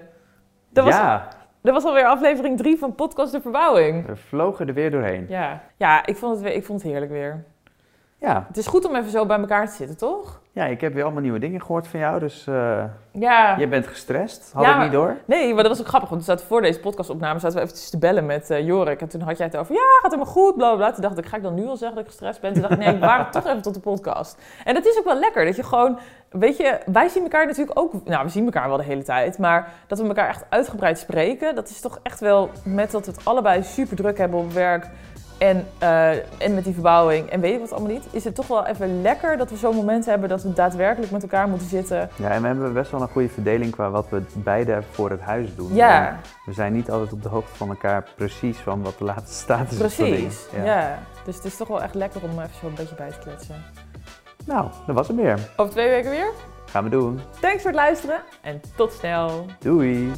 Dat 0.69 0.85
was, 0.85 0.95
ja, 0.95 1.29
dat 1.61 1.75
was 1.75 1.85
alweer 1.85 2.05
aflevering 2.05 2.57
3 2.59 2.79
van 2.79 2.95
Podcast 2.95 3.33
De 3.33 3.41
Verbouwing. 3.41 4.07
we 4.07 4.17
vlogen 4.17 4.69
er 4.69 4.75
weer 4.75 4.91
doorheen. 4.91 5.27
Ja, 5.29 5.63
ja 5.77 6.07
ik, 6.07 6.17
vond 6.17 6.45
het, 6.45 6.55
ik 6.55 6.65
vond 6.65 6.83
het 6.83 6.91
heerlijk 6.91 7.13
weer. 7.13 7.45
Ja. 8.19 8.45
Het 8.49 8.57
is 8.57 8.67
goed 8.67 8.85
om 8.89 8.95
even 8.97 9.11
zo 9.11 9.27
bij 9.27 9.39
elkaar 9.39 9.67
te 9.67 9.73
zitten, 9.75 9.97
toch? 9.97 10.41
ja, 10.53 10.65
ik 10.65 10.81
heb 10.81 10.95
weer 10.95 11.03
allemaal 11.05 11.23
nieuwe 11.23 11.39
dingen 11.39 11.61
gehoord 11.61 11.87
van 11.89 12.01
jou, 12.01 12.19
dus 12.19 12.47
eh 12.47 12.85
Ja. 13.13 13.59
jij 13.59 13.69
bent 13.69 13.87
gestrest. 13.87 14.51
Had 14.55 14.65
Ja, 14.65 14.77
ik 14.77 14.83
niet 14.83 14.93
door? 14.93 15.17
Nee, 15.25 15.55
maar 15.55 15.63
dat 15.63 15.73
was 15.73 15.81
ook 15.81 15.87
grappig. 15.89 16.09
Want 16.11 16.21
we 16.25 16.31
zaten 16.31 16.47
voor 16.47 16.61
deze 16.61 16.81
podcastopname 16.81 17.39
zaten 17.39 17.57
we 17.57 17.63
eventjes 17.63 17.91
te 17.91 17.99
bellen 17.99 18.27
met 18.27 18.51
eh, 18.51 18.67
Jorik. 18.67 19.01
En 19.01 19.09
toen 19.09 19.21
had 19.21 19.37
jij 19.37 19.47
het 19.47 19.57
over, 19.57 19.75
ja, 19.75 19.81
gaat 20.03 20.11
helemaal 20.13 20.33
goed, 20.33 20.57
bla 20.57 20.69
bla, 20.69 20.77
bla. 20.77 20.93
Toen 20.93 21.03
dacht 21.03 21.19
ik, 21.19 21.27
ga 21.27 21.37
ik 21.37 21.43
dan 21.43 21.55
nu 21.55 21.67
al 21.67 21.77
zeggen 21.77 21.97
dat 21.97 22.05
ik 22.05 22.11
gestrest 22.11 22.41
ben? 22.41 22.53
Toen 22.53 22.63
dacht 22.63 22.73
ik, 22.75 22.79
nee, 22.81 22.95
ik 22.95 23.01
wacht 23.01 23.33
toch 23.33 23.47
even 23.47 23.63
tot 23.63 23.75
de 23.75 23.81
podcast. 23.81 24.39
En 24.65 24.75
dat 24.75 24.87
is 24.87 24.99
ook 24.99 25.05
wel 25.05 25.19
lekker, 25.19 25.45
dat 25.45 25.57
je 25.57 25.63
gewoon, 25.63 25.99
weet 26.31 26.57
je, 26.57 26.79
wij 26.87 27.09
zien 27.09 27.23
elkaar 27.23 27.47
natuurlijk 27.47 27.79
ook, 27.79 27.93
nou, 28.05 28.25
we 28.25 28.31
zien 28.31 28.45
elkaar 28.45 28.69
wel 28.69 28.77
de 28.77 28.83
hele 28.85 29.03
tijd. 29.03 29.39
Maar 29.39 29.73
dat 29.87 29.99
we 29.99 30.07
elkaar 30.07 30.29
echt 30.29 30.45
uitgebreid 30.49 30.99
spreken, 30.99 31.55
dat 31.55 31.69
is 31.69 31.81
toch 31.81 31.99
echt 32.03 32.21
wel, 32.21 32.51
met 32.65 32.91
dat 32.91 33.07
we 33.07 33.13
het 33.13 33.25
allebei 33.25 33.63
super 33.63 33.97
druk 33.97 34.19
hebben 34.19 34.39
op 34.39 34.53
werk... 34.53 34.89
En, 35.39 35.67
eh, 35.79 36.11
en 36.43 36.55
met 36.55 36.65
die 36.65 36.73
verbouwing 36.73 37.31
en 37.31 37.41
weet 37.41 37.55
ik 37.55 37.61
wat 37.61 37.73
allemaal 37.73 37.91
niet, 37.93 38.05
is 38.11 38.25
het 38.25 38.35
toch 38.35 38.47
wel 38.47 38.67
even 38.67 39.03
lekker 39.03 39.37
dat 39.37 39.51
we 39.51 39.57
zo'n 39.57 39.75
moment 39.77 40.07
hebben 40.07 40.29
dat 40.29 40.43
we 40.43 40.53
daadwerkelijk 40.53 41.13
met 41.13 41.23
elkaar 41.23 41.49
moeten 41.49 41.69
zitten. 41.69 42.11
Ja, 42.17 42.31
en 42.31 42.41
we 42.41 42.47
hebben 42.47 42.73
best 42.73 42.91
wel 42.91 43.01
een 43.03 43.09
goede 43.09 43.29
verdeling 43.29 43.71
qua 43.73 43.91
wat 43.91 44.09
we 44.09 44.23
beide 44.35 44.83
voor 44.91 45.11
het 45.11 45.21
huis 45.21 45.55
doen. 45.55 45.75
Ja, 45.75 46.09
En 46.09 46.19
We 46.45 46.53
zijn 46.53 46.73
niet 46.73 46.91
altijd 46.91 47.13
op 47.13 47.23
de 47.23 47.29
hoogte 47.29 47.55
van 47.55 47.69
elkaar 47.69 48.05
precies 48.17 48.59
van 48.59 48.83
wat 48.83 48.99
de 48.99 49.05
laatste 49.05 49.35
status 49.35 49.79
is. 49.79 49.95
Precies, 49.95 50.47
ja. 50.65 50.99
Dus 51.25 51.37
het 51.37 51.45
is 51.45 51.57
toch 51.57 51.69
wel 51.69 51.83
echt 51.83 51.95
lekker 51.95 52.23
om 52.23 52.31
even 52.31 52.51
zo 52.61 52.67
een 52.67 52.75
beetje 52.75 52.95
bij 52.95 53.11
te 53.11 53.19
kletsen. 53.19 53.65
Nou, 54.45 54.67
dat 54.87 54.95
was 54.95 55.09
het 55.09 55.17
weer. 55.17 55.39
Over 55.57 55.73
twee 55.73 55.89
weken 55.89 56.11
weer. 56.11 56.31
Gaan 56.71 56.85
we 56.85 56.91
doen. 56.91 57.21
Thanks 57.41 57.63
voor 57.63 57.71
het 57.71 57.81
luisteren 57.81 58.21
en 58.43 58.61
tot 58.77 58.93
snel. 58.93 59.47
Doei! 59.59 60.13